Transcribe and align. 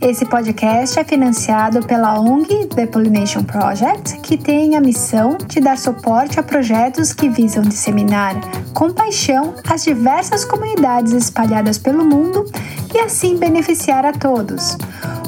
Esse 0.00 0.26
podcast 0.26 0.98
é 0.98 1.04
financiado 1.04 1.84
pela 1.86 2.20
ONG 2.20 2.66
The 2.66 2.86
Pollination 2.86 3.42
Project, 3.42 4.18
que 4.20 4.36
tem 4.36 4.76
a 4.76 4.80
missão 4.80 5.38
de 5.46 5.58
dar 5.58 5.78
suporte 5.78 6.38
a 6.38 6.42
projetos 6.42 7.12
que 7.12 7.28
visam 7.28 7.62
disseminar 7.62 8.34
com 8.74 8.92
paixão 8.92 9.54
as 9.68 9.84
diversas 9.84 10.44
comunidades 10.44 11.12
espalhadas 11.12 11.78
pelo 11.78 12.04
mundo 12.04 12.44
e 12.94 12.98
assim 12.98 13.36
beneficiar 13.36 14.04
a 14.04 14.12
todos. 14.12 14.76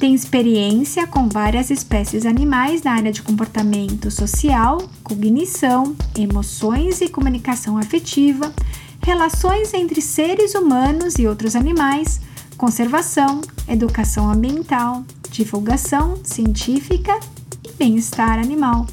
Tem 0.02 0.14
experiência 0.14 1.06
com 1.06 1.28
várias 1.28 1.70
espécies 1.70 2.26
animais 2.26 2.82
na 2.82 2.90
área 2.90 3.12
de 3.12 3.22
comportamento 3.22 4.10
social, 4.10 4.90
cognição, 5.04 5.94
emoções 6.18 7.00
e 7.00 7.08
comunicação 7.08 7.78
afetiva, 7.78 8.52
relações 9.00 9.72
entre 9.72 10.02
seres 10.02 10.56
humanos 10.56 11.20
e 11.20 11.26
outros 11.28 11.54
animais, 11.54 12.20
conservação, 12.56 13.42
educação 13.68 14.28
ambiental, 14.28 15.04
divulgação 15.30 16.18
científica 16.24 17.16
e 17.64 17.70
bem-estar 17.70 18.40
animal. 18.40 18.88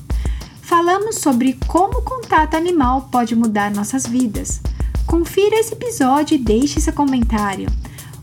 Falamos 0.62 1.16
sobre 1.16 1.58
como 1.66 1.98
o 1.98 2.04
contato 2.04 2.54
animal 2.54 3.10
pode 3.12 3.36
mudar 3.36 3.72
nossas 3.72 4.06
vidas. 4.06 4.62
Confira 5.08 5.60
esse 5.60 5.74
episódio 5.74 6.36
e 6.36 6.38
deixe 6.38 6.80
seu 6.80 6.94
comentário. 6.94 7.68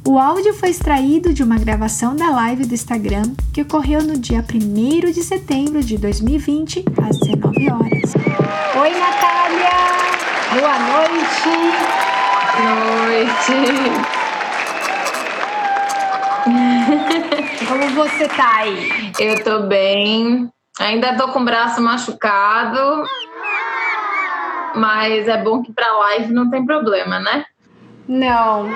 O 0.06 0.20
áudio 0.20 0.54
foi 0.54 0.68
extraído 0.68 1.34
de 1.34 1.42
uma 1.42 1.58
gravação 1.58 2.14
da 2.14 2.30
live 2.30 2.64
do 2.64 2.72
Instagram 2.72 3.24
que 3.52 3.62
ocorreu 3.62 4.00
no 4.04 4.16
dia 4.16 4.38
1 4.38 5.10
de 5.10 5.20
setembro 5.20 5.82
de 5.82 5.98
2020, 5.98 6.84
às 7.02 7.18
19 7.18 7.70
horas. 7.72 8.14
Oi, 8.80 8.90
Natália! 9.00 9.68
Boa 10.52 10.78
noite! 10.78 11.48
Noite! 12.62 13.56
Como 17.66 17.88
você 17.96 18.28
tá 18.28 18.58
aí? 18.58 19.12
Eu 19.18 19.42
tô 19.42 19.66
bem. 19.66 20.48
Ainda 20.78 21.16
tô 21.16 21.32
com 21.32 21.40
o 21.40 21.44
braço 21.44 21.82
machucado. 21.82 23.02
Mas 24.76 25.26
é 25.26 25.42
bom 25.42 25.64
que 25.64 25.72
pra 25.72 25.90
live 25.98 26.32
não 26.32 26.48
tem 26.48 26.64
problema, 26.64 27.18
né? 27.18 27.44
Não. 28.06 28.70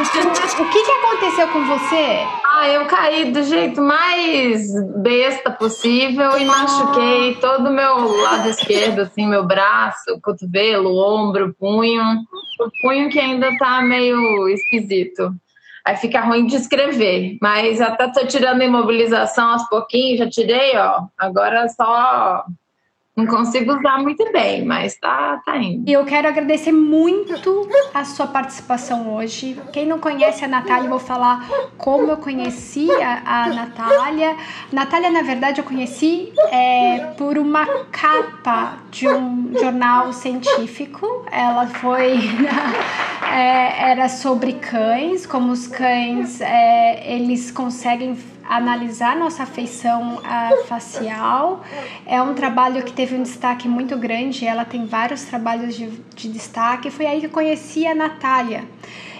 O 0.00 0.70
que, 0.70 0.84
que 0.84 0.90
aconteceu 0.92 1.48
com 1.48 1.64
você? 1.66 2.24
Ah, 2.44 2.68
eu 2.68 2.86
caí 2.86 3.32
do 3.32 3.42
jeito 3.42 3.82
mais 3.82 4.72
besta 4.96 5.50
possível 5.50 6.38
e 6.38 6.44
machuquei 6.44 7.34
todo 7.36 7.68
o 7.68 7.72
meu 7.72 8.16
lado 8.22 8.48
esquerdo, 8.48 9.00
assim, 9.00 9.26
meu 9.26 9.44
braço, 9.44 10.20
cotovelo, 10.22 10.96
ombro, 10.96 11.54
punho. 11.58 12.02
O 12.60 12.70
punho 12.80 13.10
que 13.10 13.18
ainda 13.18 13.56
tá 13.58 13.82
meio 13.82 14.48
esquisito. 14.48 15.34
Aí 15.84 15.96
fica 15.96 16.20
ruim 16.20 16.46
de 16.46 16.56
escrever. 16.56 17.36
Mas 17.42 17.80
até 17.80 18.08
tô 18.08 18.24
tirando 18.26 18.62
imobilização 18.62 19.50
aos 19.50 19.68
pouquinhos, 19.68 20.18
já 20.18 20.28
tirei, 20.28 20.76
ó. 20.76 21.06
Agora 21.16 21.64
é 21.64 21.68
só 21.68 22.44
não 23.18 23.26
consigo 23.26 23.76
usar 23.76 23.98
muito 23.98 24.30
bem, 24.30 24.64
mas 24.64 24.96
tá, 24.96 25.42
tá 25.44 25.56
indo. 25.56 25.90
E 25.90 25.92
eu 25.92 26.04
quero 26.04 26.28
agradecer 26.28 26.70
muito 26.70 27.34
a 27.92 28.04
sua 28.04 28.28
participação 28.28 29.12
hoje. 29.12 29.60
Quem 29.72 29.84
não 29.84 29.98
conhece 29.98 30.44
a 30.44 30.48
Natália, 30.48 30.88
vou 30.88 31.00
falar 31.00 31.48
como 31.76 32.12
eu 32.12 32.16
conheci 32.16 32.88
a, 32.92 33.44
a 33.44 33.48
Natália. 33.48 34.36
Natália, 34.72 35.10
na 35.10 35.22
verdade, 35.22 35.60
eu 35.60 35.64
conheci 35.64 36.32
é, 36.52 37.12
por 37.18 37.36
uma 37.38 37.66
capa 37.90 38.78
de 38.88 39.08
um 39.08 39.52
jornal 39.58 40.12
científico. 40.12 41.26
Ela 41.32 41.66
foi. 41.66 42.18
é, 43.34 43.90
era 43.90 44.08
sobre 44.08 44.52
cães, 44.54 45.26
como 45.26 45.50
os 45.50 45.66
cães 45.66 46.40
é, 46.40 47.14
eles 47.14 47.50
conseguem 47.50 48.16
analisar 48.48 49.14
nossa 49.16 49.44
feição 49.44 50.16
uh, 50.16 50.64
facial. 50.66 51.62
É 52.06 52.20
um 52.20 52.34
trabalho 52.34 52.82
que 52.82 52.92
teve 52.92 53.14
um 53.14 53.22
destaque 53.22 53.68
muito 53.68 53.96
grande, 53.96 54.46
ela 54.46 54.64
tem 54.64 54.86
vários 54.86 55.24
trabalhos 55.24 55.76
de, 55.76 55.88
de 56.16 56.28
destaque. 56.28 56.90
Foi 56.90 57.06
aí 57.06 57.20
que 57.20 57.26
eu 57.26 57.30
conheci 57.30 57.86
a 57.86 57.94
Natália. 57.94 58.64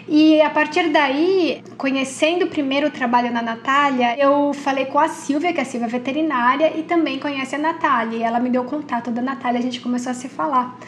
E 0.09 0.41
a 0.41 0.49
partir 0.49 0.89
daí, 0.89 1.63
conhecendo 1.77 2.47
primeiro 2.47 2.87
o 2.87 2.91
trabalho 2.91 3.31
da 3.31 3.43
Natália, 3.43 4.19
eu 4.19 4.55
falei 4.55 4.87
com 4.87 4.99
a 4.99 5.07
Silvia, 5.07 5.53
que 5.53 5.59
é 5.59 5.63
a 5.63 5.67
Silvia 5.67 5.87
é 5.87 5.91
veterinária, 5.91 6.79
e 6.79 6.83
também 6.83 7.19
conhece 7.19 7.55
a 7.57 7.59
Natália. 7.59 8.17
E 8.17 8.23
ela 8.23 8.41
me 8.41 8.49
deu 8.49 8.65
contato 8.65 9.11
da 9.11 9.21
Natália, 9.21 9.59
a 9.59 9.63
gente 9.63 9.81
começou 9.81 10.11
a 10.11 10.15
se 10.15 10.27
falar. 10.27 10.79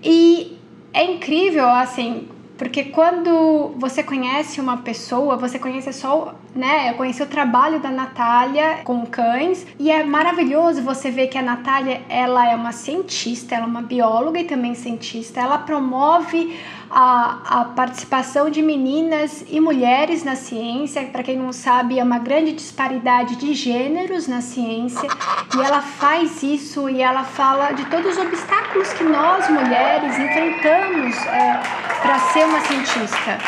E 0.00 0.56
é 0.92 1.02
incrível, 1.02 1.68
assim, 1.68 2.28
porque 2.64 2.84
quando 2.84 3.74
você 3.76 4.02
conhece 4.02 4.58
uma 4.58 4.78
pessoa, 4.78 5.36
você 5.36 5.58
conhece 5.58 5.92
só, 5.92 6.34
né? 6.56 6.90
Eu 6.90 6.94
conheci 6.94 7.22
o 7.22 7.26
trabalho 7.26 7.78
da 7.78 7.90
Natália 7.90 8.78
com 8.84 9.04
cães 9.04 9.66
e 9.78 9.90
é 9.90 10.02
maravilhoso 10.02 10.80
você 10.80 11.10
ver 11.10 11.28
que 11.28 11.36
a 11.36 11.42
Natália, 11.42 12.00
ela 12.08 12.50
é 12.50 12.56
uma 12.56 12.72
cientista, 12.72 13.54
ela 13.54 13.64
é 13.64 13.68
uma 13.68 13.82
bióloga 13.82 14.40
e 14.40 14.44
também 14.44 14.74
cientista. 14.74 15.40
Ela 15.40 15.58
promove 15.58 16.58
a, 16.94 17.60
a 17.60 17.64
participação 17.64 18.48
de 18.48 18.62
meninas 18.62 19.44
e 19.50 19.58
mulheres 19.58 20.22
na 20.22 20.36
ciência. 20.36 21.02
Para 21.06 21.24
quem 21.24 21.36
não 21.36 21.52
sabe, 21.52 21.98
é 21.98 22.04
uma 22.04 22.20
grande 22.20 22.52
disparidade 22.52 23.34
de 23.34 23.52
gêneros 23.52 24.28
na 24.28 24.40
ciência 24.40 25.08
e 25.56 25.60
ela 25.60 25.82
faz 25.82 26.40
isso 26.44 26.88
e 26.88 27.02
ela 27.02 27.24
fala 27.24 27.72
de 27.72 27.84
todos 27.86 28.16
os 28.16 28.24
obstáculos 28.24 28.92
que 28.92 29.02
nós 29.02 29.50
mulheres 29.50 30.16
enfrentamos 30.16 31.16
é, 31.26 31.60
para 32.00 32.18
ser 32.20 32.44
uma 32.44 32.60
cientista. 32.60 33.38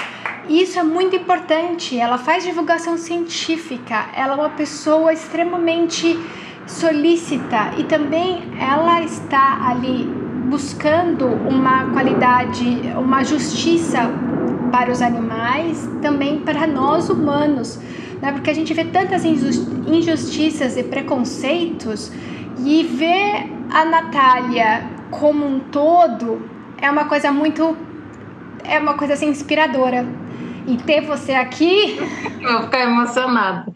Isso 0.49 0.81
é 0.81 0.83
muito 0.83 1.15
importante. 1.15 1.97
Ela 1.97 2.19
faz 2.19 2.43
divulgação 2.43 2.99
científica. 2.99 4.07
Ela 4.17 4.33
é 4.33 4.37
uma 4.37 4.51
pessoa 4.51 5.13
extremamente 5.13 6.19
solícita 6.67 7.75
e 7.79 7.85
também 7.85 8.43
ela 8.61 9.03
está 9.03 9.69
ali 9.69 10.26
buscando 10.49 11.27
uma 11.27 11.91
qualidade, 11.91 12.65
uma 12.97 13.25
justiça 13.25 14.11
para 14.71 14.91
os 14.91 15.03
animais, 15.03 15.89
também 16.03 16.41
para 16.41 16.67
nós 16.67 17.09
humanos, 17.09 17.79
né? 18.21 18.33
porque 18.33 18.51
a 18.51 18.55
gente 18.55 18.73
vê 18.75 18.85
tantas 18.85 19.25
injustiças 19.25 20.77
e 20.77 20.83
preconceitos 20.83 22.13
e 22.65 22.83
ver 22.85 23.53
a 23.71 23.85
Natália 23.85 24.85
como 25.11 25.47
um 25.47 25.61
todo 25.61 26.57
é 26.79 26.91
uma 26.91 27.05
coisa 27.05 27.33
muito 27.33 27.77
é 28.65 28.79
uma 28.79 28.95
coisa 28.95 29.15
assim 29.15 29.29
inspiradora 29.29 30.07
e 30.67 30.77
ter 30.77 31.01
você 31.03 31.33
aqui. 31.33 31.97
Eu 32.43 32.53
vou 32.53 32.63
ficar 32.63 32.81
emocionada. 32.81 33.73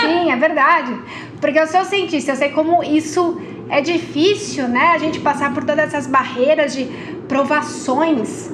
Sim, 0.00 0.30
é 0.30 0.36
verdade. 0.36 0.94
Porque 1.40 1.58
eu 1.58 1.66
sou 1.66 1.84
cientista, 1.84 2.32
eu 2.32 2.36
sei 2.36 2.50
como 2.50 2.82
isso 2.82 3.40
é 3.68 3.80
difícil, 3.80 4.68
né? 4.68 4.92
A 4.94 4.98
gente 4.98 5.20
passar 5.20 5.52
por 5.52 5.64
todas 5.64 5.86
essas 5.86 6.06
barreiras 6.06 6.74
de 6.74 6.84
provações 7.28 8.50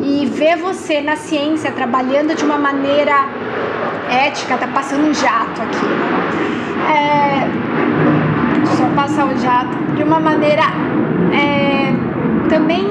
e 0.00 0.26
ver 0.26 0.56
você 0.56 1.00
na 1.00 1.16
ciência 1.16 1.70
trabalhando 1.72 2.34
de 2.34 2.44
uma 2.44 2.58
maneira 2.58 3.26
ética, 4.10 4.56
tá 4.56 4.66
passando 4.68 5.08
um 5.08 5.14
jato 5.14 5.62
aqui, 5.62 5.86
né? 5.86 6.28
É, 6.90 8.66
só 8.76 8.86
passar 8.94 9.26
o 9.26 9.36
jato 9.38 9.76
de 9.96 10.02
uma 10.02 10.20
maneira 10.20 10.62
é, 11.32 11.92
também 12.48 12.84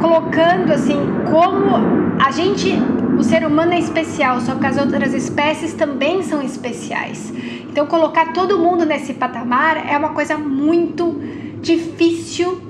colocando 0.00 0.72
assim 0.72 1.00
como 1.30 1.76
a 2.24 2.30
gente 2.30 2.80
o 3.18 3.22
ser 3.22 3.46
humano 3.46 3.72
é 3.74 3.78
especial, 3.78 4.40
só 4.40 4.54
que 4.54 4.66
as 4.66 4.78
outras 4.78 5.12
espécies 5.14 5.74
também 5.74 6.22
são 6.22 6.42
especiais. 6.42 7.32
Então, 7.72 7.86
colocar 7.86 8.34
todo 8.34 8.58
mundo 8.58 8.84
nesse 8.84 9.14
patamar 9.14 9.90
é 9.90 9.96
uma 9.96 10.10
coisa 10.10 10.36
muito 10.36 11.18
difícil 11.62 12.60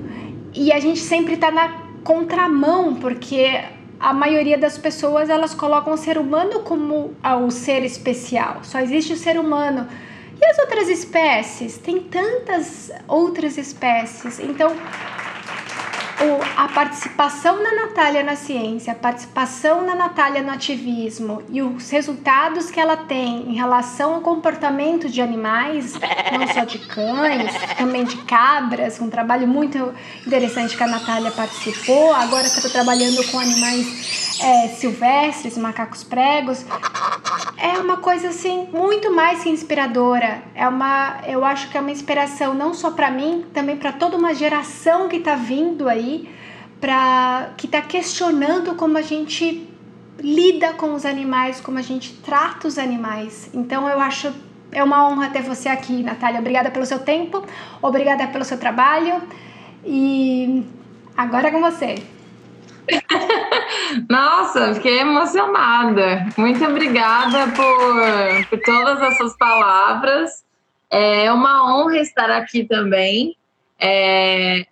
e 0.55 0.71
a 0.71 0.79
gente 0.79 1.01
sempre 1.01 1.33
está 1.33 1.51
na 1.51 1.83
contramão, 2.05 2.95
porque 2.95 3.61
a 3.99 4.13
maioria 4.13 4.57
das 4.57 4.77
pessoas 4.77 5.29
elas 5.29 5.53
colocam 5.53 5.91
o 5.91 5.97
ser 5.97 6.17
humano 6.17 6.61
como 6.61 7.13
o 7.45 7.51
ser 7.51 7.83
especial. 7.83 8.59
Só 8.63 8.79
existe 8.79 9.11
o 9.11 9.17
ser 9.17 9.37
humano. 9.37 9.89
E 10.41 10.45
as 10.45 10.57
outras 10.59 10.87
espécies? 10.87 11.77
Tem 11.77 11.99
tantas 11.99 12.89
outras 13.05 13.57
espécies. 13.57 14.39
Então, 14.39 14.71
a 16.55 16.67
participação 16.67 17.61
da 17.61 17.71
Natália 17.73 18.23
na 18.23 18.35
ciência, 18.35 18.93
a 18.93 18.95
participação 18.95 19.85
da 19.85 19.95
Natália 19.95 20.41
no 20.41 20.51
ativismo 20.51 21.43
e 21.49 21.61
os 21.61 21.89
resultados 21.89 22.69
que 22.71 22.79
ela 22.79 22.97
tem 22.97 23.49
em 23.49 23.55
relação 23.55 24.15
ao 24.15 24.21
comportamento 24.21 25.09
de 25.09 25.21
animais, 25.21 25.93
não 26.31 26.47
só 26.47 26.63
de 26.63 26.79
cães, 26.79 27.51
também 27.77 28.03
de 28.03 28.17
cabras, 28.23 28.99
um 28.99 29.09
trabalho 29.09 29.47
muito 29.47 29.93
interessante 30.25 30.77
que 30.77 30.83
a 30.83 30.87
Natália 30.87 31.31
participou. 31.31 32.13
Agora 32.13 32.45
está 32.45 32.69
trabalhando 32.69 33.23
com 33.31 33.39
animais 33.39 34.39
é, 34.41 34.67
silvestres, 34.69 35.57
macacos 35.57 36.03
pregos. 36.03 36.65
É 37.57 37.79
uma 37.79 37.97
coisa 37.97 38.29
assim 38.29 38.67
muito 38.73 39.13
mais 39.13 39.43
que 39.43 39.49
inspiradora. 39.49 40.43
É 40.53 40.67
uma, 40.67 41.19
eu 41.27 41.45
acho 41.45 41.69
que 41.69 41.77
é 41.77 41.81
uma 41.81 41.91
inspiração 41.91 42.53
não 42.53 42.73
só 42.73 42.91
para 42.91 43.09
mim, 43.09 43.45
também 43.53 43.77
para 43.77 43.91
toda 43.91 44.17
uma 44.17 44.33
geração 44.33 45.07
que 45.07 45.17
está 45.17 45.35
vindo 45.35 45.87
aí 45.87 46.12
para 46.79 47.53
que 47.57 47.65
está 47.65 47.81
questionando 47.81 48.75
como 48.75 48.97
a 48.97 49.01
gente 49.01 49.69
lida 50.19 50.73
com 50.73 50.93
os 50.93 51.05
animais, 51.05 51.61
como 51.61 51.77
a 51.77 51.81
gente 51.81 52.13
trata 52.21 52.67
os 52.67 52.77
animais. 52.77 53.49
Então 53.53 53.87
eu 53.87 53.99
acho 53.99 54.33
é 54.71 54.83
uma 54.83 55.07
honra 55.07 55.29
ter 55.29 55.43
você 55.43 55.69
aqui, 55.69 56.03
Natália. 56.03 56.39
Obrigada 56.39 56.71
pelo 56.71 56.85
seu 56.85 56.99
tempo, 56.99 57.45
obrigada 57.81 58.27
pelo 58.27 58.43
seu 58.43 58.57
trabalho 58.57 59.21
e 59.85 60.63
agora 61.15 61.47
é 61.47 61.51
com 61.51 61.61
você. 61.61 61.95
Nossa, 64.09 64.73
fiquei 64.73 64.99
emocionada. 64.99 66.27
Muito 66.37 66.63
obrigada 66.65 67.47
por, 67.55 68.49
por 68.49 68.59
todas 68.59 69.01
essas 69.01 69.37
palavras. 69.37 70.43
É 70.89 71.31
uma 71.31 71.73
honra 71.73 71.97
estar 71.97 72.29
aqui 72.29 72.65
também. 72.65 73.37
É, 73.79 74.65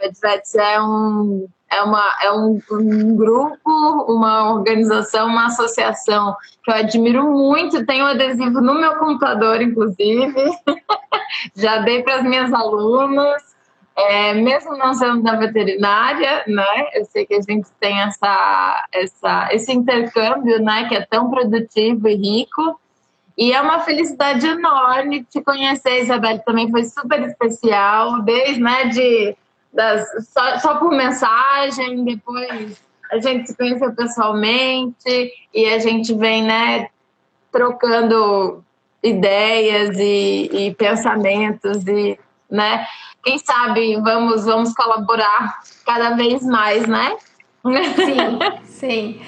o 0.00 0.08
VetVets 0.08 0.54
é 0.54 0.80
um 0.80 1.48
é, 1.70 1.82
uma, 1.82 2.16
é 2.20 2.32
um, 2.32 2.60
um, 2.72 3.16
grupo, 3.16 3.70
uma 4.08 4.52
organização, 4.52 5.28
uma 5.28 5.46
associação 5.46 6.34
que 6.64 6.70
eu 6.70 6.74
admiro 6.74 7.24
muito. 7.30 7.86
Tenho 7.86 8.04
um 8.04 8.08
adesivo 8.08 8.60
no 8.60 8.74
meu 8.74 8.96
computador, 8.96 9.62
inclusive. 9.62 10.34
Já 11.54 11.78
dei 11.78 12.02
para 12.02 12.16
as 12.16 12.22
minhas 12.24 12.52
alunas. 12.52 13.50
É, 13.96 14.34
mesmo 14.34 14.76
não 14.76 14.94
sendo 14.94 15.22
da 15.22 15.36
veterinária, 15.36 16.42
né? 16.46 16.88
Eu 16.94 17.04
sei 17.04 17.26
que 17.26 17.34
a 17.34 17.40
gente 17.40 17.68
tem 17.78 18.00
essa, 18.00 18.86
essa, 18.90 19.48
esse 19.52 19.72
intercâmbio, 19.72 20.60
né? 20.60 20.88
Que 20.88 20.96
é 20.96 21.06
tão 21.06 21.30
produtivo 21.30 22.08
e 22.08 22.14
rico. 22.14 22.80
E 23.36 23.52
é 23.52 23.60
uma 23.60 23.80
felicidade 23.80 24.46
enorme 24.46 25.24
te 25.24 25.40
conhecer, 25.40 26.02
Isabel. 26.02 26.40
Também 26.40 26.70
foi 26.70 26.84
super 26.84 27.22
especial, 27.22 28.22
desde 28.22 28.60
né, 28.60 28.86
de, 28.86 29.36
das, 29.72 30.06
só, 30.32 30.58
só 30.58 30.74
por 30.76 30.90
mensagem, 30.90 32.04
depois 32.04 32.82
a 33.10 33.18
gente 33.18 33.48
se 33.48 33.56
conheceu 33.56 33.92
pessoalmente 33.94 35.32
e 35.52 35.66
a 35.66 35.78
gente 35.78 36.14
vem 36.14 36.44
né, 36.44 36.88
trocando 37.50 38.64
ideias 39.02 39.96
e, 39.98 40.50
e 40.52 40.74
pensamentos 40.74 41.86
e 41.86 42.18
né, 42.50 42.86
quem 43.22 43.38
sabe 43.38 43.96
vamos 43.96 44.44
vamos 44.44 44.74
colaborar 44.74 45.60
cada 45.84 46.10
vez 46.10 46.42
mais, 46.42 46.86
né? 46.86 47.16
Sim, 47.96 48.60
sim. 48.66 49.20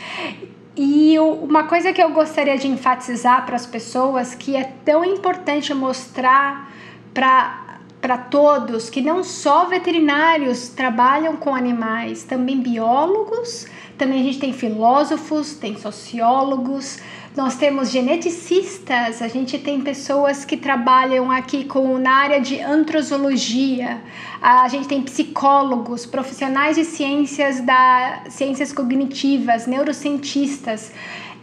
E 0.74 1.18
uma 1.18 1.64
coisa 1.64 1.92
que 1.92 2.02
eu 2.02 2.10
gostaria 2.10 2.56
de 2.56 2.66
enfatizar 2.66 3.44
para 3.44 3.56
as 3.56 3.66
pessoas 3.66 4.34
que 4.34 4.56
é 4.56 4.64
tão 4.84 5.04
importante 5.04 5.74
mostrar 5.74 6.72
para 7.12 7.61
para 8.02 8.18
todos 8.18 8.90
que 8.90 9.00
não 9.00 9.22
só 9.22 9.66
veterinários 9.66 10.68
trabalham 10.68 11.36
com 11.36 11.54
animais, 11.54 12.24
também 12.24 12.60
biólogos, 12.60 13.66
também 13.96 14.20
a 14.20 14.24
gente 14.24 14.40
tem 14.40 14.52
filósofos, 14.52 15.54
tem 15.54 15.78
sociólogos, 15.78 16.98
nós 17.36 17.54
temos 17.54 17.92
geneticistas, 17.92 19.22
a 19.22 19.28
gente 19.28 19.56
tem 19.56 19.80
pessoas 19.80 20.44
que 20.44 20.56
trabalham 20.56 21.30
aqui 21.30 21.64
com, 21.64 21.96
na 21.96 22.12
área 22.12 22.40
de 22.40 22.60
antrosologia, 22.60 24.02
a 24.42 24.66
gente 24.66 24.88
tem 24.88 25.00
psicólogos, 25.00 26.04
profissionais 26.04 26.74
de 26.74 26.84
ciências 26.84 27.60
da 27.60 28.24
ciências 28.28 28.72
cognitivas, 28.72 29.68
neurocientistas. 29.68 30.92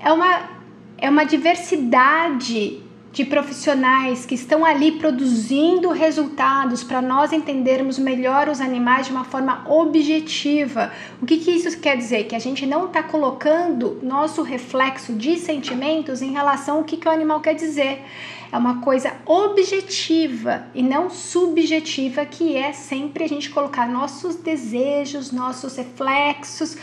É 0.03 0.11
uma, 0.11 0.41
é 0.97 1.09
uma 1.09 1.23
diversidade 1.23 2.83
de 3.11 3.25
profissionais 3.25 4.25
que 4.25 4.35
estão 4.35 4.63
ali 4.63 4.91
produzindo 4.93 5.89
resultados 5.89 6.83
para 6.83 7.01
nós 7.01 7.33
entendermos 7.33 7.97
melhor 7.97 8.47
os 8.47 8.61
animais 8.61 9.07
de 9.07 9.11
uma 9.11 9.23
forma 9.23 9.63
objetiva. 9.67 10.91
O 11.21 11.25
que, 11.25 11.37
que 11.37 11.51
isso 11.51 11.79
quer 11.79 11.97
dizer? 11.97 12.25
Que 12.25 12.35
a 12.35 12.39
gente 12.39 12.65
não 12.65 12.85
está 12.85 13.01
colocando 13.01 13.99
nosso 14.03 14.43
reflexo 14.43 15.13
de 15.13 15.37
sentimentos 15.37 16.21
em 16.21 16.31
relação 16.31 16.77
ao 16.77 16.83
que, 16.83 16.97
que 16.97 17.07
o 17.07 17.11
animal 17.11 17.39
quer 17.39 17.55
dizer. 17.55 18.03
É 18.51 18.57
uma 18.57 18.81
coisa 18.81 19.13
objetiva 19.27 20.65
e 20.73 20.81
não 20.81 21.09
subjetiva, 21.09 22.25
que 22.25 22.55
é 22.55 22.73
sempre 22.73 23.23
a 23.23 23.27
gente 23.27 23.49
colocar 23.49 23.87
nossos 23.87 24.35
desejos, 24.35 25.31
nossos 25.31 25.75
reflexos 25.75 26.75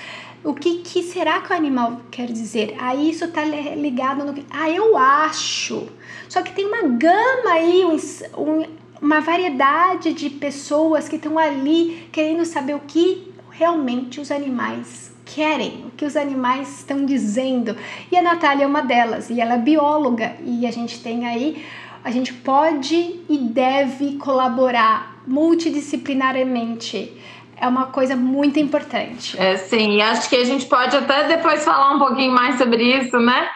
o 0.47 0.55
que, 0.55 0.79
que, 0.79 1.03
será 1.03 1.41
que 1.41 1.53
o 1.53 1.57
animal 1.57 2.01
quer 2.09 2.31
dizer? 2.31 2.77
Aí 2.79 3.11
isso 3.11 3.25
está 3.25 3.45
ligado 3.45 4.25
no 4.25 4.33
que. 4.33 4.47
Ah, 4.49 4.71
eu 4.71 4.97
acho. 4.97 5.89
Só 6.29 6.41
que 6.41 6.53
tem 6.53 6.65
uma 6.65 6.83
gama 6.83 7.51
aí, 7.51 7.85
um, 7.85 7.97
um, 8.41 8.65
uma 9.03 9.21
variedade 9.21 10.13
de 10.13 10.31
pessoas 10.31 11.09
que 11.09 11.17
estão 11.17 11.37
ali 11.37 12.09
querendo 12.13 12.45
saber 12.45 12.77
o 12.77 12.81
que 12.81 13.33
realmente 13.51 14.21
os 14.21 14.31
animais 14.31 15.13
querem, 15.25 15.85
o 15.87 15.91
que 15.91 16.05
os 16.05 16.17
animais 16.17 16.79
estão 16.79 17.05
dizendo. 17.05 17.77
E 18.13 18.17
a 18.17 18.23
Natália 18.23 18.63
é 18.63 18.67
uma 18.69 18.83
delas, 18.83 19.29
e 19.29 19.41
ela 19.41 19.55
é 19.55 19.59
bióloga, 19.59 20.37
e 20.45 20.65
a 20.65 20.71
gente 20.71 21.03
tem 21.03 21.27
aí, 21.27 21.65
a 22.05 22.11
gente 22.13 22.33
pode 22.33 23.21
e 23.29 23.37
deve 23.37 24.17
colaborar 24.17 25.21
multidisciplinarmente 25.27 27.13
é 27.59 27.67
uma 27.67 27.87
coisa 27.87 28.15
muito 28.15 28.59
importante. 28.59 29.39
É, 29.41 29.57
sim, 29.57 30.01
acho 30.03 30.29
que 30.29 30.37
a 30.37 30.45
gente 30.45 30.67
pode 30.67 30.97
até 30.97 31.27
depois 31.27 31.65
falar 31.65 31.95
um 31.95 31.99
pouquinho 31.99 32.33
mais 32.33 32.59
sobre 32.59 32.83
isso, 32.99 33.19
né? 33.19 33.49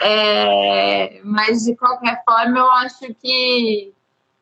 É, 0.00 1.20
mas 1.24 1.64
de 1.64 1.74
qualquer 1.74 2.22
forma, 2.24 2.58
eu 2.58 2.70
acho 2.72 3.14
que 3.20 3.92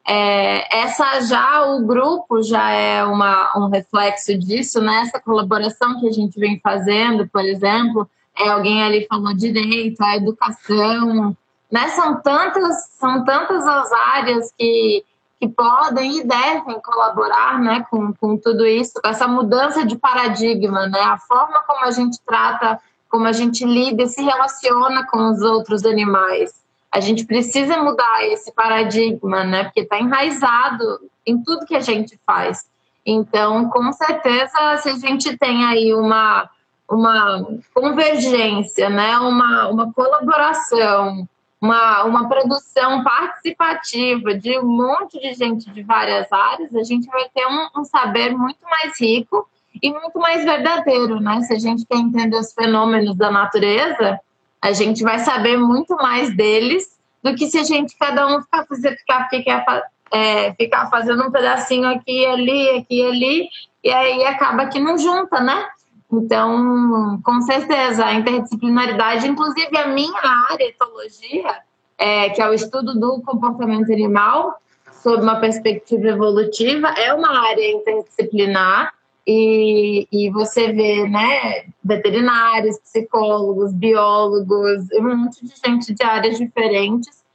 é, 0.06 0.82
essa 0.82 1.20
já, 1.22 1.66
o 1.66 1.84
grupo 1.84 2.42
já 2.42 2.70
é 2.70 3.04
uma, 3.04 3.52
um 3.56 3.68
reflexo 3.68 4.38
disso, 4.38 4.80
né? 4.80 5.02
Essa 5.02 5.20
colaboração 5.20 5.98
que 5.98 6.08
a 6.08 6.12
gente 6.12 6.38
vem 6.38 6.60
fazendo, 6.60 7.26
por 7.28 7.44
exemplo, 7.44 8.08
é, 8.38 8.48
alguém 8.48 8.82
ali 8.82 9.06
falou 9.08 9.34
direito, 9.34 10.00
a 10.02 10.16
educação, 10.16 11.36
né? 11.72 11.88
São 11.88 12.20
tantas, 12.20 12.90
são 12.90 13.24
tantas 13.24 13.66
as 13.66 13.92
áreas 13.92 14.52
que 14.56 15.04
que 15.40 15.48
podem 15.48 16.18
e 16.18 16.24
devem 16.24 16.80
colaborar 16.80 17.58
né, 17.60 17.84
com, 17.90 18.12
com 18.14 18.36
tudo 18.36 18.66
isso, 18.66 18.94
com 19.02 19.08
essa 19.08 19.28
mudança 19.28 19.84
de 19.84 19.96
paradigma, 19.96 20.86
né? 20.86 21.00
A 21.00 21.18
forma 21.18 21.60
como 21.66 21.84
a 21.84 21.90
gente 21.90 22.18
trata 22.24 22.80
como 23.08 23.26
a 23.26 23.32
gente 23.32 23.64
lida 23.64 24.02
e 24.02 24.08
se 24.08 24.22
relaciona 24.22 25.06
com 25.06 25.30
os 25.30 25.40
outros 25.40 25.84
animais. 25.84 26.52
A 26.90 27.00
gente 27.00 27.24
precisa 27.24 27.76
mudar 27.76 28.24
esse 28.26 28.52
paradigma, 28.52 29.44
né? 29.44 29.64
Porque 29.64 29.80
está 29.80 29.98
enraizado 29.98 31.00
em 31.24 31.42
tudo 31.42 31.66
que 31.66 31.76
a 31.76 31.80
gente 31.80 32.18
faz. 32.26 32.64
Então, 33.04 33.68
com 33.70 33.92
certeza, 33.92 34.76
se 34.78 34.88
a 34.88 34.96
gente 34.98 35.36
tem 35.36 35.64
aí 35.64 35.94
uma, 35.94 36.50
uma 36.90 37.46
convergência, 37.72 38.90
né? 38.90 39.18
uma, 39.18 39.68
uma 39.68 39.92
colaboração, 39.92 41.28
uma, 41.60 42.04
uma 42.04 42.28
produção 42.28 43.02
participativa 43.02 44.34
de 44.34 44.58
um 44.58 44.66
monte 44.66 45.18
de 45.20 45.34
gente 45.34 45.70
de 45.70 45.82
várias 45.82 46.30
áreas, 46.30 46.74
a 46.74 46.82
gente 46.82 47.06
vai 47.08 47.28
ter 47.34 47.46
um, 47.46 47.80
um 47.80 47.84
saber 47.84 48.36
muito 48.36 48.60
mais 48.62 49.00
rico 49.00 49.48
e 49.82 49.90
muito 49.90 50.18
mais 50.18 50.44
verdadeiro, 50.44 51.20
né? 51.20 51.40
Se 51.42 51.54
a 51.54 51.58
gente 51.58 51.84
quer 51.86 51.98
entender 51.98 52.36
os 52.36 52.52
fenômenos 52.52 53.16
da 53.16 53.30
natureza, 53.30 54.20
a 54.60 54.72
gente 54.72 55.02
vai 55.02 55.18
saber 55.18 55.56
muito 55.56 55.94
mais 55.96 56.34
deles 56.34 56.98
do 57.22 57.34
que 57.34 57.46
se 57.46 57.58
a 57.58 57.64
gente 57.64 57.96
cada 57.98 58.26
um 58.26 58.42
ficar, 58.42 58.66
ficar, 58.66 59.28
ficar, 59.28 59.82
é, 60.12 60.52
ficar 60.54 60.88
fazendo 60.88 61.26
um 61.26 61.30
pedacinho 61.30 61.88
aqui 61.88 62.24
ali, 62.26 62.70
aqui 62.70 63.04
ali, 63.06 63.48
e 63.82 63.90
aí 63.90 64.24
acaba 64.24 64.66
que 64.66 64.78
não 64.78 64.96
junta, 64.98 65.40
né? 65.40 65.66
Então, 66.12 67.20
com 67.22 67.40
certeza, 67.40 68.06
a 68.06 68.14
interdisciplinaridade, 68.14 69.26
inclusive 69.26 69.76
a 69.76 69.88
minha 69.88 70.20
área, 70.50 70.68
etologia, 70.68 71.62
é, 71.98 72.30
que 72.30 72.40
é 72.40 72.48
o 72.48 72.54
estudo 72.54 72.98
do 72.98 73.20
comportamento 73.22 73.92
animal, 73.92 74.60
sob 75.02 75.22
uma 75.22 75.40
perspectiva 75.40 76.08
evolutiva, 76.08 76.88
é 76.90 77.12
uma 77.12 77.48
área 77.48 77.72
interdisciplinar. 77.72 78.94
E, 79.28 80.06
e 80.12 80.30
você 80.30 80.72
vê, 80.72 81.08
né, 81.08 81.64
veterinários, 81.82 82.78
psicólogos, 82.78 83.72
biólogos, 83.72 84.88
um 84.92 85.16
monte 85.16 85.44
de 85.44 85.52
gente 85.64 85.92
de 85.92 86.04
áreas 86.04 86.38
diferentes 86.38 87.25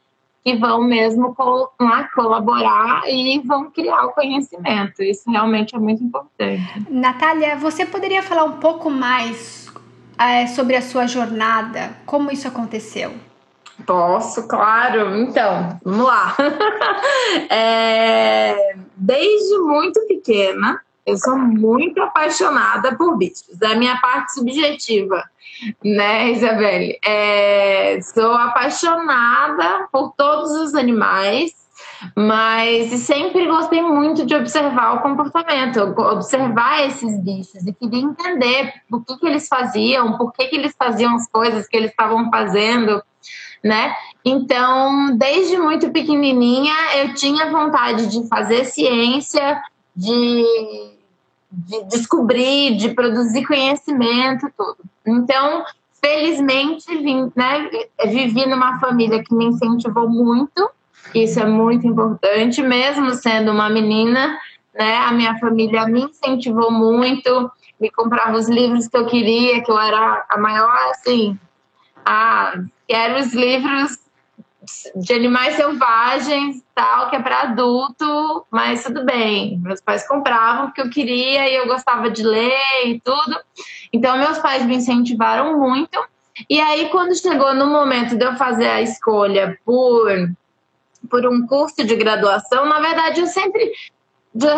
que 0.43 0.55
vão 0.55 0.81
mesmo 0.81 1.35
lá 1.79 2.09
colaborar 2.15 3.03
e 3.07 3.39
vão 3.45 3.69
criar 3.69 4.05
o 4.05 4.13
conhecimento. 4.13 5.03
Isso 5.03 5.29
realmente 5.29 5.75
é 5.75 5.79
muito 5.79 6.03
importante. 6.03 6.85
Natália, 6.89 7.55
você 7.55 7.85
poderia 7.85 8.23
falar 8.23 8.45
um 8.45 8.57
pouco 8.57 8.89
mais 8.89 9.71
é, 10.17 10.47
sobre 10.47 10.75
a 10.75 10.81
sua 10.81 11.05
jornada? 11.07 11.95
Como 12.05 12.31
isso 12.31 12.47
aconteceu? 12.47 13.13
Posso, 13.85 14.47
claro. 14.47 15.15
Então, 15.17 15.79
vamos 15.83 16.05
lá. 16.05 16.35
é, 17.49 18.75
desde 18.95 19.57
muito 19.59 19.99
pequena, 20.07 20.81
eu 21.05 21.17
sou 21.17 21.37
muito 21.37 22.01
apaixonada 22.01 22.95
por 22.95 23.17
bichos. 23.17 23.61
É 23.61 23.67
a 23.67 23.75
minha 23.75 23.97
parte 23.97 24.33
subjetiva, 24.33 25.23
né, 25.83 26.31
Isabelle? 26.31 26.99
É, 27.03 27.99
sou 28.01 28.33
apaixonada 28.33 29.87
por 29.91 30.13
todos 30.15 30.51
os 30.51 30.75
animais, 30.75 31.53
mas 32.15 32.89
sempre 33.01 33.47
gostei 33.47 33.81
muito 33.81 34.25
de 34.25 34.35
observar 34.35 34.95
o 34.95 35.01
comportamento, 35.01 35.79
observar 35.99 36.85
esses 36.85 37.19
bichos 37.19 37.65
e 37.65 37.73
queria 37.73 38.01
entender 38.01 38.73
o 38.91 39.01
que, 39.01 39.17
que 39.17 39.27
eles 39.27 39.47
faziam, 39.47 40.17
por 40.17 40.31
que, 40.33 40.47
que 40.47 40.55
eles 40.55 40.75
faziam 40.77 41.15
as 41.15 41.27
coisas 41.27 41.67
que 41.67 41.77
eles 41.77 41.91
estavam 41.91 42.29
fazendo, 42.29 43.01
né? 43.63 43.95
Então, 44.25 45.15
desde 45.17 45.57
muito 45.57 45.91
pequenininha, 45.91 46.73
eu 46.97 47.13
tinha 47.13 47.51
vontade 47.51 48.07
de 48.07 48.27
fazer 48.27 48.65
ciência, 48.65 49.61
de, 50.01 50.91
de 51.51 51.83
descobrir, 51.85 52.75
de 52.75 52.89
produzir 52.89 53.45
conhecimento, 53.45 54.51
tudo. 54.57 54.77
Então, 55.05 55.63
felizmente, 56.03 56.85
vim, 56.97 57.31
né, 57.35 57.69
vivi 58.07 58.47
numa 58.47 58.79
família 58.79 59.23
que 59.23 59.33
me 59.33 59.45
incentivou 59.45 60.09
muito, 60.09 60.69
isso 61.13 61.39
é 61.39 61.45
muito 61.45 61.85
importante, 61.85 62.61
mesmo 62.61 63.11
sendo 63.13 63.51
uma 63.51 63.69
menina, 63.69 64.37
né, 64.73 64.97
a 64.97 65.11
minha 65.11 65.37
família 65.39 65.85
me 65.85 66.01
incentivou 66.03 66.71
muito, 66.71 67.51
me 67.79 67.91
comprava 67.91 68.37
os 68.37 68.49
livros 68.49 68.87
que 68.87 68.97
eu 68.97 69.05
queria, 69.05 69.63
que 69.63 69.71
eu 69.71 69.79
era 69.79 70.25
a 70.29 70.37
maior, 70.37 70.75
assim, 70.89 71.37
a, 72.03 72.55
quero 72.87 73.19
os 73.19 73.33
livros 73.33 74.00
de 74.95 75.13
animais 75.13 75.55
selvagens, 75.55 76.63
tal, 76.73 77.09
que 77.09 77.15
é 77.15 77.21
para 77.21 77.41
adulto, 77.41 78.45
mas 78.49 78.83
tudo 78.83 79.05
bem. 79.05 79.57
Meus 79.59 79.81
pais 79.81 80.07
compravam 80.07 80.71
que 80.71 80.81
eu 80.81 80.89
queria 80.89 81.49
e 81.49 81.55
eu 81.55 81.67
gostava 81.67 82.09
de 82.09 82.23
ler 82.23 82.85
e 82.85 82.99
tudo. 82.99 83.39
Então, 83.93 84.17
meus 84.17 84.39
pais 84.39 84.65
me 84.65 84.75
incentivaram 84.75 85.57
muito. 85.57 85.99
E 86.49 86.59
aí, 86.59 86.89
quando 86.89 87.15
chegou 87.15 87.53
no 87.53 87.67
momento 87.67 88.15
de 88.15 88.25
eu 88.25 88.35
fazer 88.35 88.67
a 88.67 88.81
escolha 88.81 89.57
por, 89.65 90.09
por 91.09 91.25
um 91.25 91.45
curso 91.45 91.83
de 91.83 91.95
graduação, 91.95 92.65
na 92.65 92.79
verdade, 92.79 93.21
eu 93.21 93.27
sempre 93.27 93.71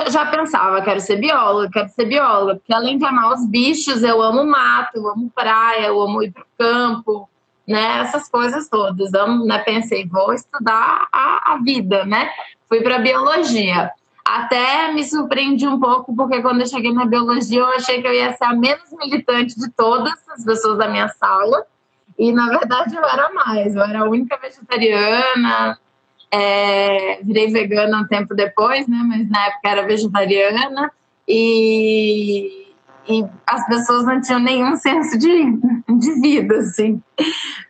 já 0.09 0.25
pensava, 0.27 0.81
quero 0.81 0.99
ser 0.99 1.17
bióloga, 1.17 1.69
quero 1.71 1.89
ser 1.89 2.05
bióloga, 2.05 2.55
porque 2.55 2.73
além 2.73 2.97
de 2.97 3.05
amar 3.05 3.33
os 3.33 3.45
bichos, 3.47 4.03
eu 4.03 4.21
amo 4.21 4.45
mato, 4.45 4.97
eu 4.97 5.07
amo 5.09 5.31
praia, 5.33 5.87
eu 5.87 5.99
amo 5.99 6.21
ir 6.21 6.31
para 6.31 6.43
o 6.43 6.45
campo, 6.57 7.29
né? 7.67 7.99
Essas 8.01 8.29
coisas 8.29 8.67
todas. 8.67 9.13
Eu 9.13 9.45
né, 9.45 9.59
pensei, 9.59 10.07
vou 10.07 10.33
estudar 10.33 11.07
a, 11.11 11.53
a 11.53 11.57
vida, 11.57 12.05
né? 12.05 12.29
Fui 12.67 12.81
para 12.81 12.99
biologia. 12.99 13.91
Até 14.25 14.91
me 14.93 15.03
surpreendi 15.03 15.67
um 15.67 15.79
pouco, 15.79 16.15
porque 16.15 16.41
quando 16.41 16.61
eu 16.61 16.67
cheguei 16.67 16.93
na 16.93 17.05
biologia, 17.05 17.59
eu 17.59 17.67
achei 17.67 18.01
que 18.01 18.07
eu 18.07 18.13
ia 18.13 18.33
ser 18.33 18.45
a 18.45 18.53
menos 18.53 18.91
militante 18.93 19.59
de 19.59 19.69
todas 19.71 20.13
as 20.29 20.43
pessoas 20.45 20.77
da 20.77 20.87
minha 20.87 21.09
sala. 21.09 21.65
E, 22.17 22.31
na 22.31 22.47
verdade, 22.47 22.95
eu 22.95 23.03
era 23.03 23.31
mais. 23.33 23.75
Eu 23.75 23.83
era 23.83 23.99
a 24.01 24.09
única 24.09 24.37
vegetariana. 24.37 25.77
É, 26.31 27.19
virei 27.21 27.51
vegana 27.51 27.99
um 27.99 28.07
tempo 28.07 28.33
depois, 28.33 28.87
né? 28.87 28.97
Mas 29.07 29.29
na 29.29 29.47
época 29.47 29.69
era 29.69 29.85
vegetariana. 29.85 30.91
E 31.27 32.62
e 33.07 33.25
as 33.45 33.65
pessoas 33.67 34.05
não 34.05 34.21
tinham 34.21 34.39
nenhum 34.39 34.75
senso 34.75 35.17
de, 35.17 35.27
de 35.97 36.21
vida, 36.21 36.57
assim. 36.57 37.01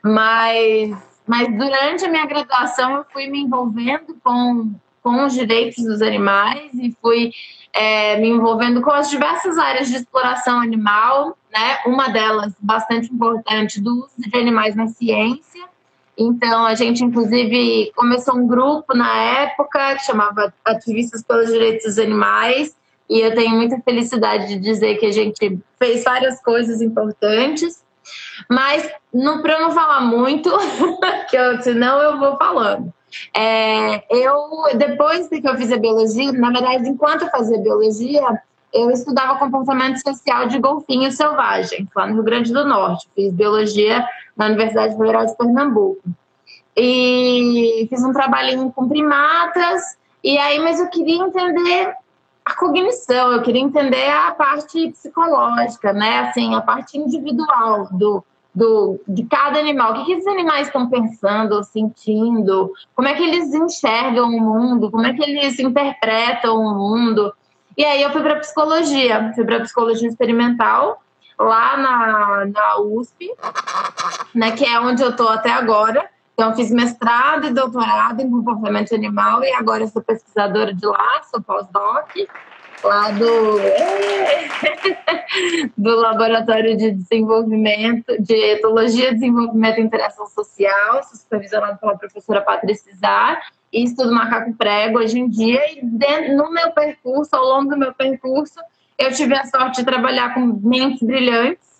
Mas, 0.03 0.95
mas 1.25 1.47
durante 1.57 2.05
a 2.05 2.09
minha 2.09 2.25
graduação 2.25 2.97
eu 2.97 3.05
fui 3.11 3.27
me 3.27 3.41
envolvendo 3.41 4.15
com, 4.23 4.71
com 5.01 5.25
os 5.25 5.33
direitos 5.33 5.83
dos 5.83 6.01
animais 6.01 6.71
e 6.73 6.95
fui 7.01 7.31
é, 7.73 8.17
me 8.19 8.29
envolvendo 8.29 8.81
com 8.81 8.91
as 8.91 9.09
diversas 9.09 9.57
áreas 9.57 9.87
de 9.89 9.95
exploração 9.95 10.61
animal, 10.61 11.35
né? 11.51 11.79
Uma 11.87 12.09
delas 12.09 12.53
bastante 12.59 13.11
importante 13.11 13.81
do 13.81 14.05
uso 14.05 14.13
de 14.17 14.37
animais 14.37 14.75
na 14.75 14.87
ciência. 14.87 15.63
Então, 16.15 16.63
a 16.63 16.75
gente, 16.75 17.03
inclusive, 17.03 17.91
começou 17.95 18.35
um 18.35 18.45
grupo 18.45 18.95
na 18.95 19.15
época 19.15 19.95
que 19.95 20.05
chamava 20.05 20.53
Ativistas 20.63 21.23
pelos 21.23 21.51
Direitos 21.51 21.85
dos 21.85 21.97
Animais, 21.97 22.75
e 23.13 23.21
eu 23.21 23.35
tenho 23.35 23.51
muita 23.51 23.79
felicidade 23.81 24.47
de 24.47 24.59
dizer 24.59 24.95
que 24.95 25.05
a 25.05 25.11
gente 25.11 25.59
fez 25.77 26.03
várias 26.03 26.41
coisas 26.41 26.81
importantes, 26.81 27.83
mas 28.49 28.89
para 29.43 29.59
não 29.59 29.71
falar 29.71 30.01
muito, 30.01 30.49
que 31.29 31.37
eu, 31.37 31.61
senão 31.61 32.01
eu 32.01 32.17
vou 32.17 32.35
falando. 32.37 32.91
É, 33.31 34.03
eu 34.09 34.35
depois 34.75 35.27
que 35.27 35.47
eu 35.47 35.55
fiz 35.55 35.71
a 35.71 35.77
biologia, 35.77 36.31
na 36.31 36.49
verdade, 36.49 36.89
enquanto 36.89 37.21
eu 37.21 37.29
fazia 37.29 37.59
biologia, 37.59 38.41
eu 38.73 38.89
estudava 38.89 39.37
comportamento 39.37 40.01
social 40.01 40.47
de 40.47 40.57
golfinhos 40.57 41.15
selvagens 41.15 41.87
lá 41.95 42.07
no 42.07 42.15
Rio 42.15 42.23
Grande 42.23 42.51
do 42.51 42.65
Norte. 42.65 43.07
Fiz 43.13 43.31
biologia 43.31 44.03
na 44.35 44.47
Universidade 44.47 44.97
Federal 44.97 45.27
de 45.27 45.37
Pernambuco. 45.37 46.01
E 46.75 47.85
fiz 47.91 48.03
um 48.03 48.11
trabalhinho 48.11 48.71
com 48.71 48.89
primatas, 48.89 49.95
e 50.23 50.35
aí, 50.39 50.57
mas 50.57 50.79
eu 50.79 50.89
queria 50.89 51.21
entender 51.23 51.95
a 52.45 52.55
cognição, 52.55 53.31
eu 53.31 53.41
queria 53.41 53.61
entender 53.61 54.09
a 54.09 54.31
parte 54.31 54.89
psicológica, 54.91 55.93
né? 55.93 56.19
Assim, 56.19 56.53
a 56.55 56.61
parte 56.61 56.97
individual 56.97 57.87
do, 57.91 58.23
do, 58.53 58.99
de 59.07 59.23
cada 59.25 59.59
animal. 59.59 59.91
O 59.91 59.95
que, 59.95 60.05
que 60.05 60.13
esses 60.13 60.27
animais 60.27 60.67
estão 60.67 60.89
pensando, 60.89 61.63
sentindo? 61.63 62.71
Como 62.95 63.07
é 63.07 63.13
que 63.13 63.23
eles 63.23 63.53
enxergam 63.53 64.27
o 64.27 64.41
mundo? 64.41 64.91
Como 64.91 65.05
é 65.05 65.13
que 65.13 65.23
eles 65.23 65.57
interpretam 65.59 66.57
o 66.57 66.75
mundo? 66.75 67.33
E 67.77 67.83
aí 67.83 68.01
eu 68.01 68.11
fui 68.11 68.21
para 68.21 68.39
psicologia, 68.39 69.31
fui 69.33 69.45
para 69.45 69.61
psicologia 69.61 70.07
experimental 70.07 71.01
lá 71.39 71.77
na, 71.77 72.45
na 72.45 72.79
USP, 72.79 73.33
né, 74.35 74.51
que 74.51 74.63
é 74.63 74.79
onde 74.79 75.01
eu 75.01 75.09
estou 75.09 75.29
até 75.29 75.51
agora. 75.51 76.07
Então, 76.33 76.55
fiz 76.55 76.71
mestrado 76.71 77.47
e 77.47 77.53
doutorado 77.53 78.21
em 78.21 78.29
comportamento 78.29 78.93
animal 78.95 79.43
e 79.43 79.53
agora 79.53 79.87
sou 79.87 80.01
pesquisadora 80.01 80.73
de 80.73 80.85
lá, 80.85 81.21
sou 81.29 81.41
pós-doc, 81.41 82.09
lá 82.83 83.11
do, 83.11 83.59
do 85.77 85.95
Laboratório 85.95 86.75
de 86.75 86.91
Desenvolvimento, 86.91 88.19
de 88.19 88.33
Etologia, 88.33 89.13
Desenvolvimento 89.13 89.77
e 89.77 89.83
Interação 89.83 90.25
Social, 90.25 91.03
supervisionado 91.03 91.77
pela 91.79 91.97
professora 91.97 92.41
Patrícia 92.41 92.93
Zar, 92.95 93.39
e 93.71 93.83
estudo 93.83 94.13
macaco 94.13 94.53
prego 94.53 94.99
hoje 94.99 95.19
em 95.19 95.29
dia. 95.29 95.61
E 95.71 95.85
dentro, 95.85 96.35
no 96.35 96.51
meu 96.51 96.71
percurso, 96.71 97.35
ao 97.35 97.43
longo 97.43 97.69
do 97.69 97.77
meu 97.77 97.93
percurso, 97.93 98.59
eu 98.97 99.11
tive 99.11 99.35
a 99.35 99.45
sorte 99.45 99.77
de 99.77 99.85
trabalhar 99.85 100.33
com 100.33 100.41
mentes 100.63 101.01
brilhantes, 101.01 101.72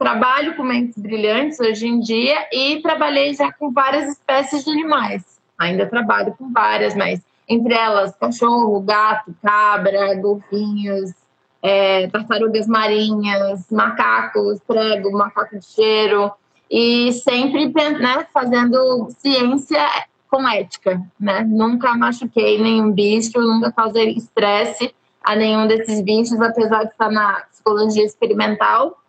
trabalho 0.00 0.56
com 0.56 0.62
mentes 0.62 0.96
brilhantes 0.96 1.60
hoje 1.60 1.86
em 1.86 2.00
dia 2.00 2.48
e 2.50 2.80
trabalhei 2.80 3.34
já 3.34 3.52
com 3.52 3.70
várias 3.70 4.08
espécies 4.08 4.64
de 4.64 4.70
animais. 4.70 5.22
Ainda 5.58 5.84
trabalho 5.84 6.34
com 6.38 6.50
várias, 6.50 6.96
mas 6.96 7.20
entre 7.46 7.74
elas 7.74 8.16
cachorro, 8.16 8.80
gato, 8.80 9.34
cabra, 9.42 10.14
golfinhos, 10.14 11.12
é, 11.62 12.08
tartarugas 12.08 12.66
marinhas, 12.66 13.66
macacos, 13.70 14.58
prego, 14.66 15.12
macaco 15.12 15.58
de 15.58 15.66
cheiro, 15.66 16.32
e 16.70 17.12
sempre 17.12 17.66
né, 17.66 18.26
fazendo 18.32 19.08
ciência 19.18 19.84
com 20.30 20.48
ética, 20.48 21.02
né? 21.18 21.44
Nunca 21.46 21.94
machuquei 21.94 22.62
nenhum 22.62 22.92
bicho, 22.92 23.38
nunca 23.38 23.72
causei 23.72 24.12
estresse 24.12 24.94
a 25.22 25.36
nenhum 25.36 25.66
desses 25.66 26.00
bichos, 26.00 26.40
apesar 26.40 26.84
de 26.84 26.92
estar 26.92 27.10
na 27.10 27.42
psicologia 27.50 28.04
experimental. 28.04 28.99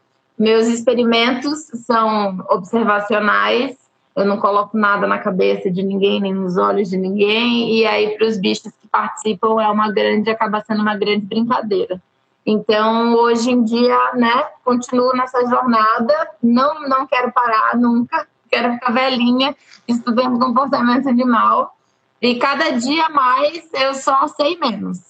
Meus 0.42 0.66
experimentos 0.66 1.68
são 1.86 2.44
observacionais, 2.50 3.78
eu 4.16 4.26
não 4.26 4.38
coloco 4.38 4.76
nada 4.76 5.06
na 5.06 5.20
cabeça 5.20 5.70
de 5.70 5.84
ninguém, 5.84 6.20
nem 6.20 6.34
nos 6.34 6.58
olhos 6.58 6.90
de 6.90 6.98
ninguém, 6.98 7.76
e 7.76 7.86
aí 7.86 8.18
para 8.18 8.26
os 8.26 8.40
bichos 8.40 8.72
que 8.72 8.88
participam 8.88 9.62
é 9.62 9.68
uma 9.68 9.92
grande, 9.92 10.32
acaba 10.32 10.64
sendo 10.66 10.82
uma 10.82 10.98
grande 10.98 11.28
brincadeira. 11.28 12.02
Então, 12.44 13.14
hoje 13.14 13.52
em 13.52 13.64
dia, 13.64 13.96
né, 14.16 14.48
continuo 14.66 15.14
nessa 15.14 15.46
jornada, 15.48 16.32
não, 16.42 16.90
não 16.90 17.06
quero 17.06 17.32
parar 17.32 17.78
nunca, 17.78 18.28
quero 18.50 18.74
ficar 18.74 18.94
velhinha 18.94 19.56
estudando 19.88 20.40
comportamento 20.40 21.08
animal, 21.08 21.78
e 22.20 22.40
cada 22.40 22.72
dia 22.72 23.10
mais 23.10 23.70
eu 23.76 23.94
só 23.94 24.28
sei 24.28 24.58
menos. 24.58 25.02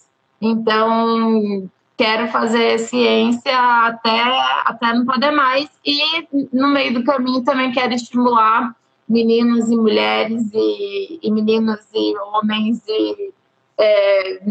Então, 0.41 1.69
quero 2.01 2.29
fazer 2.29 2.79
ciência 2.79 3.55
até, 3.85 4.23
até 4.65 4.91
não 4.91 5.05
poder 5.05 5.29
mais, 5.29 5.69
e 5.85 6.01
no 6.51 6.69
meio 6.69 6.95
do 6.95 7.03
caminho 7.03 7.43
também 7.43 7.71
quero 7.71 7.93
estimular 7.93 8.75
meninos 9.07 9.69
e 9.69 9.75
mulheres, 9.75 10.49
e, 10.51 11.19
e 11.21 11.31
meninos 11.31 11.79
e 11.93 12.17
homens, 12.17 12.81
e 12.87 13.31
é, 13.79 14.41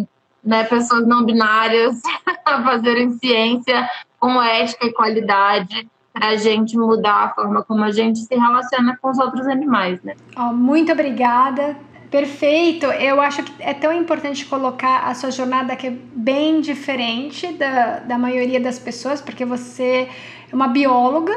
né, 0.44 0.62
pessoas 0.62 1.04
não 1.08 1.24
binárias 1.24 2.00
a 2.46 2.62
fazerem 2.62 3.10
ciência 3.18 3.90
com 4.20 4.40
ética 4.40 4.86
e 4.86 4.92
qualidade 4.92 5.88
para 6.12 6.28
a 6.28 6.36
gente 6.36 6.78
mudar 6.78 7.24
a 7.24 7.34
forma 7.34 7.64
como 7.64 7.82
a 7.82 7.90
gente 7.90 8.20
se 8.20 8.34
relaciona 8.36 8.96
com 9.02 9.10
os 9.10 9.18
outros 9.18 9.48
animais, 9.48 10.00
né? 10.04 10.14
Oh, 10.36 10.52
muito 10.52 10.92
obrigada. 10.92 11.76
Perfeito. 12.10 12.86
Eu 12.86 13.20
acho 13.20 13.44
que 13.44 13.52
é 13.60 13.72
tão 13.72 13.92
importante 13.92 14.44
colocar 14.44 15.04
a 15.06 15.14
sua 15.14 15.30
jornada 15.30 15.76
que 15.76 15.86
é 15.86 15.90
bem 15.90 16.60
diferente 16.60 17.52
da, 17.52 18.00
da 18.00 18.18
maioria 18.18 18.58
das 18.58 18.78
pessoas, 18.78 19.20
porque 19.20 19.44
você 19.44 20.08
é 20.50 20.54
uma 20.54 20.66
bióloga, 20.66 21.32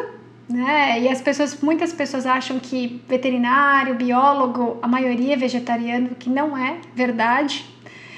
né? 0.49 0.99
E 0.99 1.07
as 1.07 1.21
pessoas, 1.21 1.61
muitas 1.61 1.93
pessoas 1.93 2.25
acham 2.25 2.57
que 2.57 3.01
veterinário, 3.07 3.93
biólogo, 3.93 4.79
a 4.81 4.87
maioria 4.87 5.33
é 5.33 5.37
vegetariano, 5.37 6.15
que 6.15 6.29
não 6.29 6.57
é 6.57 6.77
verdade. 6.95 7.65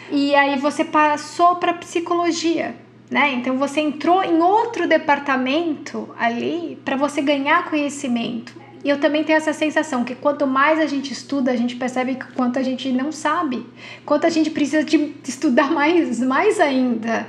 E 0.09 0.33
aí 0.33 0.57
você 0.57 0.85
passou 0.85 1.57
para 1.57 1.73
psicologia, 1.73 2.73
né? 3.11 3.33
Então 3.33 3.57
você 3.57 3.81
entrou 3.81 4.23
em 4.23 4.41
outro 4.41 4.87
departamento 4.87 6.09
ali 6.17 6.79
para 6.85 6.95
você 6.95 7.21
ganhar 7.21 7.69
conhecimento. 7.69 8.64
E 8.85 8.89
eu 8.89 8.99
também 8.99 9.23
tenho 9.23 9.37
essa 9.37 9.51
sensação 9.51 10.03
que 10.03 10.13
quanto 10.13 10.45
mais 10.45 10.79
a 10.79 10.85
gente 10.85 11.11
estuda, 11.11 11.49
a 11.49 11.55
gente 11.55 11.75
percebe 11.75 12.13
que 12.13 12.31
quanto 12.33 12.59
a 12.59 12.61
gente 12.61 12.91
não 12.91 13.11
sabe, 13.11 13.65
quanto 14.05 14.27
a 14.27 14.29
gente 14.29 14.51
precisa 14.51 14.83
de 14.83 15.15
estudar 15.27 15.71
mais, 15.73 16.19
mais 16.19 16.59
ainda. 16.59 17.27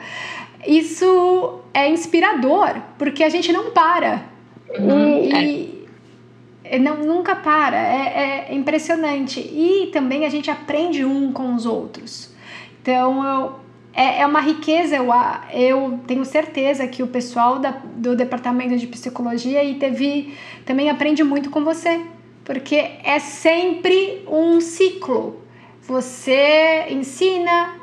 Isso 0.67 1.61
é 1.73 1.89
inspirador, 1.89 2.75
porque 2.99 3.25
a 3.25 3.31
gente 3.31 3.51
não 3.55 3.71
para. 3.71 4.23
Uhum, 4.79 5.25
e, 5.25 5.89
é. 6.63 6.79
não, 6.79 6.99
nunca 6.99 7.35
para, 7.35 7.79
é, 7.79 8.49
é 8.51 8.55
impressionante. 8.55 9.41
E 9.41 9.89
também 9.95 10.27
a 10.27 10.29
gente 10.29 10.51
aprende 10.51 11.07
um 11.07 11.33
com 11.33 11.55
os 11.55 11.65
outros. 11.65 12.35
Então, 12.83 13.25
eu, 13.25 13.53
é, 13.97 14.21
é 14.21 14.27
uma 14.27 14.41
riqueza, 14.41 14.95
eu, 14.95 15.07
eu 15.51 16.01
tenho 16.07 16.23
certeza 16.23 16.87
que 16.87 17.03
o 17.03 17.07
pessoal 17.07 17.59
da, 17.59 17.71
do 17.71 18.15
departamento 18.15 18.77
de 18.77 18.87
psicologia 18.87 19.65
e 19.65 19.77
teve, 19.77 20.35
também 20.67 20.91
aprende 20.91 21.25
muito 21.25 21.49
com 21.49 21.65
você, 21.65 22.03
porque 22.45 22.77
é 23.03 23.19
sempre 23.19 24.23
um 24.29 24.61
ciclo. 24.61 25.41
Você 25.81 26.87
ensina, 26.91 27.75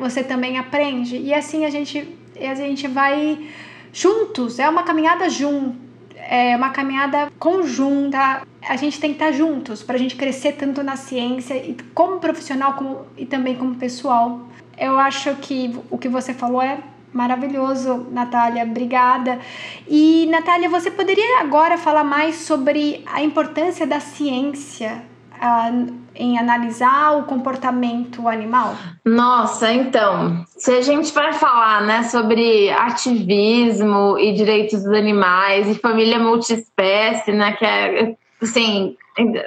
você 0.00 0.24
também 0.24 0.58
aprende, 0.58 1.16
e 1.16 1.32
assim 1.32 1.64
a 1.64 1.70
gente, 1.70 2.08
a 2.40 2.54
gente 2.56 2.88
vai 2.88 3.46
juntos, 3.92 4.58
é 4.58 4.68
uma 4.68 4.82
caminhada 4.82 5.30
junto, 5.30 5.76
é 6.16 6.56
uma 6.56 6.70
caminhada 6.70 7.30
conjunta. 7.38 8.42
A 8.68 8.76
gente 8.76 8.98
tem 8.98 9.10
que 9.10 9.22
estar 9.22 9.30
juntos 9.30 9.82
para 9.82 9.94
a 9.94 9.98
gente 9.98 10.16
crescer 10.16 10.52
tanto 10.52 10.82
na 10.82 10.96
ciência 10.96 11.54
e 11.54 11.76
como 11.94 12.18
profissional 12.18 12.72
como, 12.72 13.06
e 13.16 13.26
também 13.26 13.54
como 13.54 13.76
pessoal. 13.76 14.40
Eu 14.78 14.98
acho 14.98 15.34
que 15.36 15.78
o 15.90 15.98
que 15.98 16.08
você 16.08 16.32
falou 16.34 16.62
é 16.62 16.78
maravilhoso, 17.12 18.06
Natália. 18.10 18.64
Obrigada. 18.64 19.38
E, 19.86 20.26
Natália, 20.30 20.68
você 20.68 20.90
poderia 20.90 21.40
agora 21.40 21.76
falar 21.76 22.04
mais 22.04 22.36
sobre 22.36 23.04
a 23.06 23.22
importância 23.22 23.86
da 23.86 24.00
ciência 24.00 25.02
uh, 25.34 26.02
em 26.14 26.38
analisar 26.38 27.18
o 27.18 27.24
comportamento 27.24 28.28
animal? 28.28 28.74
Nossa, 29.04 29.72
então, 29.72 30.44
se 30.46 30.72
a 30.72 30.80
gente 30.80 31.12
vai 31.12 31.32
falar 31.32 31.82
né, 31.82 32.02
sobre 32.04 32.70
ativismo 32.70 34.18
e 34.18 34.32
direitos 34.32 34.82
dos 34.82 34.92
animais 34.92 35.68
e 35.68 35.78
família 35.78 36.18
multiespécie, 36.18 37.32
né, 37.32 37.52
que 37.52 37.64
é, 37.64 38.14
assim, 38.40 38.96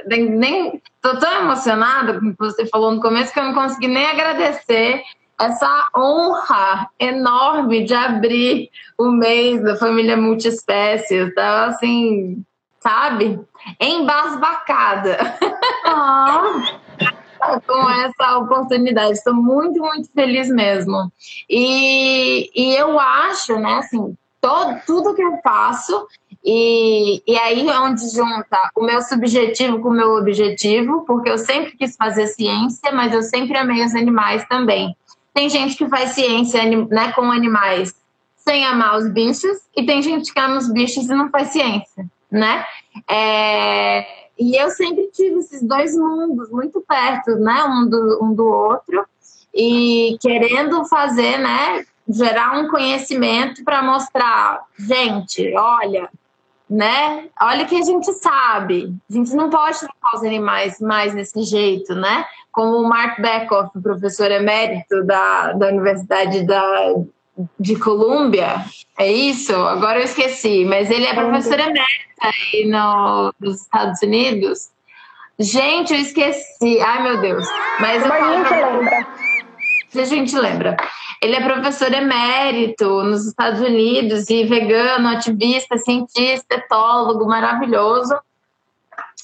nem 0.09 0.81
tô 1.05 1.19
tão 1.19 1.43
emocionada 1.43 2.19
com 2.19 2.27
o 2.27 2.31
que 2.31 2.39
você 2.39 2.65
falou 2.65 2.91
no 2.91 2.99
começo 2.99 3.31
que 3.31 3.39
eu 3.39 3.43
não 3.43 3.53
consegui 3.53 3.87
nem 3.87 4.07
agradecer 4.07 5.03
essa 5.39 5.89
honra 5.95 6.89
enorme 6.99 7.83
de 7.83 7.93
abrir 7.93 8.71
o 8.97 9.11
mês 9.11 9.61
da 9.61 9.75
família 9.75 10.17
multiespécies. 10.17 11.27
Então, 11.27 11.65
assim, 11.65 12.43
sabe? 12.79 13.39
Embasbacada. 13.79 15.17
Ah. 15.85 16.41
com 17.67 17.89
essa 17.89 18.37
oportunidade. 18.39 19.11
Estou 19.11 19.35
muito, 19.35 19.79
muito 19.79 20.09
feliz 20.11 20.49
mesmo. 20.49 21.11
E, 21.47 22.49
e 22.55 22.75
eu 22.75 22.99
acho, 22.99 23.59
né, 23.59 23.75
assim, 23.75 24.17
todo, 24.41 24.81
tudo 24.87 25.13
que 25.13 25.21
eu 25.21 25.37
faço, 25.43 26.07
e, 26.47 27.23
e 27.25 27.38
aí 27.39 27.67
é 27.67 27.79
onde 27.79 28.08
junta 28.08 28.69
o 28.75 28.84
meu 28.84 29.01
subjetivo 29.01 29.81
com 29.81 29.89
o 29.89 29.93
meu 29.93 30.15
objetivo, 30.15 31.03
porque 31.08 31.27
eu 31.27 31.39
sempre 31.39 31.75
quis 31.75 31.95
fazer 31.95 32.27
ciência, 32.27 32.91
mas 32.91 33.12
eu 33.13 33.23
sempre 33.23 33.58
amei 33.58 33.84
os 33.84 33.95
animais 33.95 34.45
também. 34.47 34.95
Tem 35.34 35.49
gente 35.49 35.75
que 35.75 35.89
faz 35.89 36.12
ciência 36.12 36.63
né, 36.63 37.12
com 37.13 37.31
animais 37.31 37.95
sem 38.36 38.63
amar 38.63 38.95
os 38.99 39.10
bichos, 39.10 39.58
e 39.75 39.84
tem 39.88 40.03
gente 40.03 40.31
que 40.31 40.39
ama 40.39 40.58
os 40.58 40.71
bichos 40.71 41.05
e 41.05 41.15
não 41.15 41.31
faz 41.31 41.47
ciência, 41.47 42.05
né? 42.29 42.63
É, 43.10 44.05
e 44.38 44.55
eu 44.55 44.69
sempre 44.69 45.10
tive 45.12 45.39
esses 45.39 45.63
dois 45.63 45.97
mundos 45.97 46.51
muito 46.51 46.79
perto, 46.88 47.31
né? 47.38 47.63
Um 47.63 47.89
do, 47.89 48.19
um 48.23 48.36
do 48.36 48.45
outro, 48.45 49.03
e 49.51 50.15
querendo 50.21 50.86
fazer, 50.86 51.39
né? 51.39 51.84
Gerar 52.08 52.60
um 52.60 52.69
conhecimento 52.69 53.63
para 53.63 53.81
mostrar, 53.81 54.62
gente, 54.77 55.51
olha, 55.58 56.08
né? 56.69 57.25
Olha 57.41 57.65
que 57.65 57.75
a 57.75 57.84
gente 57.84 58.12
sabe. 58.13 58.93
A 59.10 59.13
gente 59.13 59.34
não 59.36 59.49
pode 59.49 59.80
tratar 59.80 60.15
os 60.15 60.23
animais 60.23 60.80
mais 60.80 61.13
desse 61.13 61.43
jeito, 61.43 61.93
né? 61.95 62.25
Como 62.51 62.78
o 62.78 62.89
Mark 62.89 63.19
Beckhoff, 63.19 63.69
professor 63.82 64.32
emérito 64.32 65.04
da, 65.04 65.54
da 65.54 65.67
Universidade 65.67 66.45
da, 66.45 66.95
de 67.60 67.78
Colômbia, 67.78 68.65
é 68.97 69.12
isso? 69.12 69.54
Agora 69.56 69.99
eu 69.99 70.06
esqueci, 70.06 70.65
mas 70.65 70.89
ele 70.89 71.06
é 71.06 71.13
professor 71.13 71.60
emérito 71.60 72.06
aí 72.21 72.65
no, 72.65 73.34
nos 73.39 73.62
Estados 73.62 74.01
Unidos. 74.01 74.69
Gente, 75.38 75.93
eu 75.93 75.99
esqueci. 75.99 76.80
Ai, 76.80 77.04
meu 77.04 77.19
Deus. 77.19 77.45
Mas 77.80 78.01
eu 78.04 78.10
falo 78.10 78.43
pra... 78.45 79.14
Se 79.95 80.01
a 80.01 80.05
gente 80.05 80.38
lembra. 80.38 80.75
Ele 81.21 81.38
é 81.38 81.41
professor 81.41 81.89
emérito 81.93 83.01
nos 83.03 83.25
Estados 83.25 83.62
Unidos 83.62 84.29
e 84.29 84.43
vegano, 84.43 85.08
ativista, 85.08 85.77
cientista, 85.77 86.55
etólogo, 86.55 87.25
maravilhoso. 87.25 88.13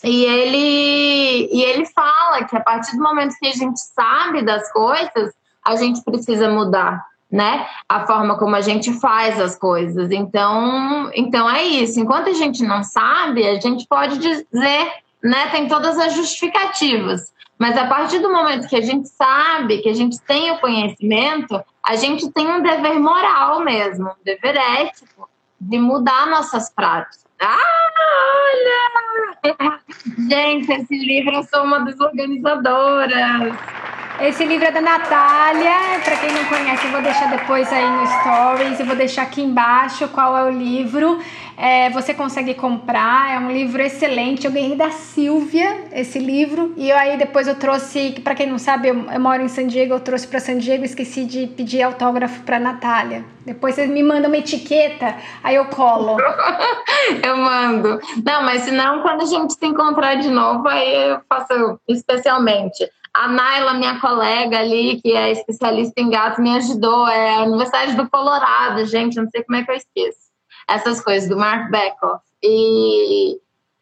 E 0.01 0.23
ele, 0.23 1.49
e 1.51 1.61
ele 1.61 1.85
fala 1.87 2.45
que 2.45 2.55
a 2.55 2.61
partir 2.61 2.95
do 2.95 3.03
momento 3.03 3.35
que 3.37 3.47
a 3.47 3.53
gente 3.53 3.81
sabe 3.81 4.45
das 4.45 4.71
coisas, 4.71 5.33
a 5.61 5.75
gente 5.75 6.01
precisa 6.05 6.49
mudar, 6.49 7.05
né? 7.29 7.67
A 7.89 8.07
forma 8.07 8.37
como 8.37 8.55
a 8.55 8.61
gente 8.61 8.93
faz 8.93 9.41
as 9.41 9.57
coisas. 9.57 10.09
Então, 10.09 11.11
então 11.13 11.49
é 11.49 11.63
isso. 11.63 11.99
Enquanto 11.99 12.29
a 12.29 12.33
gente 12.33 12.63
não 12.63 12.81
sabe, 12.81 13.45
a 13.45 13.59
gente 13.59 13.85
pode 13.89 14.19
dizer, 14.19 14.89
né? 15.21 15.49
Tem 15.49 15.67
todas 15.67 15.99
as 15.99 16.13
justificativas. 16.13 17.30
Mas 17.61 17.77
a 17.77 17.85
partir 17.85 18.17
do 18.17 18.33
momento 18.33 18.67
que 18.67 18.75
a 18.75 18.81
gente 18.81 19.07
sabe, 19.07 19.83
que 19.83 19.89
a 19.89 19.93
gente 19.93 20.19
tem 20.21 20.49
o 20.49 20.57
conhecimento, 20.57 21.63
a 21.85 21.95
gente 21.95 22.27
tem 22.31 22.47
um 22.47 22.59
dever 22.59 22.99
moral 22.99 23.59
mesmo, 23.59 24.09
um 24.09 24.23
dever 24.25 24.57
ético 24.57 25.29
de 25.59 25.77
mudar 25.77 26.25
nossas 26.25 26.71
práticas, 26.71 27.23
Ah, 27.39 27.59
olha! 29.45 29.79
Gente, 30.27 30.71
esse 30.71 31.05
livro 31.05 31.35
eu 31.35 31.43
sou 31.43 31.63
uma 31.63 31.81
das 31.85 31.99
organizadoras. 31.99 33.55
Esse 34.19 34.43
livro 34.43 34.67
é 34.67 34.71
da 34.71 34.81
Natália. 34.81 35.99
Para 36.03 36.17
quem 36.17 36.31
não 36.31 36.45
conhece, 36.45 36.85
eu 36.85 36.91
vou 36.91 37.01
deixar 37.03 37.29
depois 37.29 37.71
aí 37.71 37.87
no 37.87 38.07
Stories. 38.07 38.79
Eu 38.79 38.87
vou 38.87 38.95
deixar 38.95 39.21
aqui 39.21 39.41
embaixo 39.43 40.07
qual 40.07 40.35
é 40.35 40.43
o 40.45 40.49
livro. 40.49 41.19
É, 41.61 41.91
você 41.91 42.11
consegue 42.11 42.55
comprar, 42.55 43.35
é 43.35 43.37
um 43.37 43.51
livro 43.51 43.79
excelente. 43.83 44.47
Eu 44.47 44.51
ganhei 44.51 44.75
da 44.75 44.89
Silvia 44.89 45.85
esse 45.91 46.17
livro. 46.17 46.73
E 46.75 46.91
aí 46.91 47.15
depois 47.19 47.47
eu 47.47 47.53
trouxe, 47.53 48.19
para 48.23 48.33
quem 48.33 48.47
não 48.47 48.57
sabe, 48.57 48.87
eu, 48.87 48.95
eu, 48.95 49.19
moro 49.19 49.43
em 49.43 49.47
San 49.47 49.67
Diego, 49.67 49.93
eu 49.93 49.99
trouxe 49.99 50.27
para 50.27 50.39
San 50.39 50.57
Diego, 50.57 50.83
esqueci 50.83 51.23
de 51.23 51.45
pedir 51.45 51.83
autógrafo 51.83 52.41
para 52.41 52.59
Natália. 52.59 53.23
Depois 53.45 53.75
vocês 53.75 53.87
me 53.87 54.01
mandam 54.01 54.31
uma 54.31 54.37
etiqueta, 54.37 55.15
aí 55.43 55.55
eu 55.55 55.65
colo. 55.65 56.17
eu 57.23 57.37
mando. 57.37 57.99
Não, 58.25 58.41
mas 58.41 58.63
senão 58.63 59.03
quando 59.03 59.21
a 59.21 59.25
gente 59.25 59.53
se 59.53 59.65
encontrar 59.67 60.15
de 60.15 60.31
novo, 60.31 60.67
aí 60.67 61.11
eu 61.11 61.21
faço 61.29 61.79
especialmente. 61.87 62.89
A 63.13 63.27
Naila, 63.27 63.75
minha 63.75 63.99
colega 63.99 64.57
ali, 64.57 64.99
que 64.99 65.15
é 65.15 65.31
especialista 65.31 66.01
em 66.01 66.09
gatos, 66.09 66.39
me 66.39 66.57
ajudou. 66.57 67.07
É 67.07 67.35
a 67.35 67.43
Universidade 67.43 67.95
do 67.95 68.09
Colorado, 68.09 68.83
gente, 68.85 69.17
não 69.17 69.29
sei 69.29 69.43
como 69.43 69.59
é 69.59 69.63
que 69.63 69.69
eu 69.69 69.75
esqueço. 69.75 70.30
Essas 70.75 71.01
coisas 71.03 71.29
do 71.29 71.37
Mark 71.37 71.69
Beckoff. 71.69 72.23
E 72.43 73.39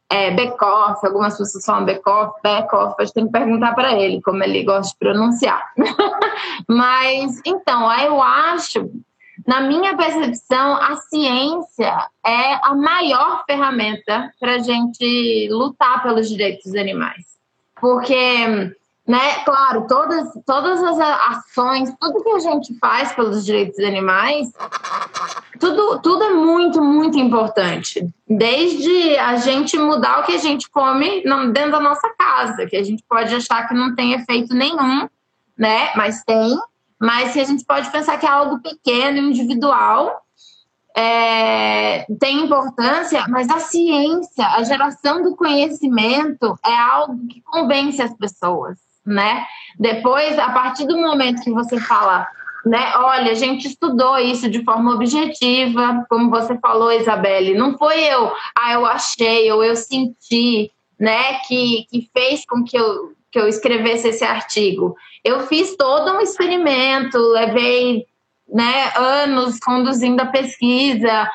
é, 0.09 0.31
Beckoff, 0.31 1.05
algumas 1.05 1.37
pessoas 1.37 1.63
falam 1.63 1.85
Beckoff, 1.85 2.33
Beckoff, 2.43 2.95
a 2.99 3.05
gente 3.05 3.13
tem 3.13 3.25
que 3.25 3.31
perguntar 3.31 3.73
para 3.75 3.93
ele 3.93 4.21
como 4.21 4.43
ele 4.43 4.63
gosta 4.63 4.91
de 4.91 4.97
pronunciar. 4.97 5.63
Mas, 6.67 7.39
então, 7.45 7.91
eu 8.01 8.21
acho, 8.21 8.89
na 9.47 9.61
minha 9.61 9.95
percepção, 9.95 10.75
a 10.77 10.95
ciência 10.95 12.07
é 12.25 12.53
a 12.63 12.73
maior 12.73 13.43
ferramenta 13.45 14.33
para 14.39 14.55
a 14.55 14.59
gente 14.59 15.47
lutar 15.51 16.01
pelos 16.01 16.27
direitos 16.27 16.65
dos 16.65 16.75
animais. 16.75 17.25
Porque 17.79 18.75
né? 19.09 19.43
Claro, 19.43 19.87
todas, 19.87 20.31
todas 20.45 20.83
as 20.83 20.99
ações, 20.99 21.91
tudo 21.99 22.23
que 22.23 22.29
a 22.29 22.37
gente 22.37 22.77
faz 22.77 23.11
pelos 23.13 23.43
direitos 23.43 23.77
dos 23.77 23.85
animais, 23.87 24.53
tudo, 25.59 25.99
tudo 25.99 26.25
é 26.25 26.29
muito, 26.29 26.79
muito 26.79 27.17
importante. 27.17 28.07
Desde 28.27 29.17
a 29.17 29.35
gente 29.37 29.75
mudar 29.79 30.19
o 30.19 30.25
que 30.25 30.33
a 30.33 30.37
gente 30.37 30.69
come 30.69 31.23
dentro 31.51 31.71
da 31.71 31.79
nossa 31.79 32.07
casa, 32.19 32.67
que 32.67 32.77
a 32.77 32.83
gente 32.83 33.03
pode 33.09 33.33
achar 33.33 33.67
que 33.67 33.73
não 33.73 33.95
tem 33.95 34.13
efeito 34.13 34.53
nenhum, 34.53 35.09
né? 35.57 35.89
Mas 35.95 36.23
tem. 36.23 36.55
Mas 37.01 37.33
que 37.33 37.39
a 37.39 37.45
gente 37.45 37.65
pode 37.65 37.89
pensar 37.89 38.15
que 38.19 38.27
é 38.27 38.29
algo 38.29 38.59
pequeno, 38.59 39.17
individual, 39.17 40.21
é, 40.95 42.05
tem 42.19 42.43
importância, 42.43 43.25
mas 43.27 43.49
a 43.49 43.57
ciência, 43.57 44.45
a 44.45 44.61
geração 44.63 45.23
do 45.23 45.35
conhecimento 45.35 46.59
é 46.63 46.77
algo 46.77 47.25
que 47.27 47.41
convence 47.41 47.99
as 48.03 48.13
pessoas 48.13 48.88
né? 49.05 49.45
Depois, 49.77 50.37
a 50.37 50.49
partir 50.51 50.85
do 50.85 50.97
momento 50.97 51.41
que 51.41 51.51
você 51.51 51.79
fala, 51.79 52.27
né? 52.65 52.93
Olha, 52.97 53.31
a 53.31 53.35
gente 53.35 53.67
estudou 53.67 54.17
isso 54.17 54.49
de 54.49 54.63
forma 54.63 54.93
objetiva, 54.93 56.05
como 56.09 56.29
você 56.29 56.57
falou, 56.59 56.91
Isabelle. 56.91 57.57
Não 57.57 57.77
foi 57.77 57.99
eu, 57.99 58.31
ah, 58.57 58.73
eu 58.73 58.85
achei 58.85 59.51
ou 59.51 59.63
eu 59.63 59.75
senti, 59.75 60.71
né? 60.99 61.39
Que, 61.47 61.85
que 61.89 62.09
fez 62.13 62.45
com 62.45 62.63
que 62.63 62.77
eu, 62.77 63.13
que 63.31 63.39
eu 63.39 63.47
escrevesse 63.47 64.09
esse 64.09 64.23
artigo. 64.23 64.95
Eu 65.23 65.41
fiz 65.41 65.75
todo 65.75 66.11
um 66.11 66.21
experimento, 66.21 67.17
levei 67.17 68.05
né, 68.47 68.91
anos 68.95 69.59
conduzindo 69.59 70.21
a 70.21 70.25
pesquisa, 70.25 71.29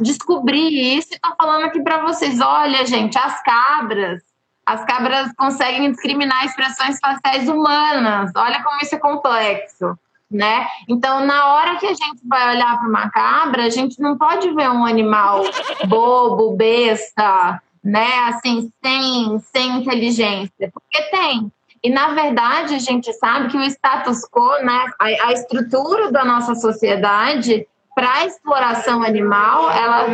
descobri 0.00 0.96
isso 0.96 1.08
e 1.12 1.14
estou 1.16 1.34
falando 1.36 1.64
aqui 1.64 1.82
para 1.82 2.02
vocês. 2.02 2.40
Olha, 2.40 2.86
gente, 2.86 3.18
as 3.18 3.42
cabras 3.42 4.22
as 4.66 4.84
cabras 4.84 5.32
conseguem 5.36 5.90
discriminar 5.90 6.44
expressões 6.44 6.98
faciais 6.98 7.48
humanas. 7.48 8.30
Olha 8.34 8.62
como 8.62 8.80
isso 8.80 8.94
é 8.94 8.98
complexo, 8.98 9.98
né? 10.30 10.66
Então, 10.88 11.24
na 11.26 11.54
hora 11.54 11.76
que 11.76 11.86
a 11.86 11.94
gente 11.94 12.20
vai 12.24 12.54
olhar 12.54 12.78
para 12.78 12.88
uma 12.88 13.10
cabra, 13.10 13.64
a 13.64 13.70
gente 13.70 14.00
não 14.00 14.16
pode 14.16 14.52
ver 14.54 14.70
um 14.70 14.84
animal 14.84 15.42
bobo, 15.86 16.56
besta, 16.56 17.60
né? 17.82 18.08
Assim, 18.28 18.72
sem, 18.82 19.38
sem 19.52 19.76
inteligência, 19.78 20.70
porque 20.72 21.02
tem. 21.10 21.52
E, 21.82 21.90
na 21.90 22.14
verdade, 22.14 22.74
a 22.74 22.78
gente 22.78 23.12
sabe 23.12 23.48
que 23.48 23.58
o 23.58 23.62
status 23.62 24.22
quo, 24.30 24.64
né, 24.64 24.86
a, 24.98 25.04
a 25.28 25.32
estrutura 25.34 26.10
da 26.10 26.24
nossa 26.24 26.54
sociedade 26.54 27.68
para 27.94 28.24
exploração 28.24 29.02
animal, 29.02 29.70
ela, 29.70 30.06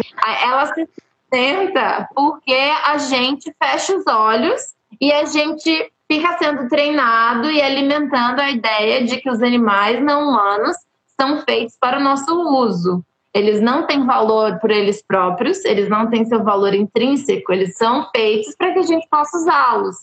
ela 0.42 0.66
se 0.66 0.88
sustenta 1.30 2.08
porque 2.14 2.72
a 2.84 2.98
gente 2.98 3.54
fecha 3.62 3.96
os 3.96 4.06
olhos 4.06 4.60
e 5.00 5.12
a 5.12 5.24
gente 5.24 5.92
fica 6.10 6.36
sendo 6.38 6.68
treinado 6.68 7.50
e 7.50 7.62
alimentando 7.62 8.40
a 8.40 8.50
ideia 8.50 9.04
de 9.04 9.18
que 9.18 9.30
os 9.30 9.40
animais 9.40 10.02
não 10.02 10.28
humanos 10.28 10.76
são 11.18 11.42
feitos 11.42 11.76
para 11.80 11.98
o 11.98 12.02
nosso 12.02 12.34
uso. 12.64 13.04
Eles 13.32 13.60
não 13.60 13.86
têm 13.86 14.04
valor 14.04 14.58
por 14.58 14.72
eles 14.72 15.02
próprios, 15.06 15.64
eles 15.64 15.88
não 15.88 16.10
têm 16.10 16.24
seu 16.24 16.42
valor 16.42 16.74
intrínseco, 16.74 17.52
eles 17.52 17.76
são 17.76 18.08
feitos 18.14 18.56
para 18.56 18.72
que 18.72 18.80
a 18.80 18.82
gente 18.82 19.06
possa 19.08 19.38
usá-los. 19.38 19.96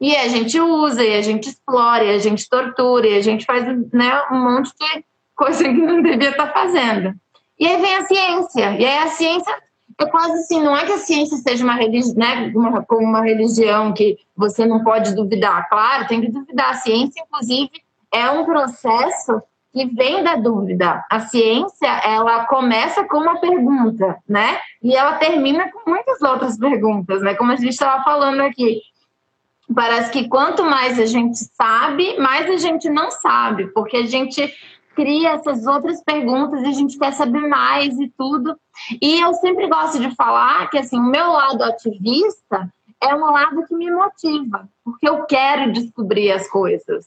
E 0.00 0.16
a 0.16 0.26
gente 0.26 0.58
usa, 0.58 1.04
e 1.04 1.14
a 1.14 1.22
gente 1.22 1.48
explora, 1.48 2.02
e 2.02 2.10
a 2.10 2.18
gente 2.18 2.48
tortura, 2.48 3.06
e 3.06 3.16
a 3.16 3.20
gente 3.20 3.44
faz 3.44 3.64
né, 3.92 4.20
um 4.32 4.52
monte 4.52 4.72
de 4.72 5.04
coisa 5.36 5.62
que 5.62 5.72
não 5.72 6.02
devia 6.02 6.30
estar 6.30 6.52
fazendo. 6.52 7.14
E 7.56 7.68
aí 7.68 7.80
vem 7.80 7.94
a 7.94 8.04
ciência, 8.04 8.76
e 8.80 8.84
aí 8.84 8.98
a 8.98 9.06
ciência 9.06 9.56
é 9.98 10.06
quase 10.06 10.32
assim, 10.32 10.62
não 10.62 10.76
é 10.76 10.84
que 10.84 10.92
a 10.92 10.98
ciência 10.98 11.36
seja 11.38 11.64
uma 11.64 11.74
religião, 11.74 12.14
né, 12.16 12.52
uma, 12.54 12.82
como 12.84 13.06
uma 13.06 13.22
religião 13.22 13.92
que 13.92 14.18
você 14.36 14.64
não 14.66 14.82
pode 14.82 15.14
duvidar. 15.14 15.68
Claro, 15.68 16.06
tem 16.06 16.20
que 16.20 16.30
duvidar. 16.30 16.70
A 16.70 16.74
ciência, 16.74 17.22
inclusive, 17.22 17.70
é 18.12 18.30
um 18.30 18.44
processo 18.44 19.42
que 19.72 19.86
vem 19.86 20.22
da 20.22 20.36
dúvida. 20.36 21.04
A 21.10 21.20
ciência, 21.20 21.88
ela 22.04 22.44
começa 22.44 23.04
com 23.04 23.18
uma 23.18 23.40
pergunta, 23.40 24.18
né? 24.28 24.58
E 24.82 24.94
ela 24.94 25.14
termina 25.14 25.70
com 25.72 25.88
muitas 25.88 26.20
outras 26.20 26.58
perguntas, 26.58 27.22
né? 27.22 27.34
Como 27.34 27.52
a 27.52 27.56
gente 27.56 27.70
estava 27.70 28.04
falando 28.04 28.40
aqui. 28.40 28.82
Parece 29.74 30.10
que 30.10 30.28
quanto 30.28 30.62
mais 30.62 30.98
a 30.98 31.06
gente 31.06 31.38
sabe, 31.38 32.18
mais 32.18 32.50
a 32.50 32.56
gente 32.56 32.90
não 32.90 33.10
sabe, 33.10 33.68
porque 33.68 33.96
a 33.96 34.06
gente 34.06 34.52
cria 34.94 35.30
essas 35.30 35.66
outras 35.66 36.02
perguntas 36.02 36.62
e 36.62 36.66
a 36.66 36.72
gente 36.72 36.98
quer 36.98 37.12
saber 37.12 37.46
mais 37.48 37.98
e 37.98 38.08
tudo. 38.16 38.56
E 39.00 39.20
eu 39.20 39.34
sempre 39.34 39.66
gosto 39.68 39.98
de 39.98 40.14
falar 40.14 40.68
que 40.70 40.78
assim, 40.78 40.98
o 40.98 41.10
meu 41.10 41.28
lado 41.32 41.62
ativista 41.62 42.72
é 43.02 43.14
um 43.14 43.30
lado 43.30 43.64
que 43.66 43.74
me 43.74 43.90
motiva, 43.90 44.68
porque 44.84 45.08
eu 45.08 45.24
quero 45.24 45.72
descobrir 45.72 46.30
as 46.30 46.48
coisas, 46.48 47.04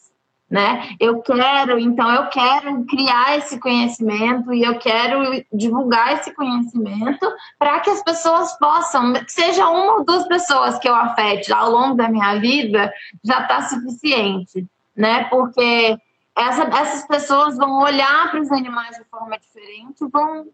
né? 0.50 0.90
Eu 1.00 1.22
quero, 1.22 1.80
então 1.80 2.12
eu 2.14 2.28
quero 2.28 2.84
criar 2.86 3.38
esse 3.38 3.60
conhecimento 3.60 4.54
e 4.54 4.64
eu 4.64 4.78
quero 4.78 5.44
divulgar 5.54 6.14
esse 6.14 6.34
conhecimento 6.34 7.26
para 7.58 7.80
que 7.80 7.90
as 7.90 8.04
pessoas 8.04 8.58
possam, 8.60 9.14
seja 9.28 9.70
uma 9.70 9.96
ou 9.96 10.06
duas 10.06 10.28
pessoas 10.28 10.78
que 10.78 10.88
eu 10.88 10.94
afete 10.94 11.54
ao 11.54 11.72
longo 11.72 11.96
da 11.96 12.10
minha 12.10 12.36
vida, 12.40 12.92
já 13.24 13.42
está 13.42 13.62
suficiente, 13.64 14.68
né? 14.96 15.24
Porque 15.26 15.98
essa, 16.36 16.64
essas 16.64 17.08
pessoas 17.08 17.58
vão 17.58 17.82
olhar 17.82 18.30
para 18.30 18.42
os 18.42 18.52
animais 18.52 18.98
de 18.98 19.04
forma 19.06 19.38
diferente, 19.40 20.06
vão 20.12 20.46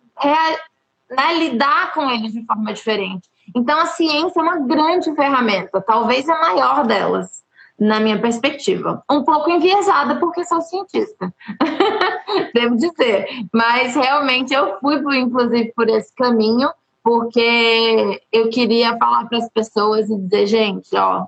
né, 1.09 1.33
lidar 1.37 1.91
com 1.93 2.09
eles 2.09 2.33
de 2.33 2.45
forma 2.45 2.71
diferente. 2.71 3.29
Então, 3.55 3.79
a 3.79 3.87
ciência 3.87 4.39
é 4.39 4.43
uma 4.43 4.59
grande 4.59 5.13
ferramenta, 5.15 5.81
talvez 5.81 6.29
a 6.29 6.39
maior 6.39 6.85
delas, 6.85 7.43
na 7.77 7.99
minha 7.99 8.21
perspectiva. 8.21 9.03
Um 9.09 9.23
pouco 9.23 9.49
enviesada, 9.49 10.15
porque 10.17 10.45
sou 10.45 10.61
cientista, 10.61 11.33
devo 12.53 12.77
dizer. 12.77 13.27
Mas, 13.51 13.95
realmente, 13.95 14.53
eu 14.53 14.77
fui, 14.79 15.01
inclusive, 15.17 15.73
por 15.75 15.89
esse 15.89 16.13
caminho, 16.13 16.69
porque 17.03 18.21
eu 18.31 18.49
queria 18.49 18.95
falar 18.97 19.25
para 19.25 19.39
as 19.39 19.49
pessoas 19.49 20.09
e 20.09 20.17
dizer, 20.17 20.45
gente, 20.45 20.95
ó, 20.95 21.25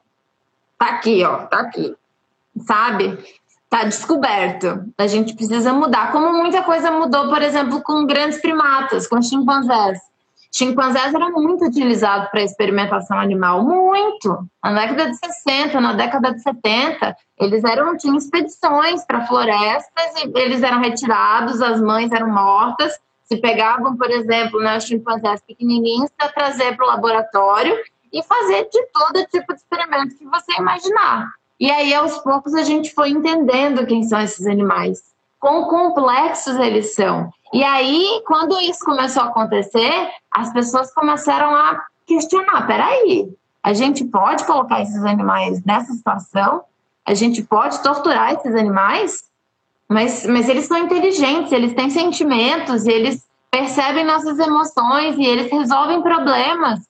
tá 0.78 0.86
aqui, 0.86 1.24
ó, 1.24 1.48
tá 1.48 1.60
aqui, 1.62 1.96
sabe? 2.60 3.18
Tá 3.74 3.86
descoberto. 3.86 4.86
A 5.00 5.08
gente 5.08 5.34
precisa 5.34 5.74
mudar. 5.74 6.12
Como 6.12 6.32
muita 6.32 6.62
coisa 6.62 6.92
mudou, 6.92 7.28
por 7.28 7.42
exemplo, 7.42 7.82
com 7.82 8.06
grandes 8.06 8.40
primatas, 8.40 9.08
com 9.08 9.20
chimpanzés. 9.20 9.98
Chimpanzés 10.52 11.12
era 11.12 11.32
muito 11.32 11.66
utilizado 11.66 12.30
para 12.30 12.44
experimentação 12.44 13.18
animal, 13.18 13.64
muito. 13.64 14.48
Na 14.64 14.74
década 14.74 15.10
de 15.10 15.18
60, 15.18 15.82
na 15.82 15.94
década 15.94 16.36
de 16.36 16.44
70, 16.44 17.18
eles 17.40 17.64
eram 17.64 17.98
tinham 17.98 18.16
expedições 18.16 19.04
para 19.06 19.26
florestas 19.26 20.24
e 20.24 20.40
eles 20.40 20.62
eram 20.62 20.80
retirados, 20.80 21.60
as 21.60 21.82
mães 21.82 22.12
eram 22.12 22.30
mortas, 22.30 23.00
se 23.24 23.38
pegavam, 23.38 23.98
por 23.98 24.12
exemplo, 24.12 24.62
né, 24.62 24.80
chimpanzés 24.80 25.42
pequenininhos 25.42 26.12
para 26.16 26.30
trazer 26.30 26.78
para 26.78 26.86
o 26.86 26.90
laboratório 26.90 27.76
e 28.14 28.22
fazer 28.22 28.70
de 28.70 28.86
todo 28.94 29.26
tipo 29.32 29.52
de 29.52 29.60
experimento 29.60 30.16
que 30.16 30.26
você 30.26 30.54
imaginar. 30.60 31.28
E 31.64 31.72
aí, 31.72 31.94
aos 31.94 32.18
poucos, 32.18 32.54
a 32.56 32.64
gente 32.64 32.94
foi 32.94 33.12
entendendo 33.12 33.86
quem 33.86 34.04
são 34.04 34.20
esses 34.20 34.46
animais, 34.46 35.02
quão 35.40 35.64
complexos 35.70 36.58
eles 36.58 36.94
são. 36.94 37.32
E 37.54 37.64
aí, 37.64 38.22
quando 38.28 38.60
isso 38.60 38.84
começou 38.84 39.24
a 39.24 39.28
acontecer, 39.28 40.10
as 40.30 40.52
pessoas 40.52 40.94
começaram 40.94 41.56
a 41.56 41.82
questionar: 42.06 42.68
peraí, 42.68 43.34
a 43.64 43.72
gente 43.72 44.04
pode 44.04 44.44
colocar 44.44 44.82
esses 44.82 45.06
animais 45.06 45.64
nessa 45.64 45.94
situação? 45.94 46.64
A 47.06 47.14
gente 47.14 47.42
pode 47.42 47.82
torturar 47.82 48.34
esses 48.34 48.54
animais? 48.54 49.24
Mas, 49.88 50.26
mas 50.26 50.50
eles 50.50 50.66
são 50.66 50.78
inteligentes, 50.80 51.54
eles 51.54 51.74
têm 51.74 51.90
sentimentos, 51.90 52.86
eles 52.86 53.26
percebem 53.50 54.04
nossas 54.04 54.38
emoções 54.38 55.18
e 55.18 55.24
eles 55.24 55.50
resolvem 55.50 56.02
problemas. 56.02 56.82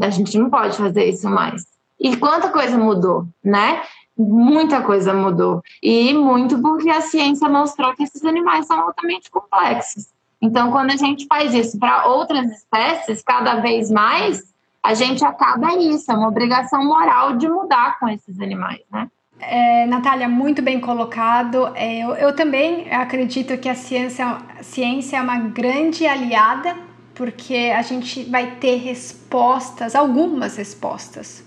A 0.00 0.08
gente 0.08 0.38
não 0.38 0.48
pode 0.48 0.74
fazer 0.74 1.04
isso 1.04 1.28
mais. 1.28 1.66
E 2.00 2.16
quanta 2.16 2.48
coisa 2.48 2.78
mudou, 2.78 3.26
né? 3.44 3.82
Muita 4.16 4.80
coisa 4.80 5.12
mudou. 5.12 5.62
E 5.82 6.14
muito 6.14 6.58
porque 6.60 6.88
a 6.88 7.02
ciência 7.02 7.48
mostrou 7.48 7.94
que 7.94 8.02
esses 8.02 8.24
animais 8.24 8.66
são 8.66 8.80
altamente 8.80 9.30
complexos. 9.30 10.06
Então, 10.40 10.70
quando 10.70 10.90
a 10.90 10.96
gente 10.96 11.26
faz 11.26 11.52
isso 11.52 11.78
para 11.78 12.06
outras 12.06 12.50
espécies, 12.50 13.22
cada 13.22 13.56
vez 13.56 13.90
mais, 13.90 14.42
a 14.82 14.94
gente 14.94 15.24
acaba 15.24 15.74
isso, 15.76 16.10
é 16.10 16.14
uma 16.14 16.28
obrigação 16.28 16.84
moral 16.84 17.36
de 17.36 17.48
mudar 17.48 17.98
com 17.98 18.08
esses 18.08 18.40
animais, 18.40 18.80
né? 18.90 19.08
É, 19.38 19.84
Natália, 19.86 20.28
muito 20.28 20.62
bem 20.62 20.80
colocado. 20.80 21.70
É, 21.74 21.98
eu, 21.98 22.14
eu, 22.14 22.34
também 22.34 22.90
acredito 22.90 23.58
que 23.58 23.68
a 23.68 23.74
ciência, 23.74 24.38
a 24.58 24.62
ciência 24.62 25.18
é 25.18 25.20
uma 25.20 25.38
grande 25.38 26.06
aliada, 26.06 26.74
porque 27.14 27.70
a 27.76 27.82
gente 27.82 28.24
vai 28.24 28.52
ter 28.52 28.76
respostas, 28.76 29.94
algumas 29.94 30.56
respostas 30.56 31.45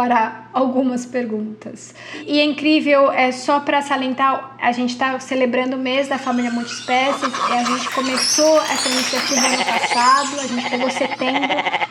para 0.00 0.48
algumas 0.54 1.04
perguntas. 1.04 1.94
E 2.26 2.40
é 2.40 2.44
incrível, 2.44 3.12
é 3.12 3.30
só 3.32 3.60
para 3.60 3.82
salientar, 3.82 4.56
a 4.58 4.72
gente 4.72 4.94
está 4.94 5.20
celebrando 5.20 5.76
o 5.76 5.78
mês 5.78 6.08
da 6.08 6.16
família 6.16 6.50
multiespécies 6.50 7.30
e 7.50 7.52
a 7.52 7.64
gente 7.64 7.90
começou 7.90 8.62
essa 8.62 8.88
iniciativa 8.88 9.46
ano 9.46 9.62
passado, 9.62 10.40
a 10.40 10.46
gente 10.46 10.70
pegou 10.70 10.90
setembro, 10.90 11.50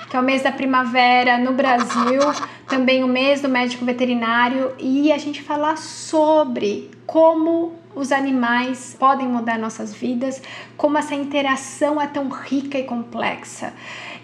que 0.10 0.16
é 0.16 0.20
o 0.20 0.24
mês 0.24 0.42
da 0.42 0.52
primavera 0.52 1.38
no 1.38 1.54
Brasil, 1.54 2.20
também 2.68 3.04
o 3.04 3.08
mês 3.08 3.42
do 3.42 3.48
médico 3.48 3.86
veterinário 3.86 4.74
e 4.80 5.12
a 5.12 5.18
gente 5.20 5.44
falar 5.44 5.78
sobre 5.78 6.90
como 7.06 7.76
os 7.96 8.12
animais 8.12 8.96
podem 8.98 9.28
mudar 9.28 9.60
nossas 9.60 9.94
vidas, 9.94 10.42
como 10.76 10.98
essa 10.98 11.14
interação 11.14 12.02
é 12.02 12.08
tão 12.08 12.28
rica 12.28 12.80
e 12.80 12.86
complexa. 12.86 13.72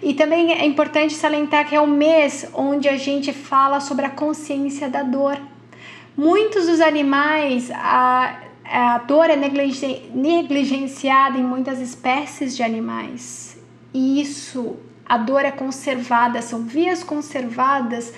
E 0.02 0.14
também 0.14 0.52
é 0.52 0.66
importante 0.66 1.14
salientar 1.14 1.66
que 1.66 1.74
é 1.74 1.80
o 1.80 1.86
mês 1.86 2.48
onde 2.54 2.88
a 2.88 2.96
gente 2.96 3.32
fala 3.32 3.80
sobre 3.80 4.04
a 4.04 4.10
consciência 4.10 4.88
da 4.88 5.02
dor. 5.02 5.38
Muitos 6.16 6.66
dos 6.66 6.80
animais, 6.80 7.70
a, 7.72 8.38
a 8.64 8.98
dor 8.98 9.30
é 9.30 9.36
negligenciada 9.36 11.38
em 11.38 11.42
muitas 11.42 11.80
espécies 11.80 12.56
de 12.56 12.62
animais. 12.62 13.58
E 13.92 14.20
isso, 14.20 14.76
a 15.04 15.16
dor 15.16 15.44
é 15.44 15.50
conservada, 15.50 16.42
são 16.42 16.62
vias 16.62 17.02
conservadas 17.02 18.12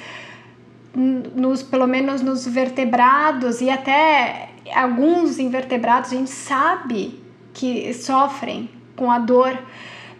nos, 0.94 1.62
pelo 1.62 1.86
menos 1.86 2.22
nos 2.22 2.46
vertebrados 2.46 3.60
e 3.60 3.70
até 3.70 4.50
alguns 4.74 5.38
invertebrados 5.38 6.12
a 6.12 6.16
gente 6.16 6.30
sabe 6.30 7.20
que 7.54 7.92
sofrem 7.94 8.68
com 8.96 9.10
a 9.10 9.18
dor 9.18 9.56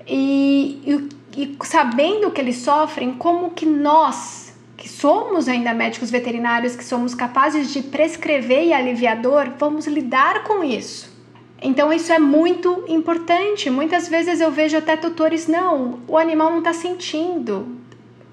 e, 0.07 0.81
e 0.87 1.18
e 1.39 1.57
sabendo 1.63 2.33
que 2.33 2.41
eles 2.41 2.57
sofrem, 2.57 3.15
como 3.15 3.51
que 3.51 3.65
nós, 3.65 4.53
que 4.77 4.89
somos 4.89 5.49
ainda 5.49 5.73
médicos 5.73 6.11
veterinários, 6.11 6.75
que 6.75 6.85
somos 6.85 7.15
capazes 7.15 7.73
de 7.73 7.81
prescrever 7.81 8.65
e 8.65 8.73
aliviar 8.73 9.21
dor, 9.21 9.53
vamos 9.57 9.87
lidar 9.87 10.43
com 10.43 10.65
isso? 10.65 11.17
Então 11.63 11.93
isso 11.93 12.13
é 12.13 12.19
muito 12.19 12.83
importante. 12.89 13.71
Muitas 13.71 14.09
vezes 14.09 14.41
eu 14.41 14.51
vejo 14.51 14.77
até 14.77 14.97
tutores, 14.97 15.47
não, 15.47 16.01
o 16.09 16.19
animal 16.19 16.51
não 16.51 16.59
está 16.59 16.73
sentindo. 16.73 17.69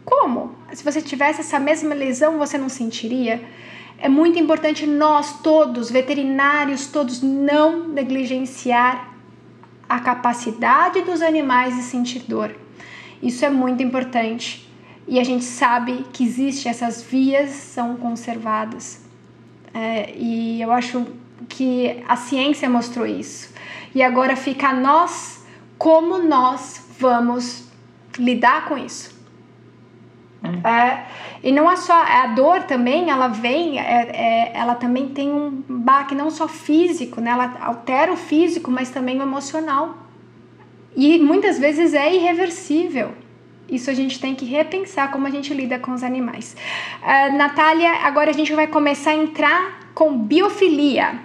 Como? 0.03 0.55
Se 0.73 0.83
você 0.83 0.99
tivesse 0.99 1.41
essa 1.41 1.59
mesma 1.59 1.93
lesão, 1.93 2.39
você 2.39 2.57
não 2.57 2.69
sentiria? 2.69 3.39
É 3.99 4.09
muito 4.09 4.39
importante 4.39 4.87
nós 4.87 5.41
todos, 5.43 5.91
veterinários 5.91 6.87
todos, 6.87 7.21
não 7.21 7.87
negligenciar 7.87 9.13
a 9.87 9.99
capacidade 9.99 11.03
dos 11.03 11.21
animais 11.21 11.75
de 11.75 11.83
sentir 11.83 12.23
dor. 12.27 12.64
Isso 13.21 13.45
é 13.45 13.49
muito 13.49 13.81
importante. 13.81 14.69
E 15.07 15.19
a 15.19 15.23
gente 15.23 15.43
sabe 15.43 16.05
que 16.11 16.23
existem 16.23 16.69
essas 16.69 17.03
vias 17.03 17.51
são 17.51 17.95
conservadas. 17.95 19.03
É, 19.73 20.13
e 20.15 20.61
eu 20.61 20.71
acho 20.71 21.05
que 21.47 22.03
a 22.07 22.15
ciência 22.15 22.69
mostrou 22.69 23.05
isso. 23.05 23.53
E 23.93 24.01
agora 24.01 24.35
fica 24.35 24.69
a 24.69 24.73
nós 24.73 25.45
como 25.77 26.17
nós 26.19 26.85
vamos 26.99 27.67
lidar 28.17 28.65
com 28.65 28.77
isso. 28.77 29.13
É. 30.63 30.69
É, 30.69 31.05
e 31.43 31.51
não 31.51 31.69
é 31.69 31.75
só 31.75 31.93
a 31.93 32.27
dor 32.27 32.63
também, 32.63 33.09
ela 33.09 33.27
vem, 33.27 33.79
é, 33.79 33.83
é, 33.83 34.51
ela 34.53 34.75
também 34.75 35.09
tem 35.09 35.31
um 35.31 35.63
baque 35.67 36.15
não 36.15 36.29
só 36.29 36.47
físico, 36.47 37.19
né? 37.19 37.31
Ela 37.31 37.57
altera 37.61 38.11
o 38.11 38.17
físico, 38.17 38.71
mas 38.71 38.89
também 38.89 39.19
o 39.19 39.23
emocional. 39.23 40.04
E 40.95 41.19
muitas 41.19 41.59
vezes 41.59 41.93
é 41.93 42.13
irreversível. 42.13 43.13
Isso 43.69 43.89
a 43.89 43.93
gente 43.93 44.19
tem 44.19 44.35
que 44.35 44.45
repensar 44.45 45.11
como 45.11 45.25
a 45.27 45.29
gente 45.29 45.53
lida 45.53 45.79
com 45.79 45.91
os 45.91 46.03
animais. 46.03 46.55
Uh, 47.01 47.35
Natália, 47.35 47.91
agora 48.03 48.29
a 48.29 48.33
gente 48.33 48.53
vai 48.53 48.67
começar 48.67 49.11
a 49.11 49.15
entrar 49.15 49.91
com 49.93 50.17
biofilia. 50.17 51.19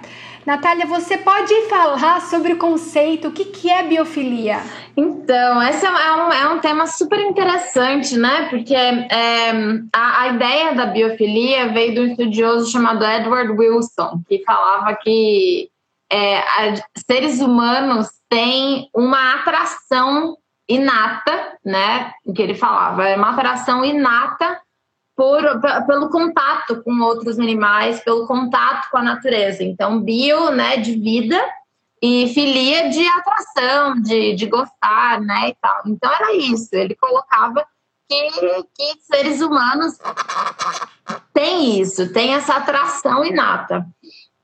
Natália, 0.47 0.87
você 0.87 1.19
pode 1.19 1.55
falar 1.69 2.23
sobre 2.23 2.55
o 2.55 2.57
conceito, 2.57 3.29
o 3.29 3.31
que, 3.31 3.45
que 3.45 3.71
é 3.71 3.83
biofilia? 3.83 4.61
Então, 4.97 5.63
esse 5.63 5.85
é 5.85 5.91
um, 5.91 6.33
é 6.33 6.49
um 6.49 6.59
tema 6.61 6.87
super 6.87 7.21
interessante, 7.21 8.17
né? 8.17 8.49
Porque 8.49 8.75
é, 8.75 9.51
a, 9.93 10.23
a, 10.23 10.29
ideia 10.29 10.75
da 10.75 10.87
biofilia 10.87 11.69
veio 11.69 11.95
de 11.95 12.01
um 12.01 12.07
estudioso 12.07 12.73
chamado 12.73 13.05
Edward 13.05 13.53
Wilson, 13.53 14.23
que 14.27 14.43
falava 14.45 14.97
que 14.97 15.69
é, 16.11 16.39
a, 16.39 16.75
seres 17.09 17.41
humanos 17.41 18.09
tem 18.29 18.91
uma 18.95 19.35
atração 19.35 20.37
inata, 20.69 21.59
né? 21.65 22.13
Que 22.35 22.43
ele 22.43 22.55
falava, 22.55 23.09
é 23.09 23.17
uma 23.17 23.31
atração 23.31 23.85
inata 23.85 24.61
por, 25.17 25.43
pelo 25.87 26.09
contato 26.09 26.83
com 26.83 26.99
outros 27.01 27.39
animais, 27.39 28.01
pelo 28.01 28.27
contato 28.27 28.89
com 28.91 28.99
a 28.99 29.03
natureza. 29.03 29.63
Então, 29.63 30.01
bio, 30.01 30.51
né, 30.51 30.79
de 30.79 30.93
vida 30.93 31.39
e 32.03 32.33
filia 32.33 32.89
de 32.89 33.07
atração, 33.07 34.01
de, 34.01 34.35
de 34.35 34.47
gostar, 34.47 35.21
né, 35.21 35.51
e 35.51 35.57
tal. 35.61 35.83
Então, 35.87 36.11
era 36.11 36.35
isso. 36.35 36.71
Ele 36.73 36.95
colocava 36.95 37.67
que, 38.09 38.31
que 38.75 39.01
seres 39.03 39.43
humanos 39.43 39.99
têm 41.35 41.81
isso, 41.81 42.13
têm 42.13 42.35
essa 42.35 42.55
atração 42.55 43.25
inata. 43.25 43.87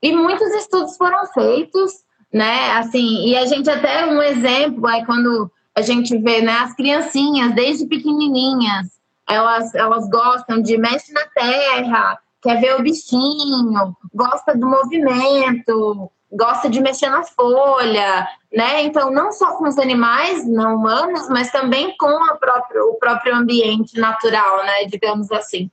E 0.01 0.15
muitos 0.15 0.49
estudos 0.53 0.95
foram 0.97 1.25
feitos 1.27 2.07
né? 2.31 2.71
Assim, 2.71 3.27
e 3.27 3.37
a 3.37 3.45
gente 3.45 3.69
até 3.69 4.05
um 4.05 4.21
exemplo 4.21 4.87
é 4.89 5.05
quando 5.05 5.51
a 5.75 5.81
gente 5.81 6.17
vê, 6.17 6.41
né, 6.41 6.57
as 6.59 6.75
criancinhas 6.75 7.53
desde 7.53 7.85
pequenininhas, 7.85 8.87
elas 9.29 9.73
elas 9.75 10.09
gostam 10.09 10.61
de 10.61 10.77
mexer 10.77 11.13
na 11.13 11.25
terra, 11.27 12.19
quer 12.41 12.59
ver 12.59 12.75
o 12.75 12.81
bichinho, 12.81 13.95
gosta 14.13 14.55
do 14.57 14.67
movimento, 14.67 16.11
gosta 16.31 16.69
de 16.69 16.81
mexer 16.81 17.09
na 17.09 17.23
folha, 17.23 18.27
né? 18.51 18.83
Então, 18.83 19.11
não 19.11 19.31
só 19.31 19.55
com 19.57 19.67
os 19.67 19.77
animais 19.77 20.47
não 20.47 20.75
humanos, 20.75 21.29
mas 21.29 21.51
também 21.51 21.95
com 21.97 22.07
própria, 22.39 22.83
o 22.85 22.95
próprio 22.95 23.35
ambiente 23.35 23.99
natural, 23.99 24.63
né? 24.63 24.85
Digamos 24.85 25.31
assim. 25.31 25.69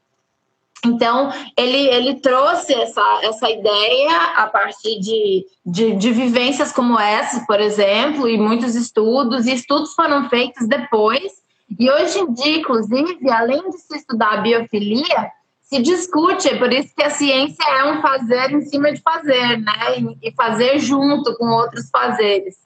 Então, 0.85 1.33
ele, 1.57 1.89
ele 1.89 2.15
trouxe 2.21 2.75
essa, 2.75 3.21
essa 3.23 3.51
ideia 3.51 4.17
a 4.37 4.47
partir 4.47 5.01
de, 5.01 5.47
de, 5.65 5.93
de, 5.97 6.13
vivências 6.13 6.73
como 6.73 6.99
essa, 6.99 7.45
por 7.47 7.61
exemplo, 7.61 8.29
e 8.29 8.37
muitos 8.37 8.75
estudos, 8.75 9.47
e 9.47 9.55
estudos 9.55 9.95
foram 9.95 10.29
feitos 10.29 10.67
depois. 10.69 11.33
E 11.79 11.91
hoje 11.91 12.19
em 12.19 12.33
dia, 12.33 12.59
inclusive, 12.59 13.31
além 13.31 13.71
de 13.71 13.79
se 13.79 13.97
estudar 13.97 14.35
a 14.35 14.41
biofilia, 14.43 15.33
se 15.63 15.81
discute, 15.81 16.49
é 16.49 16.59
por 16.59 16.73
isso 16.73 16.95
que 16.95 17.03
a 17.03 17.11
ciência 17.11 17.65
é 17.65 17.85
um 17.93 18.01
fazer 18.01 18.53
em 18.53 18.61
cima 18.61 18.93
de 18.93 19.01
fazer, 19.01 19.57
né? 19.59 20.17
E 20.23 20.31
fazer 20.33 20.79
junto 20.79 21.37
com 21.37 21.47
outros 21.47 21.89
fazeres, 21.91 22.57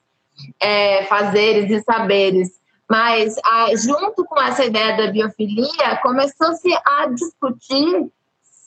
é, 0.61 1.05
fazeres 1.05 1.71
e 1.71 1.83
saberes. 1.83 2.58
Mas, 2.89 3.37
a, 3.45 3.75
junto 3.77 4.25
com 4.25 4.41
essa 4.41 4.65
ideia 4.65 4.97
da 4.97 5.13
biofilia, 5.13 5.97
começou-se 6.03 6.73
a 6.85 7.07
discutir 7.07 8.11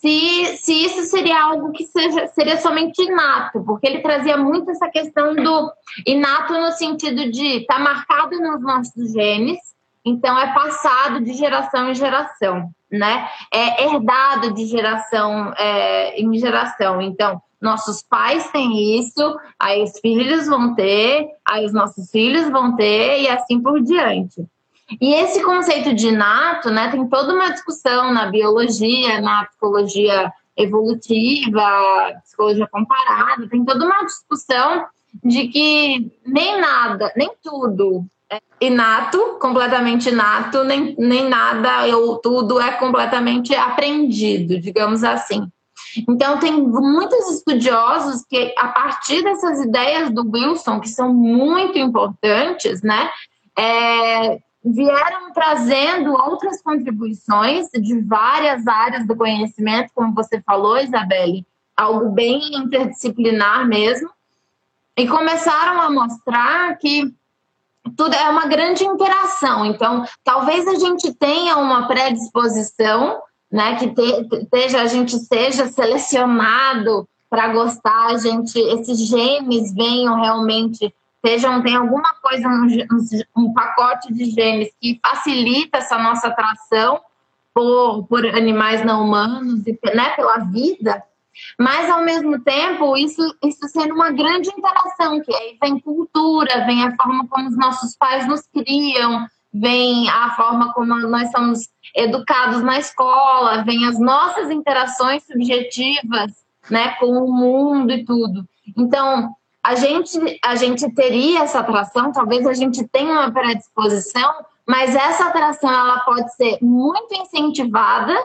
se, 0.02 0.58
se 0.58 0.74
isso 0.86 1.04
seria 1.04 1.44
algo 1.44 1.72
que 1.72 1.86
seja, 1.86 2.28
seria 2.28 2.58
somente 2.58 3.02
inato, 3.04 3.64
porque 3.64 3.86
ele 3.86 4.00
trazia 4.02 4.36
muito 4.36 4.72
essa 4.72 4.90
questão 4.90 5.36
do 5.36 5.72
inato 6.08 6.54
no 6.54 6.72
sentido 6.72 7.32
de 7.32 7.58
estar 7.58 7.76
tá 7.76 7.80
marcado 7.80 8.40
nos 8.40 8.62
nossos 8.62 9.14
genes, 9.14 9.60
então 10.04 10.40
é 10.40 10.52
passado 10.54 11.22
de 11.24 11.34
geração 11.34 11.90
em 11.90 11.94
geração, 11.94 12.72
né? 12.92 13.30
É 13.54 13.86
herdado 13.86 14.52
de 14.54 14.66
geração 14.66 15.54
é, 15.56 16.20
em 16.20 16.34
geração. 16.40 17.00
Então, 17.00 17.40
nossos 17.62 18.02
pais 18.02 18.50
têm 18.52 19.00
isso, 19.00 19.38
aí 19.60 19.84
os 19.84 20.00
filhos 20.00 20.48
vão 20.48 20.74
ter, 20.74 21.28
aí 21.46 21.66
os 21.66 21.74
nossos 21.74 22.10
filhos 22.10 22.50
vão 22.50 22.76
ter 22.76 23.22
e 23.22 23.30
assim 23.30 23.62
por 23.62 23.82
diante. 23.82 24.46
E 25.00 25.14
esse 25.14 25.42
conceito 25.44 25.94
de 25.94 26.08
inato, 26.08 26.70
né, 26.70 26.90
tem 26.90 27.08
toda 27.08 27.34
uma 27.34 27.52
discussão 27.52 28.14
na 28.14 28.26
biologia, 28.26 29.22
na 29.22 29.46
psicologia 29.46 30.32
evolutiva, 30.58 31.62
psicologia 32.24 32.68
comparada, 32.68 33.48
tem 33.48 33.64
toda 33.64 33.86
uma 33.86 34.04
discussão 34.04 34.86
de 35.24 35.48
que 35.48 36.12
nem 36.26 36.60
nada, 36.60 37.12
nem 37.16 37.32
tudo 37.42 38.06
é 38.30 38.40
inato, 38.60 39.38
completamente 39.40 40.10
inato, 40.10 40.64
nem, 40.64 40.96
nem 40.98 41.28
nada 41.28 41.86
ou 41.98 42.18
tudo 42.18 42.60
é 42.60 42.72
completamente 42.72 43.54
aprendido, 43.54 44.60
digamos 44.60 45.04
assim. 45.04 45.48
Então, 46.08 46.40
tem 46.40 46.54
muitos 46.54 47.30
estudiosos 47.32 48.24
que, 48.30 48.54
a 48.58 48.68
partir 48.70 49.24
dessas 49.24 49.60
ideias 49.60 50.10
do 50.10 50.30
Wilson, 50.30 50.80
que 50.80 50.90
são 50.90 51.14
muito 51.14 51.78
importantes, 51.78 52.82
né, 52.82 53.10
é, 53.58 54.40
vieram 54.64 55.32
trazendo 55.34 56.14
outras 56.14 56.62
contribuições 56.62 57.68
de 57.72 58.00
várias 58.02 58.68
áreas 58.68 59.06
do 59.08 59.16
conhecimento, 59.16 59.92
como 59.94 60.14
você 60.14 60.42
falou, 60.42 60.78
Isabelle, 60.78 61.46
algo 61.76 62.10
bem 62.10 62.56
interdisciplinar 62.56 63.68
mesmo, 63.68 64.10
e 64.96 65.08
começaram 65.08 65.82
a 65.82 65.90
mostrar 65.90 66.78
que 66.78 67.14
tudo 67.98 68.14
é 68.14 68.30
uma 68.30 68.46
grande 68.46 68.84
interação. 68.84 69.66
Então, 69.66 70.06
talvez 70.24 70.68
a 70.68 70.76
gente 70.76 71.14
tenha 71.14 71.58
uma 71.58 71.88
predisposição 71.88 73.20
né? 73.52 73.76
Que 73.76 73.90
te, 73.90 74.76
a 74.78 74.86
gente 74.86 75.18
seja 75.18 75.68
selecionado 75.68 77.08
para 77.30 77.50
gostar, 77.50 78.08
a 78.08 78.18
gente, 78.18 78.60
esses 78.60 79.08
genes 79.08 79.74
venham 79.74 80.20
realmente, 80.20 80.94
sejam, 81.26 81.62
tem 81.62 81.76
alguma 81.76 82.14
coisa, 82.16 82.48
um, 82.48 82.68
um 83.38 83.54
pacote 83.54 84.14
de 84.14 84.26
genes 84.26 84.70
que 84.82 85.00
facilita 85.02 85.78
essa 85.78 85.98
nossa 85.98 86.28
atração 86.28 87.00
por, 87.54 88.06
por 88.08 88.26
animais 88.26 88.84
não 88.84 89.06
humanos 89.06 89.66
e 89.66 89.80
né, 89.96 90.10
pela 90.16 90.40
vida, 90.40 91.02
mas 91.58 91.90
ao 91.90 92.04
mesmo 92.04 92.40
tempo 92.42 92.98
isso, 92.98 93.22
isso 93.44 93.68
sendo 93.70 93.94
uma 93.94 94.12
grande 94.12 94.50
interação, 94.50 95.22
que 95.22 95.34
aí 95.34 95.58
vem 95.62 95.80
cultura, 95.80 96.66
vem 96.66 96.84
a 96.84 96.96
forma 96.96 97.28
como 97.28 97.48
os 97.48 97.58
nossos 97.58 97.96
pais 97.96 98.28
nos 98.28 98.42
criam, 98.48 99.26
vem 99.54 100.10
a 100.10 100.32
forma 100.36 100.74
como 100.74 100.96
nós 101.08 101.32
somos 101.32 101.70
educados 101.96 102.62
na 102.62 102.80
escola, 102.80 103.64
vem 103.64 103.86
as 103.86 104.00
nossas 104.00 104.50
interações 104.50 105.24
subjetivas, 105.26 106.32
né, 106.70 106.96
com 107.00 107.08
o 107.08 107.32
mundo 107.32 107.92
e 107.92 108.06
tudo. 108.06 108.48
Então, 108.78 109.36
a 109.64 109.76
gente 109.76 110.40
a 110.44 110.56
gente 110.56 110.90
teria 110.94 111.42
essa 111.42 111.60
atração, 111.60 112.12
talvez 112.12 112.48
a 112.48 112.54
gente 112.54 112.88
tenha 112.88 113.14
uma 113.14 113.32
predisposição, 113.32 114.34
mas 114.66 114.96
essa 114.96 115.26
atração 115.26 115.70
ela 115.70 116.00
pode 116.00 116.34
ser 116.36 116.58
muito 116.62 117.14
incentivada 117.14 118.16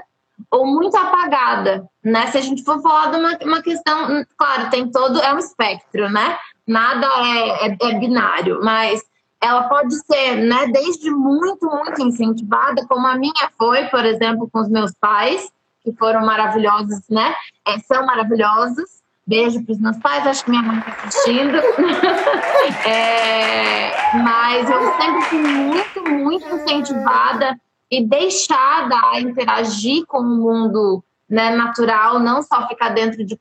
ou 0.50 0.66
muito 0.66 0.96
apagada, 0.96 1.88
né? 2.04 2.26
Se 2.28 2.38
a 2.38 2.40
gente 2.40 2.62
for 2.62 2.80
falar 2.80 3.10
de 3.10 3.16
uma, 3.16 3.38
uma 3.42 3.62
questão, 3.62 4.24
claro, 4.36 4.70
tem 4.70 4.90
todo 4.90 5.20
é 5.20 5.32
um 5.34 5.38
espectro, 5.38 6.08
né? 6.10 6.38
Nada 6.66 7.06
é, 7.06 7.66
é, 7.66 7.76
é 7.80 7.98
binário, 7.98 8.60
mas 8.62 9.02
ela 9.40 9.64
pode 9.68 9.94
ser, 10.04 10.36
né, 10.36 10.66
desde 10.68 11.10
muito, 11.10 11.66
muito 11.66 12.02
incentivada, 12.02 12.86
como 12.88 13.06
a 13.06 13.16
minha 13.16 13.50
foi, 13.58 13.84
por 13.86 14.04
exemplo, 14.04 14.48
com 14.50 14.60
os 14.60 14.68
meus 14.68 14.92
pais, 15.00 15.50
que 15.82 15.92
foram 15.92 16.26
maravilhosos, 16.26 17.08
né? 17.08 17.34
É, 17.66 17.78
são 17.80 18.04
maravilhosos. 18.04 18.96
Beijo 19.24 19.64
para 19.64 19.72
os 19.72 19.80
meus 19.80 19.96
pais, 19.98 20.26
acho 20.26 20.44
que 20.44 20.50
minha 20.50 20.62
mãe 20.62 20.78
está 20.78 20.92
assistindo. 21.04 21.56
é, 22.88 24.18
mas 24.18 24.70
eu 24.70 24.80
sempre 24.96 25.22
fui 25.22 25.38
muito, 25.38 26.02
muito 26.10 26.46
incentivada 26.54 27.56
e 27.90 28.04
deixada 28.04 28.96
a 29.12 29.20
interagir 29.20 30.04
com 30.06 30.18
o 30.18 30.24
mundo 30.24 31.04
né, 31.28 31.50
natural, 31.50 32.18
não 32.20 32.42
só 32.42 32.66
ficar 32.68 32.90
dentro 32.90 33.24
de, 33.24 33.36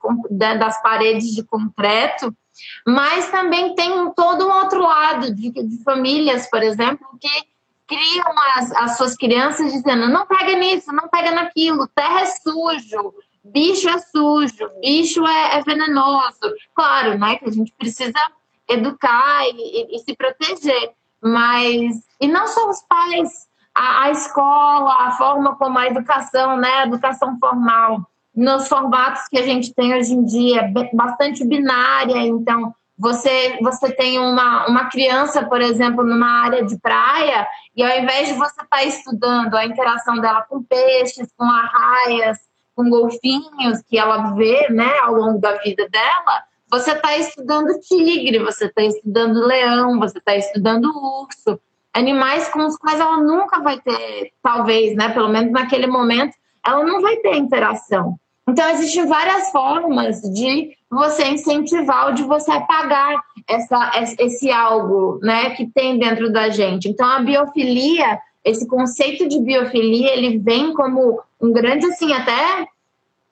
das 0.57 0.81
paredes 0.81 1.33
de 1.33 1.43
concreto, 1.43 2.35
mas 2.85 3.29
também 3.29 3.75
tem 3.75 4.11
todo 4.13 4.47
um 4.47 4.51
outro 4.51 4.81
lado 4.81 5.33
de, 5.33 5.51
de 5.51 5.83
famílias, 5.83 6.49
por 6.49 6.61
exemplo, 6.63 7.07
que 7.19 7.47
criam 7.87 8.33
as, 8.55 8.71
as 8.73 8.97
suas 8.97 9.15
crianças 9.15 9.71
dizendo: 9.71 10.07
não 10.07 10.25
pega 10.25 10.55
nisso, 10.55 10.91
não 10.91 11.07
pega 11.07 11.31
naquilo, 11.31 11.87
terra 11.87 12.21
é 12.21 12.25
sujo, 12.25 13.13
bicho 13.43 13.89
é 13.89 13.97
sujo, 13.99 14.69
bicho 14.81 15.25
é, 15.25 15.57
é 15.57 15.61
venenoso. 15.63 16.39
Claro, 16.73 17.17
né, 17.17 17.37
que 17.37 17.45
a 17.45 17.51
gente 17.51 17.73
precisa 17.77 18.19
educar 18.67 19.47
e, 19.47 19.51
e, 19.51 19.95
e, 19.95 19.99
se 19.99 20.15
proteger, 20.15 20.91
mas 21.21 22.03
e 22.19 22.27
não 22.27 22.47
só 22.47 22.69
os 22.69 22.81
pais, 22.81 23.47
a, 23.73 24.03
a 24.03 24.11
escola, 24.11 24.93
a 24.93 25.11
forma 25.11 25.55
como 25.55 25.77
a 25.77 25.87
educação, 25.87 26.57
né, 26.57 26.69
a 26.69 26.87
educação 26.87 27.37
formal 27.39 28.09
nos 28.35 28.67
formatos 28.67 29.27
que 29.29 29.37
a 29.37 29.43
gente 29.43 29.73
tem 29.73 29.93
hoje 29.93 30.13
em 30.13 30.25
dia, 30.25 30.71
bastante 30.93 31.45
binária, 31.45 32.17
então 32.17 32.73
você, 32.97 33.57
você 33.61 33.91
tem 33.91 34.19
uma, 34.19 34.67
uma 34.67 34.89
criança, 34.89 35.45
por 35.45 35.61
exemplo, 35.61 36.03
numa 36.03 36.43
área 36.43 36.63
de 36.63 36.77
praia, 36.79 37.47
e 37.75 37.83
ao 37.83 37.99
invés 37.99 38.27
de 38.27 38.33
você 38.33 38.61
estar 38.61 38.67
tá 38.67 38.83
estudando 38.83 39.55
a 39.55 39.65
interação 39.65 40.19
dela 40.19 40.45
com 40.49 40.63
peixes, 40.63 41.29
com 41.37 41.45
arraias, 41.45 42.37
com 42.75 42.89
golfinhos 42.89 43.81
que 43.87 43.97
ela 43.97 44.33
vê 44.33 44.69
né, 44.69 44.97
ao 44.99 45.13
longo 45.13 45.39
da 45.39 45.57
vida 45.57 45.87
dela, 45.89 46.43
você 46.69 46.91
está 46.91 47.17
estudando 47.17 47.79
tigre, 47.79 48.39
você 48.39 48.65
está 48.65 48.81
estudando 48.81 49.45
leão, 49.45 49.99
você 49.99 50.17
está 50.17 50.35
estudando 50.35 50.89
urso, 50.89 51.59
animais 51.93 52.49
com 52.49 52.65
os 52.65 52.77
quais 52.77 52.99
ela 52.99 53.17
nunca 53.17 53.61
vai 53.61 53.79
ter, 53.79 54.33
talvez, 54.41 54.95
né, 54.95 55.09
pelo 55.09 55.29
menos 55.29 55.51
naquele 55.51 55.87
momento, 55.87 56.35
ela 56.65 56.83
não 56.83 57.01
vai 57.01 57.17
ter 57.17 57.35
interação. 57.35 58.19
Então, 58.47 58.69
existem 58.69 59.07
várias 59.07 59.49
formas 59.49 60.21
de 60.21 60.75
você 60.89 61.27
incentivar 61.29 62.07
ou 62.07 62.13
de 62.13 62.23
você 62.23 62.51
apagar 62.51 63.19
essa, 63.47 63.91
esse 64.19 64.51
algo 64.51 65.19
né, 65.21 65.51
que 65.51 65.65
tem 65.67 65.97
dentro 65.97 66.31
da 66.31 66.49
gente. 66.49 66.87
Então, 66.87 67.07
a 67.07 67.19
biofilia, 67.19 68.19
esse 68.43 68.67
conceito 68.67 69.27
de 69.27 69.39
biofilia, 69.39 70.13
ele 70.13 70.37
vem 70.37 70.73
como 70.73 71.19
um 71.41 71.51
grande, 71.51 71.87
assim, 71.87 72.13
até 72.13 72.67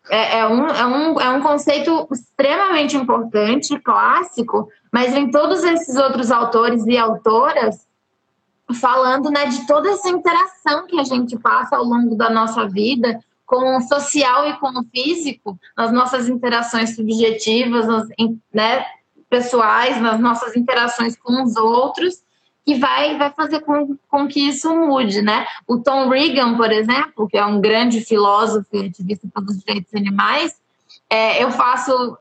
é, 0.10 0.40
é, 0.40 0.48
um, 0.48 0.68
é, 0.68 0.86
um, 0.86 1.22
é 1.22 1.30
um 1.30 1.42
conceito 1.42 2.08
extremamente 2.12 2.98
importante, 2.98 3.80
clássico, 3.80 4.68
mas 4.92 5.14
vem 5.14 5.32
todos 5.32 5.64
esses 5.64 5.96
outros 5.96 6.32
autores 6.32 6.86
e 6.86 6.98
autoras 6.98 7.88
falando 8.80 9.30
né, 9.30 9.46
de 9.46 9.66
toda 9.68 9.90
essa 9.92 10.10
interação 10.10 10.88
que 10.88 11.00
a 11.00 11.04
gente 11.04 11.38
passa 11.38 11.78
ao 11.78 11.84
longo 11.84 12.16
da 12.16 12.30
nossa 12.30 12.68
vida 12.68 13.20
com 13.54 13.78
o 13.78 13.82
social 13.82 14.50
e 14.50 14.54
com 14.58 14.70
o 14.80 14.84
físico, 14.86 15.60
nas 15.78 15.92
nossas 15.92 16.28
interações 16.28 16.96
subjetivas, 16.96 17.86
nas, 17.86 18.08
né, 18.52 18.84
pessoais, 19.30 20.02
nas 20.02 20.20
nossas 20.20 20.56
interações 20.56 21.16
com 21.16 21.44
os 21.44 21.56
outros, 21.56 22.24
que 22.66 22.74
vai, 22.74 23.16
vai 23.16 23.30
fazer 23.30 23.60
com, 23.60 23.96
com 24.10 24.28
que 24.28 24.40
isso 24.40 24.76
mude, 24.76 25.22
né? 25.22 25.46
O 25.68 25.78
Tom 25.78 26.10
Regan, 26.10 26.58
por 26.58 26.72
exemplo, 26.72 27.28
que 27.28 27.38
é 27.38 27.46
um 27.46 27.62
grande 27.62 28.02
filósofo 28.02 28.70
e 28.74 28.88
ativista 28.88 29.28
pelos 29.32 29.60
direitos 29.60 29.94
animais, 29.94 30.60
é, 31.08 31.44
eu 31.44 31.52
faço 31.52 32.18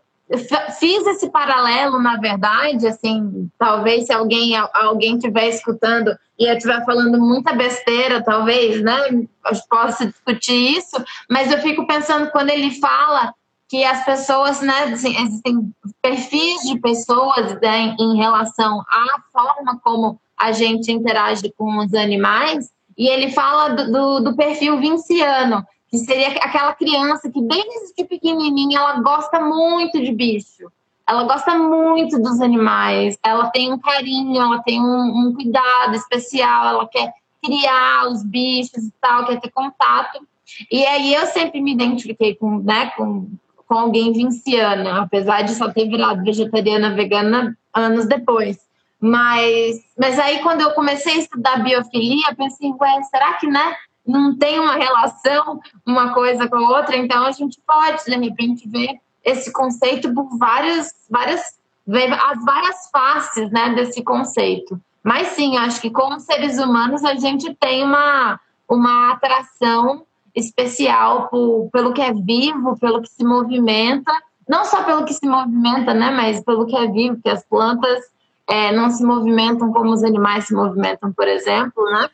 fiz 0.79 1.07
esse 1.07 1.29
paralelo, 1.31 2.01
na 2.01 2.17
verdade, 2.17 2.87
assim, 2.87 3.51
talvez 3.59 4.07
se 4.07 4.13
alguém 4.13 4.55
alguém 4.75 5.17
estiver 5.17 5.49
escutando 5.49 6.17
e 6.39 6.47
eu 6.47 6.57
estiver 6.57 6.85
falando 6.85 7.19
muita 7.19 7.53
besteira, 7.53 8.23
talvez, 8.23 8.83
né, 8.83 8.99
eu 9.11 9.59
possa 9.69 10.07
discutir 10.07 10.79
isso, 10.79 10.97
mas 11.29 11.53
eu 11.53 11.59
fico 11.59 11.87
pensando 11.87 12.31
quando 12.31 12.51
ele 12.51 12.71
fala 12.81 13.35
que 13.69 13.85
as 13.85 14.05
pessoas, 14.05 14.61
né, 14.61 14.93
assim, 14.93 15.17
existem 15.17 15.73
perfis 16.01 16.63
de 16.63 16.79
pessoas 16.79 17.59
né, 17.61 17.97
em 17.99 18.17
relação 18.17 18.81
à 18.81 19.21
forma 19.33 19.81
como 19.83 20.21
a 20.37 20.53
gente 20.53 20.91
interage 20.91 21.53
com 21.57 21.79
os 21.79 21.95
animais, 21.95 22.71
e 22.99 23.09
ele 23.09 23.31
fala 23.31 23.69
do, 23.71 23.93
do, 23.93 24.21
do 24.21 24.37
perfil 24.37 24.79
vinciano, 24.79 25.65
que 25.93 25.99
seria 25.99 26.29
aquela 26.29 26.73
criança 26.73 27.31
que 27.31 27.43
desde 27.43 28.05
pequenininha 28.05 28.79
ela 28.79 29.01
gosta 29.03 29.39
muito 29.39 30.01
de 30.01 30.11
bicho. 30.11 30.73
Ela 31.07 31.25
gosta 31.25 31.59
muito 31.59 32.19
dos 32.19 32.41
animais, 32.41 33.19
ela 33.23 33.51
tem 33.51 33.71
um 33.71 33.79
carinho, 33.79 34.41
ela 34.41 34.63
tem 34.63 34.81
um, 34.81 35.27
um 35.29 35.35
cuidado 35.35 35.95
especial, 35.95 36.67
ela 36.67 36.89
quer 36.89 37.13
criar 37.45 38.09
os 38.09 38.25
bichos 38.25 38.85
e 38.85 38.93
tal, 39.03 39.27
quer 39.27 39.39
ter 39.39 39.51
contato. 39.51 40.27
E 40.71 40.83
aí 40.87 41.13
eu 41.13 41.27
sempre 41.27 41.61
me 41.61 41.75
identifiquei 41.75 42.37
com, 42.37 42.61
né, 42.61 42.91
com, 42.97 43.29
com 43.67 43.75
alguém 43.75 44.15
vinciana, 44.15 45.03
apesar 45.03 45.43
de 45.43 45.55
só 45.55 45.71
ter 45.71 45.89
virado 45.89 46.25
vegetariana, 46.25 46.95
vegana 46.95 47.55
anos 47.75 48.07
depois. 48.07 48.59
Mas, 48.99 49.85
mas 49.99 50.19
aí 50.19 50.39
quando 50.39 50.63
eu 50.63 50.71
comecei 50.71 51.15
a 51.15 51.19
estudar 51.19 51.63
biofilia, 51.63 52.35
pensei, 52.35 52.73
ué, 52.81 53.03
será 53.03 53.35
que, 53.35 53.47
né? 53.47 53.77
Não 54.07 54.37
tem 54.37 54.59
uma 54.59 54.75
relação 54.75 55.61
uma 55.87 56.13
coisa 56.13 56.49
com 56.49 56.57
a 56.57 56.79
outra, 56.79 56.97
então 56.97 57.25
a 57.25 57.33
gente 57.33 57.61
pode, 57.67 58.05
de 58.05 58.17
repente, 58.17 58.69
ver 58.69 59.01
esse 59.25 59.53
conceito 59.53 60.13
por 60.13 60.37
várias, 60.37 60.93
várias, 61.09 61.41
as 61.89 62.45
várias 62.45 62.91
faces 62.91 63.51
né, 63.51 63.75
desse 63.75 64.03
conceito. 64.03 64.81
Mas 65.03 65.29
sim, 65.29 65.57
acho 65.57 65.81
que 65.81 65.91
como 65.91 66.21
seres 66.21 66.59
humanos 66.59 67.05
a 67.05 67.15
gente 67.15 67.55
tem 67.55 67.85
uma, 67.85 68.41
uma 68.69 69.13
atração 69.13 70.05
especial 70.35 71.29
por, 71.29 71.69
pelo 71.73 71.93
que 71.93 72.01
é 72.01 72.13
vivo, 72.13 72.79
pelo 72.79 73.03
que 73.03 73.09
se 73.09 73.25
movimenta, 73.25 74.13
não 74.49 74.65
só 74.65 74.83
pelo 74.83 75.05
que 75.05 75.15
se 75.15 75.27
movimenta, 75.27 75.95
né, 75.95 76.11
mas 76.11 76.43
pelo 76.43 76.67
que 76.67 76.77
é 76.77 76.87
vivo, 76.87 77.21
que 77.23 77.29
as 77.29 77.45
plantas 77.45 78.05
é, 78.49 78.73
não 78.73 78.91
se 78.91 79.05
movimentam 79.05 79.73
como 79.73 79.93
os 79.93 80.03
animais 80.03 80.47
se 80.47 80.55
movimentam, 80.55 81.13
por 81.13 81.29
exemplo, 81.29 81.85
né? 81.85 82.09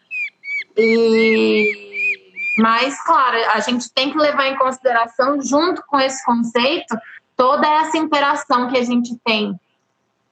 E 0.78 1.88
mas, 2.58 3.00
claro, 3.04 3.36
a 3.54 3.60
gente 3.60 3.88
tem 3.92 4.10
que 4.10 4.18
levar 4.18 4.48
em 4.48 4.56
consideração, 4.56 5.40
junto 5.40 5.80
com 5.86 5.98
esse 6.00 6.24
conceito, 6.24 6.98
toda 7.36 7.68
essa 7.68 7.96
interação 7.96 8.68
que 8.68 8.76
a 8.76 8.82
gente 8.82 9.16
tem 9.24 9.58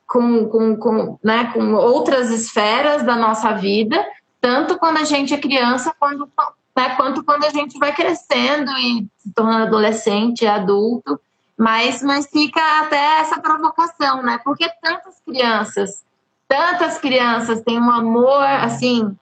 com, 0.04 0.48
com, 0.48 0.76
com, 0.76 1.18
né, 1.22 1.52
com 1.52 1.74
outras 1.74 2.30
esferas 2.30 3.04
da 3.04 3.14
nossa 3.14 3.52
vida, 3.52 4.04
tanto 4.40 4.76
quando 4.76 4.96
a 4.96 5.04
gente 5.04 5.32
é 5.32 5.38
criança, 5.38 5.94
quando, 6.00 6.28
né, 6.76 6.96
quanto 6.96 7.22
quando 7.22 7.44
a 7.44 7.50
gente 7.50 7.78
vai 7.78 7.94
crescendo 7.94 8.72
e 8.72 9.06
se 9.18 9.32
tornando 9.32 9.66
adolescente, 9.66 10.44
adulto. 10.46 11.20
Mas, 11.56 12.02
mas 12.02 12.26
fica 12.26 12.60
até 12.80 13.20
essa 13.20 13.40
provocação, 13.40 14.22
né? 14.22 14.38
Porque 14.44 14.68
tantas 14.82 15.14
crianças, 15.24 16.04
tantas 16.46 16.98
crianças 16.98 17.62
têm 17.62 17.80
um 17.80 17.90
amor, 17.90 18.42
assim, 18.42 19.16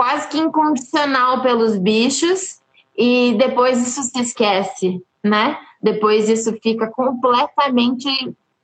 quase 0.00 0.28
que 0.28 0.38
incondicional 0.38 1.42
pelos 1.42 1.76
bichos 1.76 2.58
e 2.96 3.34
depois 3.36 3.86
isso 3.86 4.02
se 4.04 4.18
esquece, 4.18 5.04
né? 5.22 5.58
Depois 5.82 6.26
isso 6.26 6.58
fica 6.62 6.86
completamente 6.86 8.08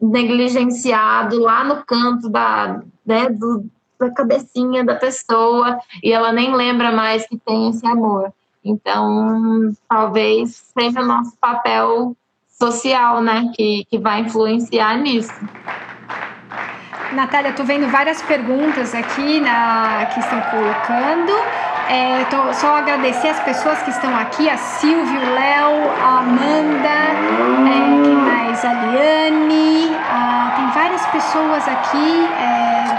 negligenciado 0.00 1.38
lá 1.38 1.62
no 1.62 1.84
canto 1.84 2.30
da, 2.30 2.80
né, 3.04 3.28
do, 3.28 3.66
da 4.00 4.10
cabecinha 4.10 4.82
da 4.82 4.94
pessoa 4.94 5.78
e 6.02 6.10
ela 6.10 6.32
nem 6.32 6.54
lembra 6.54 6.90
mais 6.90 7.26
que 7.26 7.36
tem 7.36 7.68
esse 7.68 7.86
amor. 7.86 8.32
Então, 8.64 9.74
talvez 9.86 10.64
seja 10.72 11.02
o 11.02 11.06
nosso 11.06 11.36
papel 11.38 12.16
social, 12.48 13.20
né, 13.20 13.52
que, 13.54 13.84
que 13.90 13.98
vai 13.98 14.22
influenciar 14.22 14.96
nisso. 14.96 15.34
Natália, 17.16 17.48
estou 17.48 17.64
vendo 17.64 17.88
várias 17.88 18.20
perguntas 18.20 18.94
aqui 18.94 19.40
na, 19.40 20.06
que 20.12 20.20
estão 20.20 20.38
colocando. 20.42 21.32
É, 21.88 22.24
tô, 22.28 22.52
só 22.52 22.76
agradecer 22.76 23.28
as 23.28 23.40
pessoas 23.40 23.82
que 23.82 23.90
estão 23.90 24.14
aqui, 24.18 24.50
a 24.50 24.56
Silvio, 24.58 25.20
Léo, 25.20 25.90
a 26.04 26.18
Amanda, 26.18 26.88
é, 26.88 28.02
quem 28.04 28.14
mais? 28.14 28.62
A 28.62 28.72
Liane, 28.72 29.96
a, 30.10 30.52
tem 30.56 30.70
várias 30.72 31.06
pessoas 31.06 31.66
aqui 31.66 32.28
é, 32.38 32.96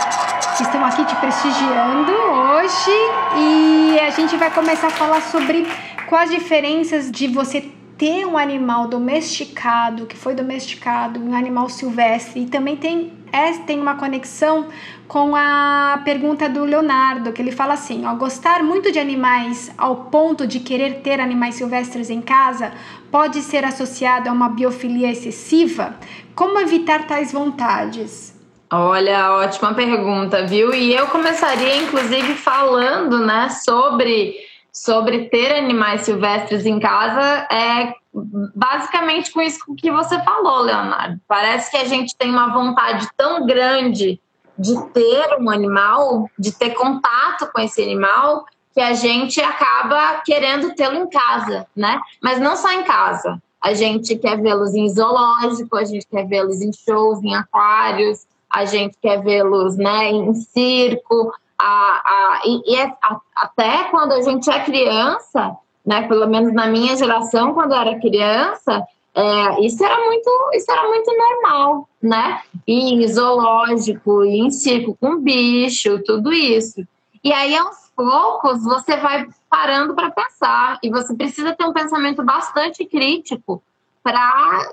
que 0.57 0.63
estão 0.63 0.83
aqui 0.83 1.05
te 1.05 1.15
prestigiando 1.17 2.11
hoje 2.11 2.91
e 3.35 3.99
a 3.99 4.09
gente 4.09 4.35
vai 4.35 4.49
começar 4.49 4.87
a 4.87 4.91
falar 4.91 5.21
sobre 5.21 5.67
quais 6.07 6.31
diferenças 6.31 7.11
de 7.11 7.27
você 7.27 7.61
ter 7.97 8.25
um 8.25 8.37
animal 8.37 8.87
domesticado, 8.87 10.05
que 10.05 10.15
foi 10.15 10.35
domesticado, 10.35 11.19
um 11.19 11.33
animal 11.33 11.67
silvestre, 11.67 12.43
e 12.43 12.45
também 12.45 12.77
tem, 12.77 13.13
é, 13.31 13.51
tem 13.53 13.79
uma 13.79 13.95
conexão 13.95 14.67
com 15.07 15.35
a 15.35 15.99
pergunta 16.05 16.47
do 16.47 16.63
Leonardo, 16.63 17.31
que 17.31 17.41
ele 17.41 17.51
fala 17.51 17.73
assim: 17.73 18.05
ó, 18.05 18.13
gostar 18.13 18.63
muito 18.63 18.91
de 18.91 18.99
animais 18.99 19.71
ao 19.77 20.05
ponto 20.05 20.45
de 20.45 20.59
querer 20.59 21.01
ter 21.01 21.19
animais 21.19 21.55
silvestres 21.55 22.09
em 22.09 22.21
casa 22.21 22.71
pode 23.11 23.41
ser 23.41 23.63
associado 23.63 24.29
a 24.29 24.33
uma 24.33 24.49
biofilia 24.49 25.09
excessiva? 25.09 25.95
Como 26.35 26.59
evitar 26.59 27.07
tais 27.07 27.31
vontades? 27.31 28.35
Olha, 28.69 29.31
ótima 29.31 29.73
pergunta, 29.73 30.45
viu? 30.45 30.73
E 30.73 30.93
eu 30.93 31.07
começaria, 31.07 31.77
inclusive, 31.77 32.33
falando, 32.35 33.25
né, 33.25 33.47
sobre 33.49 34.35
sobre 34.83 35.25
ter 35.29 35.57
animais 35.57 36.01
silvestres 36.01 36.65
em 36.65 36.79
casa 36.79 37.47
é 37.51 37.93
basicamente 38.13 39.31
com 39.31 39.41
isso 39.41 39.59
que 39.75 39.91
você 39.91 40.21
falou, 40.23 40.61
Leonardo. 40.61 41.19
Parece 41.27 41.71
que 41.71 41.77
a 41.77 41.85
gente 41.85 42.15
tem 42.15 42.29
uma 42.29 42.53
vontade 42.53 43.07
tão 43.17 43.45
grande 43.45 44.19
de 44.57 44.81
ter 44.91 45.37
um 45.39 45.49
animal, 45.49 46.29
de 46.37 46.51
ter 46.51 46.71
contato 46.71 47.51
com 47.51 47.61
esse 47.61 47.81
animal, 47.81 48.45
que 48.73 48.81
a 48.81 48.93
gente 48.93 49.41
acaba 49.41 50.21
querendo 50.23 50.73
tê-lo 50.75 50.95
em 50.95 51.09
casa, 51.09 51.65
né? 51.75 51.99
Mas 52.21 52.39
não 52.39 52.55
só 52.55 52.71
em 52.71 52.83
casa. 52.83 53.41
A 53.59 53.73
gente 53.73 54.15
quer 54.15 54.39
vê-los 54.39 54.75
em 54.75 54.87
zoológico, 54.89 55.75
a 55.75 55.83
gente 55.83 56.05
quer 56.07 56.27
vê-los 56.27 56.61
em 56.61 56.71
shows, 56.71 57.23
em 57.23 57.35
aquários, 57.35 58.25
a 58.49 58.65
gente 58.65 58.95
quer 59.01 59.21
vê-los 59.23 59.75
né, 59.75 60.11
em 60.11 60.33
circo, 60.35 61.33
a, 61.59 61.65
a, 61.65 62.41
e, 62.45 62.73
e 62.73 62.75
é, 62.75 62.93
até 63.35 63.85
quando 63.85 64.13
a 64.13 64.21
gente 64.21 64.49
é 64.49 64.63
criança, 64.63 65.55
né, 65.85 66.07
pelo 66.07 66.27
menos 66.27 66.53
na 66.53 66.67
minha 66.67 66.95
geração, 66.95 67.53
quando 67.53 67.73
eu 67.73 67.79
era 67.79 67.99
criança, 67.99 68.85
é, 69.15 69.65
isso 69.65 69.83
era 69.83 69.97
muito 70.05 70.29
isso 70.53 70.71
era 70.71 70.87
muito 70.87 71.11
normal, 71.17 71.89
né? 71.99 72.41
E 72.67 72.93
em 72.93 73.07
zoológico, 73.07 74.23
e 74.23 74.39
em 74.41 74.51
circo 74.51 74.95
com 75.01 75.17
bicho, 75.17 76.03
tudo 76.03 76.31
isso. 76.31 76.85
E 77.23 77.33
aí, 77.33 77.57
aos 77.57 77.91
poucos, 77.95 78.63
você 78.63 78.95
vai 78.97 79.27
parando 79.49 79.95
para 79.95 80.11
pensar. 80.11 80.77
E 80.83 80.89
você 80.89 81.15
precisa 81.15 81.55
ter 81.55 81.65
um 81.65 81.73
pensamento 81.73 82.23
bastante 82.23 82.85
crítico 82.85 83.61
para 84.03 84.71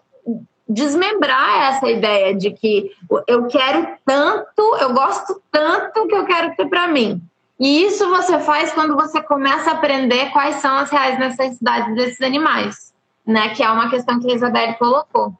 desmembrar 0.69 1.75
essa 1.75 1.91
ideia 1.91 2.35
de 2.35 2.51
que 2.51 2.91
eu 3.27 3.47
quero 3.47 3.87
tanto, 4.05 4.77
eu 4.81 4.93
gosto 4.93 5.41
tanto 5.51 6.07
que 6.07 6.15
eu 6.15 6.25
quero 6.25 6.55
ter 6.57 6.67
para 6.67 6.89
mim. 6.89 7.23
E 7.59 7.85
isso 7.85 8.09
você 8.09 8.41
faz 8.41 8.73
quando 8.73 8.97
você 8.97 9.23
começa 9.23 9.71
a 9.71 9.75
aprender 9.75 10.31
quais 10.31 10.57
são 10.57 10.77
as 10.77 10.91
reais 10.91 11.19
necessidades 11.19 11.95
desses 11.95 12.21
animais, 12.21 12.93
né? 13.27 13.51
Que 13.51 13.63
é 13.63 13.71
uma 13.71 13.91
questão 13.91 14.19
que 14.19 14.31
a 14.31 14.35
Isabelle 14.35 14.75
colocou. 14.75 15.33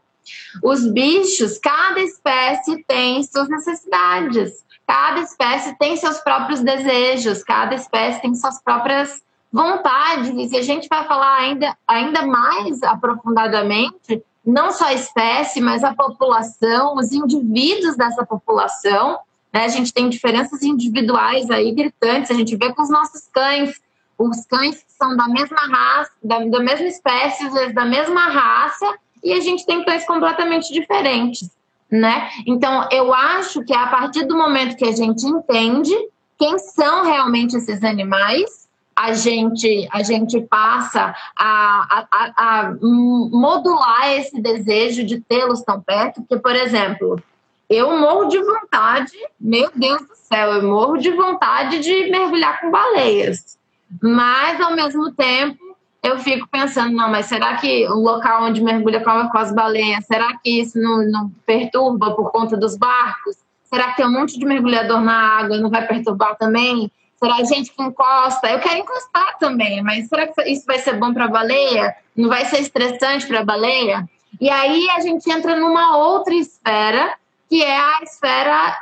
Os 0.63 0.87
bichos, 0.87 1.59
cada 1.59 2.01
espécie 2.01 2.83
tem 2.87 3.23
suas 3.23 3.49
necessidades, 3.49 4.65
cada 4.87 5.21
espécie 5.21 5.77
tem 5.79 5.97
seus 5.97 6.19
próprios 6.19 6.61
desejos, 6.61 7.43
cada 7.43 7.75
espécie 7.75 8.23
tem 8.23 8.35
suas 8.35 8.63
próprias 8.63 9.23
vontades. 9.53 10.31
E 10.31 10.49
se 10.49 10.57
a 10.57 10.63
gente 10.63 10.89
vai 10.89 11.07
falar 11.07 11.37
ainda, 11.37 11.77
ainda 11.87 12.27
mais 12.27 12.83
aprofundadamente, 12.83 14.23
não 14.45 14.71
só 14.71 14.87
a 14.87 14.95
espécie, 14.95 15.61
mas 15.61 15.83
a 15.83 15.95
população, 15.95 16.97
os 16.97 17.13
indivíduos 17.13 17.97
dessa 17.97 18.25
população. 18.27 19.19
Né? 19.53 19.65
A 19.65 19.69
gente 19.69 19.93
tem 19.93 20.09
diferenças 20.09 20.63
individuais 20.63 21.51
aí 21.51 21.73
gritantes, 21.73 22.31
a 22.31 22.35
gente 22.35 22.57
vê 22.57 22.73
com 22.73 22.83
os 22.83 22.91
nossos 22.91 23.27
cães, 23.33 23.81
os 24.19 24.45
cães 24.47 24.83
que 24.83 24.93
são 24.93 25.17
da 25.17 25.27
mesma 25.29 25.61
raça, 25.61 26.13
da, 26.23 26.39
da 26.41 26.61
mesma 26.61 26.87
espécie, 26.87 27.47
às 27.47 27.53
vezes 27.53 27.75
da 27.75 27.85
mesma 27.85 28.27
raça, 28.29 28.95
e 29.23 29.33
a 29.33 29.41
gente 29.41 29.65
tem 29.65 29.85
cães 29.85 30.07
completamente 30.07 30.73
diferentes. 30.73 31.51
Né? 31.91 32.29
Então, 32.47 32.89
eu 32.91 33.15
acho 33.15 33.65
que 33.65 33.73
é 33.73 33.77
a 33.77 33.87
partir 33.87 34.25
do 34.25 34.37
momento 34.37 34.77
que 34.77 34.85
a 34.85 34.93
gente 34.93 35.25
entende 35.27 35.95
quem 36.37 36.59
são 36.59 37.05
realmente 37.05 37.57
esses 37.57 37.83
animais, 37.83 38.64
a 38.97 39.13
gente, 39.13 39.89
a 39.91 40.03
gente 40.03 40.41
passa 40.43 41.15
a, 41.37 42.07
a, 42.11 42.33
a 42.37 42.75
modular 42.81 44.13
esse 44.13 44.41
desejo 44.41 45.05
de 45.05 45.21
tê-los 45.21 45.63
tão 45.63 45.81
perto, 45.81 46.23
porque, 46.23 46.37
por 46.37 46.55
exemplo, 46.55 47.21
eu 47.69 47.99
morro 47.99 48.27
de 48.27 48.41
vontade, 48.41 49.13
meu 49.41 49.71
Deus 49.75 50.03
do 50.03 50.15
céu, 50.15 50.53
eu 50.53 50.69
morro 50.69 50.97
de 50.99 51.11
vontade 51.11 51.81
de 51.81 52.11
mergulhar 52.11 52.61
com 52.61 52.71
baleias. 52.71 53.59
Mas, 54.03 54.61
ao 54.61 54.75
mesmo 54.75 55.13
tempo, 55.13 55.59
eu 56.03 56.19
fico 56.19 56.47
pensando, 56.49 56.95
não, 56.95 57.11
mas 57.11 57.27
será 57.27 57.57
que 57.57 57.89
o 57.89 57.95
local 57.95 58.45
onde 58.45 58.63
mergulha 58.63 59.01
com 59.01 59.39
as 59.39 59.55
baleias, 59.55 60.05
será 60.05 60.37
que 60.39 60.61
isso 60.61 60.79
não, 60.79 61.03
não 61.11 61.31
perturba 61.47 62.13
por 62.13 62.31
conta 62.31 62.57
dos 62.57 62.77
barcos? 62.77 63.37
Será 63.65 63.89
que 63.89 63.97
tem 63.97 64.07
um 64.07 64.13
monte 64.13 64.39
de 64.39 64.45
mergulhador 64.45 65.01
na 65.01 65.39
água, 65.39 65.57
não 65.59 65.71
vai 65.71 65.87
perturbar 65.87 66.37
também? 66.37 66.91
Será 67.17 67.37
a 67.37 67.45
gente 67.45 67.73
que 67.73 67.83
encosta? 67.83 68.51
Eu 68.51 68.61
quero 68.61 68.79
encostar 68.79 69.39
também, 69.39 69.83
mas 69.83 70.09
será 70.09 70.27
que 70.27 70.43
isso 70.51 70.65
vai 70.67 70.79
ser 70.79 70.99
bom 70.99 71.13
para 71.13 71.25
a 71.25 71.29
baleia? 71.29 71.95
Não 72.17 72.29
vai 72.29 72.45
ser 72.47 72.61
estressante 72.61 73.27
para 73.27 73.41
a 73.41 73.45
baleia? 73.45 74.09
E 74.41 74.51
aí 74.51 74.89
a 74.91 75.01
gente 75.01 75.31
entra 75.31 75.57
numa 75.57 75.97
outra 75.97 76.35
esfera, 76.35 77.15
que 77.49 77.63
é 77.63 77.77
a 77.77 78.01
esfera 78.03 78.79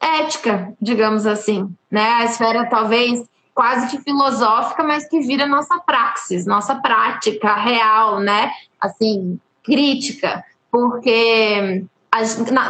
ética, 0.00 0.72
digamos 0.80 1.26
assim, 1.26 1.68
né? 1.90 2.12
A 2.14 2.24
esfera 2.24 2.66
talvez 2.66 3.24
quase 3.54 3.88
que 3.88 4.02
filosófica, 4.02 4.82
mas 4.82 5.08
que 5.08 5.20
vira 5.20 5.46
nossa 5.46 5.78
praxis, 5.78 6.44
nossa 6.44 6.74
prática 6.74 7.54
real, 7.54 8.20
né? 8.20 8.50
Assim, 8.80 9.38
crítica, 9.62 10.44
porque 10.70 11.84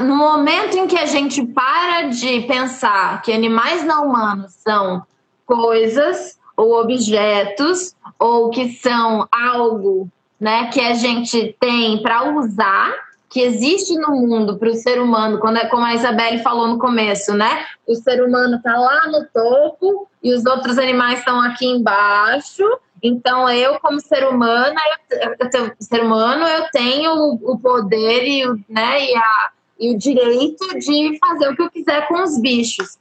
no 0.02 0.16
momento 0.16 0.76
em 0.76 0.86
que 0.86 0.96
a 0.96 1.06
gente 1.06 1.44
para 1.46 2.08
de 2.08 2.40
pensar 2.42 3.20
que 3.22 3.32
animais 3.32 3.84
não 3.84 4.06
humanos 4.06 4.52
são 4.52 5.02
coisas 5.44 6.38
ou 6.56 6.80
objetos 6.80 7.94
ou 8.18 8.50
que 8.50 8.70
são 8.70 9.28
algo 9.30 10.08
né, 10.40 10.68
que 10.68 10.80
a 10.80 10.94
gente 10.94 11.56
tem 11.60 12.02
para 12.02 12.36
usar, 12.36 12.92
que 13.28 13.40
existe 13.40 13.96
no 13.96 14.10
mundo 14.10 14.56
para 14.56 14.70
o 14.70 14.74
ser 14.74 15.00
humano, 15.00 15.38
quando 15.38 15.56
é 15.56 15.66
como 15.66 15.84
a 15.84 15.94
Isabelle 15.94 16.42
falou 16.42 16.68
no 16.68 16.78
começo, 16.78 17.34
né? 17.34 17.64
O 17.86 17.94
ser 17.94 18.22
humano 18.22 18.56
está 18.56 18.78
lá 18.78 19.08
no 19.08 19.24
topo 19.26 20.08
e 20.22 20.32
os 20.32 20.46
outros 20.46 20.78
animais 20.78 21.18
estão 21.18 21.40
aqui 21.40 21.66
embaixo. 21.66 22.62
Então, 23.06 23.46
eu, 23.50 23.78
como 23.80 24.00
ser 24.00 24.26
humana, 24.26 24.80
eu, 25.10 25.36
eu, 25.52 25.72
ser 25.78 26.02
humano, 26.02 26.46
eu 26.46 26.70
tenho 26.72 27.12
o, 27.12 27.58
poder 27.58 28.26
e, 28.26 28.46
né, 28.66 29.04
e, 29.04 29.14
a, 29.14 29.50
e 29.78 29.94
o 29.94 29.98
direito 29.98 30.66
de 30.78 31.18
fazer 31.18 31.50
o 31.50 31.54
que 31.54 31.60
eu 31.60 31.70
quiser 31.70 32.08
com 32.08 32.22
os 32.22 32.40
bichos. 32.40 32.98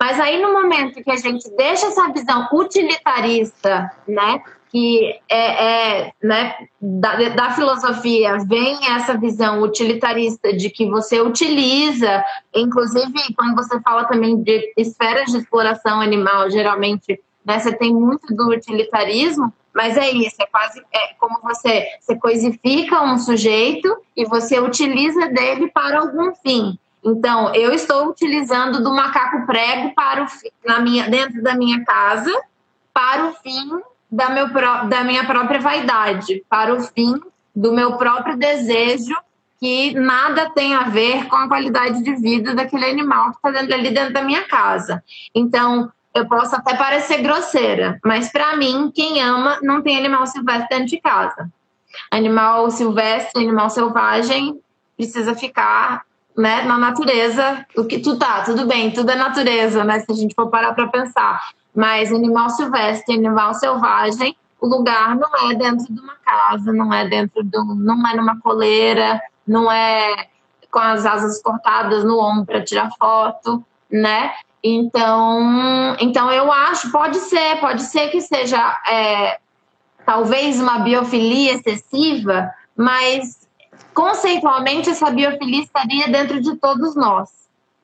Mas 0.00 0.18
aí, 0.18 0.42
no 0.42 0.52
momento 0.52 1.00
que 1.00 1.10
a 1.12 1.16
gente 1.16 1.48
deixa 1.56 1.86
essa 1.86 2.12
visão 2.12 2.48
utilitarista, 2.52 3.88
né, 4.08 4.42
que 4.68 5.14
é, 5.28 6.00
é 6.00 6.12
né, 6.20 6.56
da, 6.80 7.28
da, 7.28 7.52
filosofia 7.52 8.38
vem 8.48 8.78
essa 8.96 9.16
visão 9.16 9.62
utilitarista 9.62 10.52
de 10.52 10.70
que 10.70 10.90
você 10.90 11.20
utiliza, 11.20 12.24
inclusive 12.52 13.32
quando 13.36 13.54
você 13.54 13.80
fala 13.80 14.06
também 14.06 14.42
de 14.42 14.72
esferas 14.76 15.30
de 15.30 15.38
exploração 15.38 16.00
animal, 16.00 16.50
geralmente 16.50 17.20
né, 17.46 17.60
você 17.60 17.72
tem 17.72 17.94
muito 17.94 18.34
do 18.34 18.48
utilitarismo, 18.48 19.52
mas 19.72 19.96
é 19.96 20.10
isso, 20.10 20.36
é 20.40 20.46
quase 20.46 20.82
é 20.92 21.14
como 21.18 21.38
você, 21.42 21.86
você 22.00 22.16
coisifica 22.16 23.02
um 23.02 23.18
sujeito 23.18 23.96
e 24.16 24.24
você 24.24 24.58
utiliza 24.58 25.28
dele 25.28 25.68
para 25.68 26.00
algum 26.00 26.34
fim. 26.34 26.76
Então, 27.04 27.54
eu 27.54 27.72
estou 27.72 28.08
utilizando 28.08 28.82
do 28.82 28.92
macaco 28.92 29.46
prego 29.46 29.94
para 29.94 30.24
o, 30.24 30.26
na 30.66 30.80
minha, 30.80 31.08
dentro 31.08 31.40
da 31.40 31.54
minha 31.54 31.84
casa 31.84 32.32
para 32.92 33.26
o 33.26 33.34
fim 33.34 33.80
da, 34.10 34.30
meu, 34.30 34.48
da 34.88 35.04
minha 35.04 35.24
própria 35.24 35.60
vaidade, 35.60 36.42
para 36.48 36.74
o 36.74 36.80
fim 36.82 37.14
do 37.54 37.72
meu 37.72 37.96
próprio 37.96 38.36
desejo, 38.36 39.14
que 39.60 39.94
nada 39.94 40.50
tem 40.50 40.74
a 40.74 40.84
ver 40.84 41.26
com 41.26 41.36
a 41.36 41.48
qualidade 41.48 42.02
de 42.02 42.14
vida 42.16 42.54
daquele 42.54 42.86
animal 42.86 43.30
que 43.30 43.48
está 43.48 43.60
ali 43.60 43.90
dentro 43.90 44.12
da 44.12 44.22
minha 44.22 44.44
casa. 44.48 45.02
Então, 45.34 45.90
eu 46.16 46.26
posso 46.26 46.54
até 46.56 46.74
parecer 46.74 47.22
grosseira, 47.22 47.98
mas 48.04 48.30
para 48.30 48.56
mim, 48.56 48.90
quem 48.94 49.22
ama 49.22 49.58
não 49.62 49.82
tem 49.82 49.96
animal 49.96 50.26
silvestre 50.26 50.68
dentro 50.68 50.86
de 50.86 51.00
casa. 51.00 51.50
Animal 52.10 52.70
silvestre, 52.70 53.42
animal 53.42 53.70
selvagem, 53.70 54.60
precisa 54.96 55.34
ficar 55.34 56.02
né, 56.36 56.62
na 56.62 56.78
natureza. 56.78 57.64
O 57.76 57.84
que 57.84 57.98
tu 57.98 58.18
tá, 58.18 58.42
tudo 58.42 58.66
bem, 58.66 58.90
tudo 58.90 59.10
é 59.10 59.14
natureza, 59.14 59.84
né? 59.84 60.00
Se 60.00 60.12
a 60.12 60.14
gente 60.14 60.34
for 60.34 60.48
parar 60.48 60.74
para 60.74 60.86
pensar. 60.88 61.50
Mas 61.74 62.12
animal 62.12 62.50
silvestre, 62.50 63.14
animal 63.14 63.54
selvagem, 63.54 64.36
o 64.60 64.66
lugar 64.66 65.16
não 65.16 65.50
é 65.50 65.54
dentro 65.54 65.92
de 65.92 66.00
uma 66.00 66.16
casa, 66.24 66.72
não 66.72 66.92
é 66.92 67.06
dentro 67.06 67.42
do, 67.42 67.74
não 67.74 68.06
é 68.06 68.16
numa 68.16 68.40
coleira, 68.40 69.20
não 69.46 69.70
é 69.70 70.28
com 70.70 70.78
as 70.78 71.06
asas 71.06 71.40
cortadas 71.42 72.04
no 72.04 72.18
ombro 72.18 72.46
para 72.46 72.64
tirar 72.64 72.90
foto, 72.98 73.64
né? 73.90 74.32
Então, 74.68 75.96
então 76.00 76.32
eu 76.32 76.50
acho, 76.50 76.90
pode 76.90 77.18
ser, 77.18 77.60
pode 77.60 77.82
ser 77.82 78.08
que 78.08 78.20
seja 78.20 78.58
é, 78.90 79.38
talvez 80.04 80.60
uma 80.60 80.80
biofilia 80.80 81.52
excessiva, 81.52 82.50
mas 82.76 83.46
conceitualmente 83.94 84.90
essa 84.90 85.08
biofilia 85.08 85.62
estaria 85.62 86.08
dentro 86.08 86.40
de 86.40 86.56
todos 86.56 86.96
nós. 86.96 87.30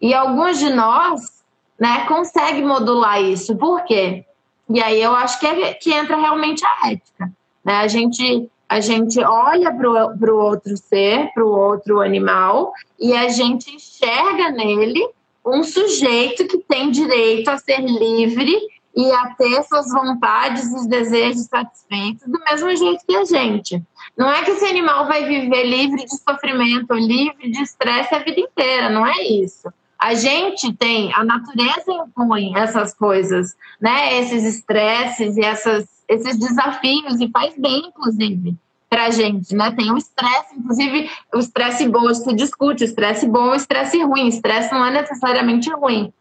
E 0.00 0.12
alguns 0.12 0.58
de 0.58 0.70
nós 0.70 1.44
né, 1.78 2.04
consegue 2.06 2.62
modular 2.62 3.22
isso. 3.22 3.54
Por 3.56 3.84
quê? 3.84 4.24
E 4.68 4.82
aí 4.82 5.00
eu 5.00 5.14
acho 5.14 5.38
que, 5.38 5.46
é, 5.46 5.74
que 5.74 5.92
entra 5.92 6.16
realmente 6.16 6.64
a 6.66 6.90
ética. 6.90 7.32
Né? 7.64 7.76
A, 7.76 7.86
gente, 7.86 8.50
a 8.68 8.80
gente 8.80 9.22
olha 9.22 9.72
para 9.72 10.34
o 10.34 10.36
outro 10.36 10.76
ser, 10.76 11.30
para 11.32 11.44
o 11.44 11.48
outro 11.48 12.00
animal, 12.00 12.72
e 12.98 13.16
a 13.16 13.28
gente 13.28 13.72
enxerga 13.72 14.50
nele 14.50 15.08
um 15.44 15.62
sujeito 15.62 16.46
que 16.46 16.58
tem 16.58 16.90
direito 16.90 17.48
a 17.48 17.58
ser 17.58 17.80
livre 17.80 18.56
e 18.94 19.10
a 19.10 19.34
ter 19.34 19.62
suas 19.64 19.90
vontades 19.90 20.70
e 20.70 20.88
desejos 20.88 21.46
satisfeitos 21.46 22.26
do 22.26 22.38
mesmo 22.40 22.76
jeito 22.76 23.04
que 23.06 23.16
a 23.16 23.24
gente. 23.24 23.82
Não 24.16 24.30
é 24.30 24.42
que 24.44 24.50
esse 24.50 24.64
animal 24.66 25.06
vai 25.06 25.24
viver 25.24 25.64
livre 25.64 26.04
de 26.04 26.16
sofrimento, 26.18 26.92
livre 26.94 27.50
de 27.50 27.62
estresse 27.62 28.14
a 28.14 28.18
vida 28.18 28.40
inteira, 28.40 28.90
não 28.90 29.06
é 29.06 29.22
isso. 29.22 29.72
A 29.98 30.14
gente 30.14 30.72
tem, 30.74 31.14
a 31.14 31.24
natureza 31.24 31.92
impõe 31.92 32.56
essas 32.56 32.92
coisas, 32.92 33.56
né? 33.80 34.18
Esses 34.18 34.42
estresses 34.44 35.36
e 35.36 35.40
essas, 35.40 35.86
esses 36.08 36.36
desafios, 36.38 37.20
e 37.20 37.30
faz 37.30 37.54
bem, 37.56 37.86
inclusive, 37.86 38.56
para 38.92 39.06
a 39.06 39.10
gente, 39.10 39.54
né? 39.54 39.72
Tem 39.72 39.90
o 39.90 39.96
estresse, 39.96 40.54
inclusive 40.54 41.10
o 41.32 41.38
estresse 41.38 41.88
bom, 41.88 42.12
se 42.12 42.34
discute, 42.34 42.84
estresse 42.84 43.26
bom 43.26 43.54
estresse 43.54 44.02
ruim. 44.02 44.28
Estresse 44.28 44.70
não 44.70 44.84
é 44.84 44.90
necessariamente 44.90 45.72
ruim. 45.72 46.12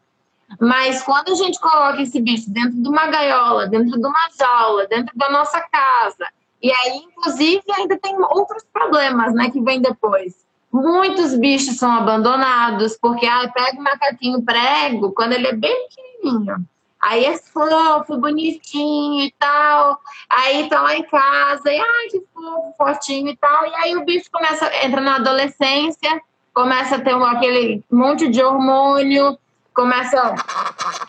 Mas 0.57 1.03
quando 1.03 1.33
a 1.33 1.35
gente 1.35 1.59
coloca 1.59 2.01
esse 2.01 2.21
bicho 2.21 2.49
dentro 2.49 2.81
de 2.81 2.87
uma 2.87 3.07
gaiola, 3.07 3.67
dentro 3.67 3.99
de 3.99 4.07
uma 4.07 4.29
jaula, 4.39 4.87
dentro 4.87 5.17
da 5.17 5.29
nossa 5.29 5.59
casa, 5.59 6.31
e 6.63 6.71
aí, 6.71 7.03
inclusive, 7.09 7.63
ainda 7.75 7.97
tem 7.97 8.15
outros 8.15 8.63
problemas, 8.71 9.33
né, 9.33 9.49
que 9.49 9.59
vem 9.59 9.81
depois. 9.81 10.33
Muitos 10.71 11.35
bichos 11.35 11.75
são 11.75 11.91
abandonados 11.91 12.97
porque 13.01 13.25
ah, 13.25 13.51
pega 13.53 13.81
o 13.81 13.83
macaquinho 13.83 14.41
prego 14.43 15.11
quando 15.11 15.33
ele 15.33 15.47
é 15.47 15.53
bem 15.53 15.89
pequenininho. 15.89 16.65
Aí 17.01 17.25
é 17.25 17.37
fofo, 17.37 18.17
bonitinho 18.17 19.23
e 19.23 19.33
tal. 19.39 19.99
Aí 20.29 20.69
tá 20.69 20.81
lá 20.81 20.95
em 20.95 21.03
casa 21.03 21.71
e 21.71 21.79
ai, 21.79 22.07
que 22.09 22.21
fofo, 22.33 22.73
fortinho 22.77 23.29
e 23.29 23.37
tal. 23.37 23.65
E 23.65 23.75
aí 23.75 23.95
o 23.95 24.05
bicho 24.05 24.29
começa, 24.31 24.71
entra 24.85 25.01
na 25.01 25.15
adolescência, 25.15 26.21
começa 26.53 26.95
a 26.95 27.01
ter 27.01 27.15
um, 27.15 27.25
aquele 27.25 27.83
monte 27.91 28.27
de 28.27 28.43
hormônio, 28.43 29.37
começa 29.73 30.35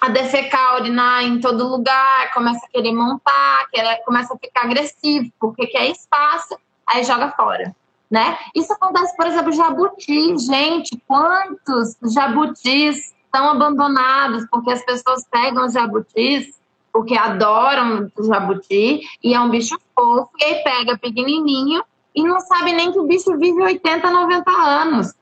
a 0.01 0.09
defecar, 0.09 0.77
urinar 0.77 1.25
em 1.25 1.41
todo 1.41 1.69
lugar, 1.69 2.33
começa 2.33 2.65
a 2.65 2.69
querer 2.71 2.93
montar, 2.93 3.69
quer, 3.71 4.03
começa 4.05 4.35
a 4.35 4.39
ficar 4.39 4.65
agressivo, 4.65 5.31
porque 5.39 5.67
quer 5.67 5.89
espaço, 5.89 6.57
aí 6.87 7.05
joga 7.05 7.31
fora 7.33 7.75
né? 8.13 8.37
Isso 8.55 8.71
acontece, 8.75 9.17
por 9.17 9.27
exemplo, 9.27 9.51
jabuti. 9.53 10.37
Gente, 10.39 11.03
quantos 11.09 11.97
jabutis 12.13 13.12
estão 13.33 13.49
abandonados 13.49 14.47
porque 14.51 14.71
as 14.71 14.85
pessoas 14.85 15.25
pegam 15.31 15.65
os 15.65 15.73
jabutis 15.73 16.61
porque 16.93 17.17
adoram 17.17 18.13
o 18.15 18.25
jabuti 18.25 19.01
e 19.25 19.35
é 19.35 19.41
um 19.41 19.49
bicho 19.49 19.79
fofo 19.95 20.29
e 20.39 20.45
aí 20.45 20.63
pega 20.63 20.99
pequenininho 20.99 21.83
e 22.15 22.23
não 22.23 22.39
sabe 22.41 22.73
nem 22.73 22.93
que 22.93 22.99
o 22.99 23.07
bicho 23.07 23.35
vive 23.39 23.63
80, 23.63 24.11
90 24.11 24.51
anos. 24.51 25.15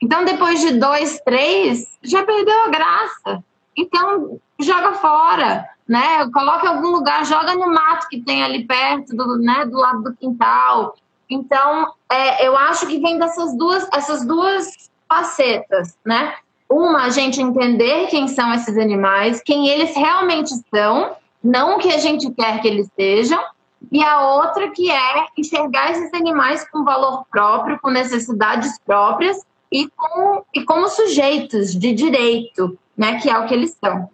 Então, 0.00 0.24
depois 0.24 0.60
de 0.60 0.78
dois, 0.78 1.20
três, 1.20 1.98
já 2.02 2.24
perdeu 2.24 2.64
a 2.64 2.68
graça. 2.68 3.44
Então, 3.76 4.40
joga 4.58 4.94
fora, 4.94 5.68
né? 5.86 6.26
Coloca 6.32 6.64
em 6.64 6.68
algum 6.70 6.88
lugar, 6.88 7.26
joga 7.26 7.54
no 7.54 7.70
mato 7.70 8.08
que 8.08 8.22
tem 8.22 8.42
ali 8.42 8.64
perto, 8.64 9.14
do, 9.14 9.36
né, 9.36 9.66
do 9.66 9.76
lado 9.76 10.02
do 10.04 10.16
quintal. 10.16 10.96
Então, 11.28 11.92
é, 12.10 12.48
eu 12.48 12.56
acho 12.56 12.86
que 12.86 12.98
vem 12.98 13.18
dessas 13.18 13.54
duas, 13.54 13.86
essas 13.92 14.24
duas 14.24 14.90
facetas, 15.06 15.98
né? 16.02 16.34
Uma, 16.70 17.06
a 17.06 17.10
gente 17.10 17.42
entender 17.42 18.06
quem 18.06 18.28
são 18.28 18.54
esses 18.54 18.78
animais, 18.78 19.42
quem 19.42 19.68
eles 19.68 19.94
realmente 19.96 20.50
são, 20.72 21.16
não 21.42 21.76
o 21.76 21.78
que 21.78 21.92
a 21.92 21.98
gente 21.98 22.30
quer 22.30 22.60
que 22.62 22.68
eles 22.68 22.88
sejam, 22.94 23.42
e 23.90 24.04
a 24.04 24.20
outra 24.36 24.70
que 24.70 24.88
é 24.88 25.26
enxergar 25.36 25.90
esses 25.90 26.14
animais 26.14 26.64
com 26.70 26.84
valor 26.84 27.24
próprio, 27.30 27.78
com 27.80 27.90
necessidades 27.90 28.78
próprias 28.86 29.44
e, 29.72 29.88
com, 29.96 30.44
e 30.54 30.64
como 30.64 30.88
sujeitos 30.88 31.74
de 31.74 31.92
direito, 31.92 32.78
né, 32.96 33.18
que 33.20 33.28
é 33.28 33.36
o 33.36 33.46
que 33.46 33.54
eles 33.54 33.76
são. 33.82 34.08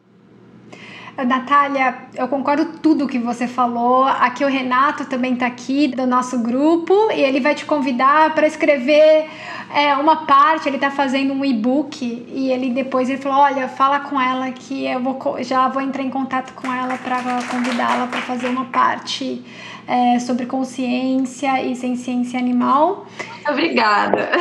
Natália, 1.25 1.97
eu 2.15 2.29
concordo 2.29 2.79
tudo 2.83 3.09
que 3.09 3.19
você 3.19 3.49
falou. 3.49 4.05
Aqui 4.05 4.45
o 4.45 4.49
Renato 4.49 5.07
também 5.07 5.33
está 5.33 5.47
aqui 5.47 5.89
do 5.89 6.07
nosso 6.07 6.39
grupo 6.41 7.11
e 7.11 7.21
ele 7.23 7.41
vai 7.41 7.55
te 7.55 7.65
convidar 7.65 8.35
para 8.35 8.47
escrever 8.47 9.27
é, 9.75 9.95
uma 9.97 10.27
parte. 10.27 10.69
Ele 10.69 10.77
está 10.77 10.91
fazendo 10.91 11.33
um 11.33 11.43
e-book 11.45 12.05
e 12.29 12.51
ele 12.51 12.71
depois 12.71 13.09
ele 13.09 13.19
falou: 13.19 13.39
olha, 13.39 13.67
fala 13.67 14.01
com 14.01 14.21
ela 14.21 14.51
que 14.51 14.85
eu 14.85 15.01
vou 15.01 15.43
já 15.43 15.69
vou 15.69 15.81
entrar 15.81 16.03
em 16.03 16.11
contato 16.11 16.53
com 16.53 16.71
ela 16.73 16.99
para 16.99 17.19
convidá-la 17.51 18.07
para 18.09 18.21
fazer 18.21 18.49
uma 18.49 18.67
parte 18.67 19.43
é, 19.87 20.19
sobre 20.19 20.47
consciência 20.47 21.63
e 21.63 21.77
ciência 21.77 22.39
animal. 22.39 23.07
Obrigada. 23.49 24.29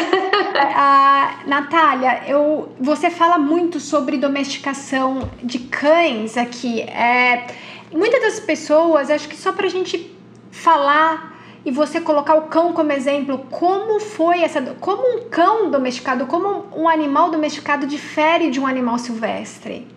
A, 0.75 1.41
Natália, 1.45 2.23
eu, 2.27 2.69
você 2.79 3.09
fala 3.09 3.37
muito 3.37 3.79
sobre 3.79 4.17
domesticação 4.17 5.29
de 5.43 5.59
cães 5.59 6.37
aqui. 6.37 6.81
É, 6.81 7.47
muitas 7.91 8.21
das 8.21 8.39
pessoas, 8.39 9.09
acho 9.09 9.27
que 9.27 9.35
só 9.35 9.51
para 9.51 9.67
a 9.67 9.69
gente 9.69 10.15
falar 10.51 11.35
e 11.65 11.71
você 11.71 11.99
colocar 11.99 12.35
o 12.35 12.43
cão 12.43 12.73
como 12.73 12.91
exemplo, 12.91 13.39
como 13.49 13.99
foi 13.99 14.41
essa, 14.41 14.61
como 14.79 15.17
um 15.17 15.29
cão 15.29 15.69
domesticado, 15.71 16.27
como 16.27 16.65
um 16.75 16.87
animal 16.87 17.31
domesticado 17.31 17.87
difere 17.87 18.51
de 18.51 18.59
um 18.59 18.67
animal 18.67 18.99
silvestre, 18.99 19.87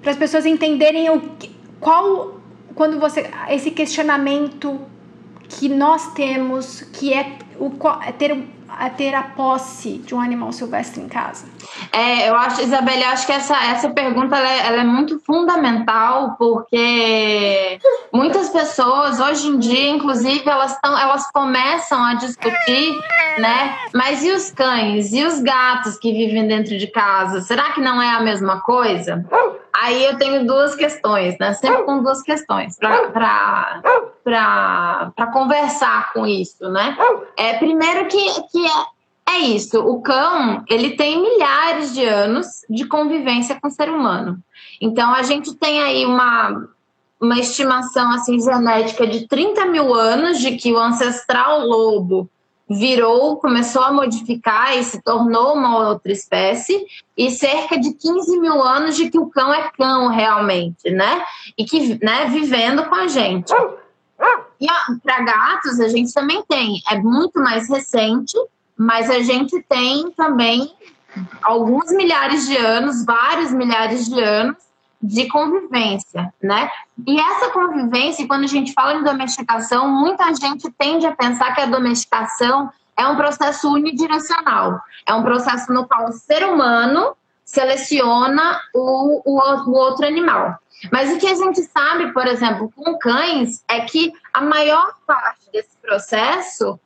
para 0.00 0.12
as 0.12 0.16
pessoas 0.16 0.46
entenderem 0.46 1.10
o 1.10 1.20
qual 1.80 2.37
quando 2.78 3.00
você 3.00 3.28
esse 3.48 3.72
questionamento 3.72 4.80
que 5.48 5.68
nós 5.68 6.12
temos, 6.12 6.82
que 6.92 7.12
é 7.12 7.36
o, 7.58 7.72
ter 8.16 8.32
um 8.32 8.46
a 8.68 8.88
ter 8.88 9.14
a 9.16 9.22
posse 9.24 9.98
de 9.98 10.14
um 10.14 10.20
animal 10.20 10.52
silvestre 10.52 11.02
em 11.02 11.08
casa? 11.08 11.46
É, 11.92 12.28
eu 12.28 12.34
acho, 12.34 12.62
Isabelle, 12.62 13.04
acho 13.04 13.26
que 13.26 13.32
essa, 13.32 13.56
essa 13.64 13.90
pergunta 13.90 14.36
ela 14.36 14.48
é, 14.48 14.66
ela 14.66 14.80
é, 14.82 14.84
muito 14.84 15.18
fundamental, 15.20 16.36
porque 16.38 17.78
muitas 18.12 18.50
pessoas, 18.50 19.20
hoje 19.20 19.48
em 19.48 19.58
dia, 19.58 19.90
inclusive, 19.90 20.48
elas, 20.48 20.78
tão, 20.80 20.98
elas 20.98 21.30
começam 21.32 22.02
a 22.02 22.14
discutir, 22.14 22.98
né? 23.38 23.78
Mas 23.94 24.24
e 24.24 24.30
os 24.30 24.50
cães? 24.50 25.12
E 25.12 25.24
os 25.24 25.40
gatos 25.40 25.98
que 25.98 26.12
vivem 26.12 26.46
dentro 26.46 26.76
de 26.76 26.86
casa? 26.86 27.40
Será 27.40 27.72
que 27.72 27.80
não 27.80 28.00
é 28.00 28.10
a 28.10 28.20
mesma 28.20 28.60
coisa? 28.60 29.24
Aí 29.80 30.04
eu 30.04 30.18
tenho 30.18 30.46
duas 30.46 30.74
questões, 30.74 31.36
né? 31.38 31.52
Sempre 31.52 31.84
com 31.84 32.02
duas 32.02 32.22
questões 32.22 32.76
para 32.78 33.80
conversar 35.32 36.12
com 36.12 36.26
isso, 36.26 36.68
né? 36.68 36.96
É, 37.36 37.54
primeiro 37.54 38.06
que, 38.06 38.42
que 38.50 38.66
é, 38.66 38.97
é 39.28 39.38
isso, 39.40 39.78
o 39.78 40.00
cão 40.00 40.64
ele 40.68 40.96
tem 40.96 41.20
milhares 41.20 41.92
de 41.92 42.04
anos 42.04 42.46
de 42.68 42.86
convivência 42.86 43.58
com 43.60 43.68
o 43.68 43.70
ser 43.70 43.90
humano. 43.90 44.42
Então 44.80 45.14
a 45.14 45.22
gente 45.22 45.54
tem 45.54 45.82
aí 45.82 46.06
uma, 46.06 46.68
uma 47.20 47.38
estimação 47.38 48.10
assim 48.12 48.40
genética 48.40 49.06
de 49.06 49.28
30 49.28 49.66
mil 49.66 49.94
anos 49.94 50.38
de 50.38 50.56
que 50.56 50.72
o 50.72 50.78
ancestral 50.78 51.66
lobo 51.66 52.28
virou, 52.68 53.36
começou 53.36 53.82
a 53.82 53.92
modificar 53.92 54.76
e 54.76 54.84
se 54.84 55.02
tornou 55.02 55.54
uma 55.54 55.88
outra 55.88 56.12
espécie, 56.12 56.86
e 57.16 57.30
cerca 57.30 57.78
de 57.78 57.94
15 57.94 58.38
mil 58.38 58.62
anos 58.62 58.94
de 58.94 59.10
que 59.10 59.18
o 59.18 59.26
cão 59.26 59.52
é 59.52 59.70
cão 59.76 60.08
realmente, 60.08 60.90
né? 60.90 61.24
E 61.56 61.64
que, 61.64 61.98
né, 62.04 62.26
vivendo 62.26 62.84
com 62.84 62.94
a 62.94 63.06
gente. 63.06 63.52
E 64.60 64.66
para 65.02 65.22
gatos 65.22 65.80
a 65.80 65.88
gente 65.88 66.12
também 66.12 66.42
tem, 66.46 66.82
é 66.90 66.98
muito 66.98 67.40
mais 67.40 67.68
recente, 67.70 68.36
mas 68.78 69.10
a 69.10 69.20
gente 69.20 69.60
tem 69.68 70.10
também 70.12 70.72
alguns 71.42 71.90
milhares 71.90 72.46
de 72.46 72.56
anos, 72.56 73.04
vários 73.04 73.50
milhares 73.50 74.08
de 74.08 74.20
anos 74.20 74.56
de 75.02 75.28
convivência, 75.28 76.32
né? 76.42 76.70
E 77.06 77.20
essa 77.20 77.50
convivência, 77.50 78.26
quando 78.26 78.44
a 78.44 78.48
gente 78.48 78.72
fala 78.72 78.94
em 78.94 79.04
domesticação, 79.04 79.88
muita 79.88 80.32
gente 80.34 80.70
tende 80.72 81.06
a 81.06 81.14
pensar 81.14 81.54
que 81.54 81.60
a 81.60 81.66
domesticação 81.66 82.70
é 82.96 83.06
um 83.06 83.16
processo 83.16 83.72
unidirecional, 83.72 84.80
é 85.06 85.14
um 85.14 85.22
processo 85.22 85.72
no 85.72 85.86
qual 85.86 86.08
o 86.08 86.12
ser 86.12 86.44
humano 86.44 87.16
seleciona 87.44 88.60
o, 88.74 89.22
o, 89.24 89.40
o 89.40 89.72
outro 89.72 90.04
animal. 90.04 90.58
Mas 90.92 91.12
o 91.12 91.18
que 91.18 91.26
a 91.26 91.34
gente 91.34 91.62
sabe, 91.62 92.12
por 92.12 92.26
exemplo, 92.26 92.72
com 92.74 92.98
cães, 92.98 93.64
é 93.68 93.80
que 93.80 94.12
a 94.32 94.40
maior 94.40 94.94
parte 95.06 95.50
desse 95.52 95.76
processo 95.80 96.78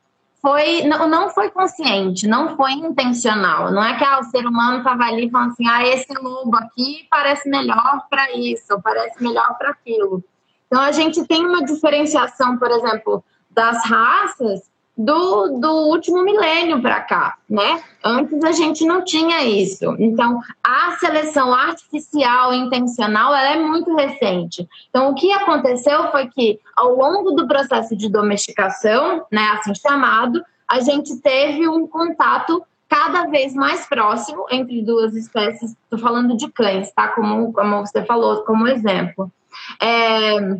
foi 0.43 0.83
não, 0.83 1.07
não 1.07 1.29
foi 1.29 1.49
consciente, 1.49 2.27
não 2.27 2.57
foi 2.57 2.73
intencional. 2.73 3.71
Não 3.71 3.81
é 3.81 3.97
que 3.97 4.03
ah, 4.03 4.19
o 4.19 4.25
ser 4.25 4.45
humano 4.45 4.79
estava 4.79 5.05
ali 5.05 5.31
falando 5.31 5.51
assim, 5.51 5.65
ah, 5.65 5.87
esse 5.87 6.13
lobo 6.21 6.57
aqui 6.57 7.07
parece 7.09 7.49
melhor 7.49 8.05
para 8.09 8.29
isso, 8.35 8.77
parece 8.83 9.23
melhor 9.23 9.57
para 9.57 9.69
aquilo. 9.69 10.21
Então 10.67 10.81
a 10.81 10.91
gente 10.91 11.25
tem 11.25 11.45
uma 11.45 11.63
diferenciação, 11.63 12.57
por 12.57 12.69
exemplo, 12.69 13.23
das 13.49 13.85
raças 13.85 14.69
do, 14.95 15.59
do 15.59 15.71
último 15.87 16.23
milênio 16.23 16.81
para 16.81 17.01
cá, 17.01 17.37
né? 17.49 17.81
Antes 18.03 18.43
a 18.43 18.51
gente 18.51 18.85
não 18.85 19.03
tinha 19.03 19.43
isso. 19.43 19.95
Então, 19.97 20.39
a 20.63 20.91
seleção 20.97 21.53
artificial 21.53 22.53
intencional 22.53 23.33
ela 23.33 23.55
é 23.55 23.59
muito 23.59 23.95
recente. 23.95 24.67
Então, 24.89 25.09
o 25.09 25.15
que 25.15 25.31
aconteceu 25.31 26.11
foi 26.11 26.27
que, 26.27 26.59
ao 26.75 26.95
longo 26.95 27.31
do 27.31 27.47
processo 27.47 27.95
de 27.95 28.07
domesticação, 28.07 29.25
né, 29.31 29.47
assim 29.53 29.73
chamado, 29.73 30.43
a 30.67 30.79
gente 30.79 31.17
teve 31.17 31.67
um 31.67 31.87
contato 31.87 32.63
cada 32.87 33.25
vez 33.25 33.55
mais 33.55 33.87
próximo 33.87 34.45
entre 34.51 34.83
duas 34.83 35.15
espécies. 35.15 35.75
Estou 35.83 35.97
falando 35.97 36.37
de 36.37 36.51
cães, 36.51 36.91
tá? 36.91 37.07
Como, 37.07 37.51
como 37.51 37.79
você 37.79 38.05
falou, 38.05 38.43
como 38.43 38.67
exemplo. 38.67 39.31
É, 39.81 40.59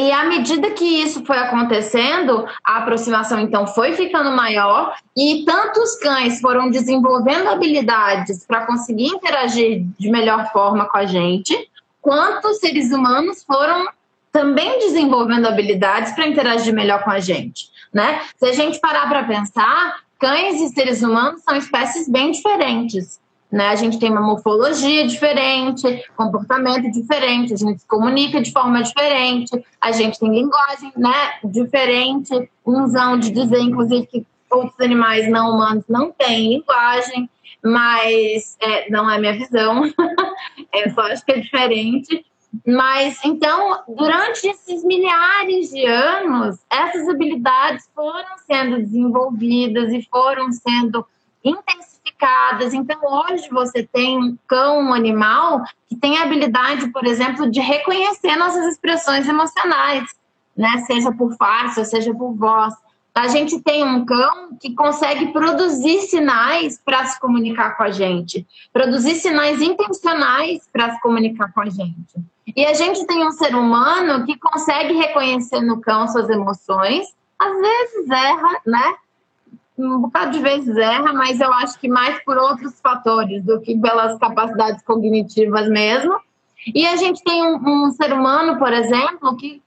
e 0.00 0.10
à 0.10 0.24
medida 0.24 0.70
que 0.70 1.02
isso 1.02 1.22
foi 1.26 1.36
acontecendo, 1.36 2.48
a 2.64 2.78
aproximação 2.78 3.38
então 3.38 3.66
foi 3.66 3.92
ficando 3.92 4.30
maior 4.30 4.94
e 5.14 5.44
tantos 5.44 5.94
cães 5.96 6.40
foram 6.40 6.70
desenvolvendo 6.70 7.48
habilidades 7.48 8.46
para 8.46 8.64
conseguir 8.64 9.08
interagir 9.08 9.84
de 9.98 10.10
melhor 10.10 10.50
forma 10.52 10.88
com 10.88 10.96
a 10.96 11.04
gente, 11.04 11.68
quanto 12.00 12.54
seres 12.54 12.90
humanos 12.90 13.44
foram 13.44 13.90
também 14.32 14.78
desenvolvendo 14.78 15.46
habilidades 15.46 16.12
para 16.12 16.26
interagir 16.26 16.72
melhor 16.72 17.04
com 17.04 17.10
a 17.10 17.20
gente, 17.20 17.68
né? 17.92 18.22
Se 18.38 18.46
a 18.46 18.52
gente 18.54 18.80
parar 18.80 19.06
para 19.06 19.24
pensar, 19.24 19.96
cães 20.18 20.62
e 20.62 20.68
seres 20.70 21.02
humanos 21.02 21.42
são 21.42 21.54
espécies 21.56 22.08
bem 22.08 22.30
diferentes. 22.30 23.20
Né? 23.50 23.68
A 23.68 23.74
gente 23.74 23.98
tem 23.98 24.10
uma 24.10 24.20
morfologia 24.20 25.06
diferente, 25.06 26.04
comportamento 26.16 26.90
diferente, 26.92 27.52
a 27.52 27.56
gente 27.56 27.80
se 27.80 27.86
comunica 27.86 28.40
de 28.40 28.52
forma 28.52 28.82
diferente, 28.82 29.50
a 29.80 29.90
gente 29.90 30.20
tem 30.20 30.30
linguagem 30.30 30.92
né, 30.96 31.32
diferente, 31.44 32.48
umzão 32.64 33.18
de 33.18 33.30
dizer, 33.30 33.58
inclusive, 33.58 34.06
que 34.06 34.26
outros 34.48 34.80
animais 34.80 35.28
não 35.28 35.50
humanos 35.50 35.84
não 35.88 36.12
têm 36.12 36.58
linguagem, 36.58 37.28
mas 37.62 38.56
é, 38.60 38.88
não 38.88 39.10
é 39.10 39.18
minha 39.18 39.32
visão, 39.32 39.84
eu 40.72 40.90
só 40.94 41.02
acho 41.02 41.24
que 41.24 41.32
é 41.32 41.40
diferente. 41.40 42.24
Mas 42.66 43.24
então, 43.24 43.80
durante 43.88 44.48
esses 44.48 44.82
milhares 44.84 45.70
de 45.70 45.86
anos, 45.86 46.58
essas 46.68 47.08
habilidades 47.08 47.88
foram 47.94 48.38
sendo 48.44 48.78
desenvolvidas 48.78 49.92
e 49.92 50.02
foram 50.10 50.50
sendo 50.50 51.06
intensificadas 51.44 51.99
então, 52.72 52.98
hoje 53.02 53.48
você 53.50 53.82
tem 53.82 54.18
um 54.18 54.36
cão, 54.46 54.80
um 54.80 54.94
animal, 54.94 55.62
que 55.88 55.96
tem 55.96 56.18
a 56.18 56.22
habilidade, 56.22 56.88
por 56.92 57.06
exemplo, 57.06 57.50
de 57.50 57.60
reconhecer 57.60 58.36
nossas 58.36 58.66
expressões 58.66 59.28
emocionais, 59.28 60.04
né? 60.56 60.78
Seja 60.86 61.12
por 61.12 61.36
ou 61.76 61.84
seja 61.84 62.14
por 62.14 62.34
voz. 62.34 62.74
A 63.14 63.26
gente 63.26 63.60
tem 63.60 63.84
um 63.84 64.04
cão 64.04 64.56
que 64.60 64.74
consegue 64.74 65.32
produzir 65.32 66.02
sinais 66.02 66.80
para 66.84 67.04
se 67.06 67.18
comunicar 67.18 67.76
com 67.76 67.82
a 67.82 67.90
gente, 67.90 68.46
produzir 68.72 69.16
sinais 69.16 69.60
intencionais 69.60 70.68
para 70.72 70.94
se 70.94 71.00
comunicar 71.00 71.52
com 71.52 71.60
a 71.60 71.68
gente. 71.68 72.14
E 72.56 72.64
a 72.64 72.74
gente 72.74 73.06
tem 73.06 73.26
um 73.26 73.32
ser 73.32 73.54
humano 73.54 74.24
que 74.24 74.38
consegue 74.38 74.94
reconhecer 74.94 75.60
no 75.60 75.80
cão 75.80 76.06
suas 76.08 76.28
emoções, 76.28 77.06
às 77.38 77.60
vezes 77.60 78.10
erra, 78.10 78.60
né? 78.66 78.94
Um 79.82 80.00
bocado 80.00 80.32
de 80.32 80.38
vezes 80.40 80.76
erra, 80.76 81.12
mas 81.12 81.40
eu 81.40 81.52
acho 81.54 81.78
que 81.78 81.88
mais 81.88 82.22
por 82.24 82.36
outros 82.36 82.80
fatores 82.80 83.42
do 83.44 83.60
que 83.60 83.76
pelas 83.78 84.18
capacidades 84.18 84.82
cognitivas 84.84 85.68
mesmo. 85.68 86.18
E 86.74 86.86
a 86.86 86.96
gente 86.96 87.22
tem 87.24 87.42
um, 87.42 87.86
um 87.86 87.90
ser 87.90 88.12
humano, 88.12 88.58
por 88.58 88.72
exemplo, 88.72 89.36
que, 89.36 89.62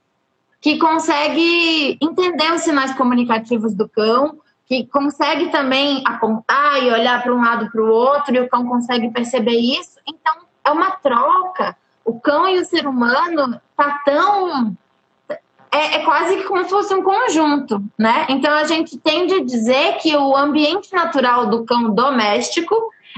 que 0.60 0.78
consegue 0.78 1.98
entender 2.00 2.52
os 2.52 2.62
sinais 2.62 2.94
comunicativos 2.94 3.74
do 3.74 3.88
cão, 3.88 4.38
que 4.66 4.86
consegue 4.86 5.50
também 5.50 6.02
apontar 6.06 6.82
e 6.82 6.90
olhar 6.90 7.22
para 7.22 7.34
um 7.34 7.42
lado 7.42 7.70
para 7.70 7.82
o 7.82 7.88
outro, 7.88 8.34
e 8.34 8.40
o 8.40 8.48
cão 8.48 8.66
consegue 8.66 9.10
perceber 9.10 9.58
isso. 9.58 9.98
Então, 10.06 10.34
é 10.64 10.70
uma 10.70 10.92
troca. 10.92 11.76
O 12.04 12.20
cão 12.20 12.48
e 12.48 12.58
o 12.58 12.64
ser 12.64 12.86
humano 12.86 13.60
tá 13.76 14.00
tão 14.04 14.76
é, 15.74 15.96
é, 15.96 15.98
quase 16.04 16.44
como 16.44 16.62
se 16.62 16.70
fosse 16.70 16.94
um 16.94 17.02
conjunto, 17.02 17.82
né? 17.98 18.26
Então 18.28 18.52
a 18.52 18.62
gente 18.62 18.96
tende 18.96 19.34
a 19.34 19.44
dizer 19.44 19.96
que 19.96 20.16
o 20.16 20.36
ambiente 20.36 20.92
natural 20.92 21.48
do 21.48 21.64
cão 21.64 21.92
doméstico 21.92 22.76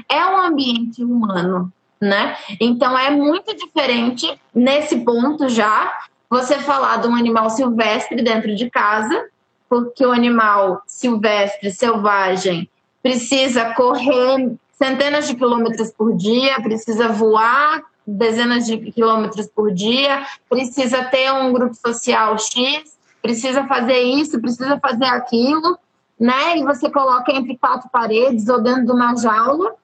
é 0.09 0.25
um 0.25 0.39
ambiente 0.39 1.05
humano, 1.05 1.71
né? 2.01 2.35
Então 2.59 2.99
é 2.99 3.11
muito 3.11 3.55
diferente 3.55 4.41
nesse 4.55 5.01
ponto 5.01 5.51
já 5.51 5.99
você 6.31 6.59
falar 6.59 6.97
de 6.97 7.09
um 7.09 7.15
animal 7.15 7.51
silvestre 7.51 8.23
dentro 8.23 8.57
de 8.57 8.71
casa, 8.71 9.27
porque 9.69 10.05
o 10.07 10.13
animal 10.13 10.83
silvestre, 10.87 11.71
selvagem, 11.71 12.71
precisa 13.03 13.75
correr 13.75 14.57
centenas 14.73 15.29
de 15.29 15.37
quilômetros 15.37 15.91
por 15.91 16.17
dia, 16.17 16.59
precisa 16.63 17.09
voar 17.09 17.83
dezenas 18.07 18.67
de 18.67 18.79
quilômetros 18.93 19.49
por 19.49 19.73
dia, 19.73 20.25
precisa 20.49 21.05
ter 21.05 21.33
um 21.33 21.53
grupo 21.53 21.75
social 21.75 22.39
X, 22.39 22.97
precisa 23.21 23.67
fazer 23.67 24.01
isso, 24.01 24.41
precisa 24.41 24.79
fazer 24.79 25.07
aquilo, 25.07 25.77
né? 26.19 26.57
E 26.57 26.63
você 26.63 26.89
coloca 26.89 27.33
entre 27.33 27.59
quatro 27.59 27.89
paredes 27.91 28.49
ou 28.49 28.61
dentro 28.61 28.87
de 28.87 28.93
uma 28.93 29.17
jaula. 29.17 29.75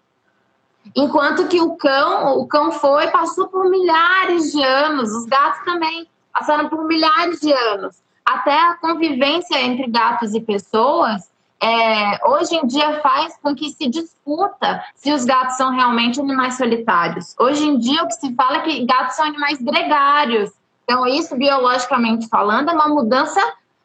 Enquanto 0.94 1.48
que 1.48 1.60
o 1.60 1.76
cão, 1.76 2.38
o 2.38 2.46
cão 2.46 2.70
foi, 2.70 3.08
passou 3.08 3.48
por 3.48 3.68
milhares 3.68 4.52
de 4.52 4.62
anos, 4.62 5.10
os 5.10 5.26
gatos 5.26 5.64
também 5.64 6.08
passaram 6.32 6.68
por 6.68 6.84
milhares 6.84 7.40
de 7.40 7.52
anos. 7.52 7.96
Até 8.24 8.56
a 8.56 8.74
convivência 8.74 9.60
entre 9.60 9.90
gatos 9.90 10.34
e 10.34 10.40
pessoas 10.40 11.31
é, 11.62 12.18
hoje 12.28 12.56
em 12.56 12.66
dia 12.66 13.00
faz 13.00 13.38
com 13.40 13.54
que 13.54 13.70
se 13.70 13.88
disputa 13.88 14.82
se 14.96 15.12
os 15.12 15.24
gatos 15.24 15.56
são 15.56 15.70
realmente 15.70 16.20
animais 16.20 16.56
solitários. 16.56 17.36
Hoje 17.38 17.64
em 17.64 17.78
dia 17.78 18.02
o 18.02 18.08
que 18.08 18.14
se 18.14 18.34
fala 18.34 18.58
é 18.58 18.60
que 18.62 18.84
gatos 18.84 19.14
são 19.14 19.24
animais 19.24 19.62
gregários. 19.62 20.50
Então 20.84 21.06
isso 21.06 21.36
biologicamente 21.36 22.28
falando 22.28 22.70
é 22.70 22.72
uma 22.72 22.88
mudança 22.88 23.40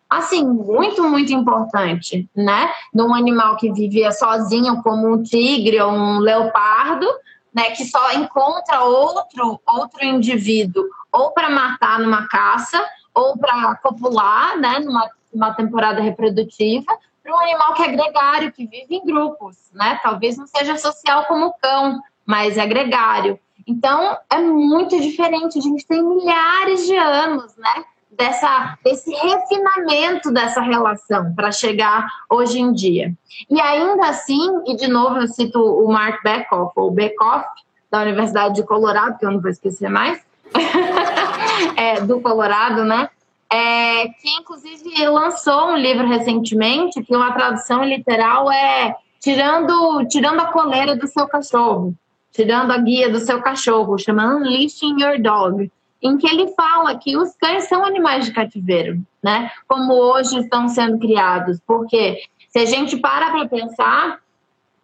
assim, 0.09 0.43
muito, 0.43 1.03
muito 1.03 1.31
importante, 1.33 2.27
né? 2.35 2.71
Num 2.93 3.13
animal 3.13 3.57
que 3.57 3.71
vivia 3.71 4.11
sozinho, 4.11 4.81
como 4.81 5.13
um 5.13 5.21
tigre 5.21 5.79
ou 5.81 5.91
um 5.91 6.19
leopardo, 6.19 7.05
né? 7.53 7.71
Que 7.71 7.85
só 7.85 8.13
encontra 8.13 8.81
outro, 8.81 9.61
outro 9.67 10.03
indivíduo 10.03 10.83
ou 11.11 11.31
para 11.31 11.49
matar 11.49 11.99
numa 11.99 12.27
caça 12.27 12.83
ou 13.13 13.37
para 13.37 13.75
copular, 13.75 14.57
né? 14.57 14.79
Numa 14.79 15.09
uma 15.33 15.53
temporada 15.53 16.01
reprodutiva, 16.01 16.97
para 17.27 17.35
um 17.35 17.39
animal 17.41 17.73
que 17.73 17.83
é 17.83 17.87
gregário, 17.89 18.51
que 18.53 18.65
vive 18.65 18.95
em 18.95 19.05
grupos, 19.05 19.57
né? 19.73 19.99
Talvez 20.01 20.37
não 20.37 20.47
seja 20.47 20.77
social 20.77 21.25
como 21.25 21.47
o 21.47 21.53
cão, 21.53 22.01
mas 22.25 22.57
é 22.57 22.65
gregário. 22.65 23.37
Então, 23.67 24.17
é 24.29 24.39
muito 24.39 24.97
diferente. 25.01 25.59
A 25.59 25.61
gente 25.61 25.85
tem 25.85 26.01
milhares 26.01 26.87
de 26.87 26.95
anos, 26.95 27.53
né? 27.57 27.83
Dessa, 28.09 28.77
desse 28.83 29.11
refinamento 29.11 30.31
dessa 30.31 30.61
relação 30.61 31.35
para 31.35 31.51
chegar 31.51 32.07
hoje 32.29 32.59
em 32.59 32.71
dia. 32.71 33.13
E 33.49 33.59
ainda 33.59 34.07
assim, 34.07 34.63
e 34.65 34.75
de 34.75 34.87
novo 34.87 35.19
eu 35.19 35.27
cito 35.27 35.59
o 35.59 35.91
Mark 35.91 36.23
Beckhoff, 36.23 36.71
ou 36.77 36.89
Beckhoff, 36.89 37.45
da 37.91 38.01
Universidade 38.01 38.55
de 38.55 38.63
Colorado, 38.63 39.19
que 39.19 39.25
eu 39.25 39.31
não 39.31 39.41
vou 39.41 39.51
esquecer 39.51 39.89
mais, 39.89 40.25
é, 41.75 42.01
do 42.01 42.19
Colorado, 42.21 42.85
né? 42.85 43.09
É, 43.51 44.09
que 44.09 44.29
inclusive 44.39 45.07
lançou 45.07 45.71
um 45.71 45.77
livro 45.77 46.07
recentemente, 46.07 47.01
que 47.01 47.15
uma 47.15 47.31
tradução 47.31 47.83
literal 47.83 48.51
é 48.51 48.95
tirando, 49.19 50.05
tirando 50.07 50.39
a 50.41 50.51
coleira 50.51 50.95
do 50.95 51.07
seu 51.07 51.27
cachorro 51.27 51.95
tirando 52.37 52.69
a 52.69 52.77
guia 52.77 53.09
do 53.09 53.19
seu 53.19 53.41
cachorro, 53.41 53.97
chama 53.97 54.35
Unleashing 54.35 55.01
Your 55.01 55.19
Dog, 55.19 55.71
em 55.99 56.17
que 56.19 56.27
ele 56.27 56.53
fala 56.53 56.95
que 56.95 57.17
os 57.17 57.35
cães 57.35 57.67
são 57.67 57.83
animais 57.83 58.25
de 58.25 58.31
cativeiro, 58.31 59.01
né? 59.23 59.49
Como 59.67 59.91
hoje 59.95 60.37
estão 60.37 60.69
sendo 60.69 60.99
criados, 60.99 61.59
porque 61.65 62.21
se 62.49 62.59
a 62.59 62.65
gente 62.65 62.95
para 62.97 63.31
para 63.31 63.47
pensar, 63.47 64.19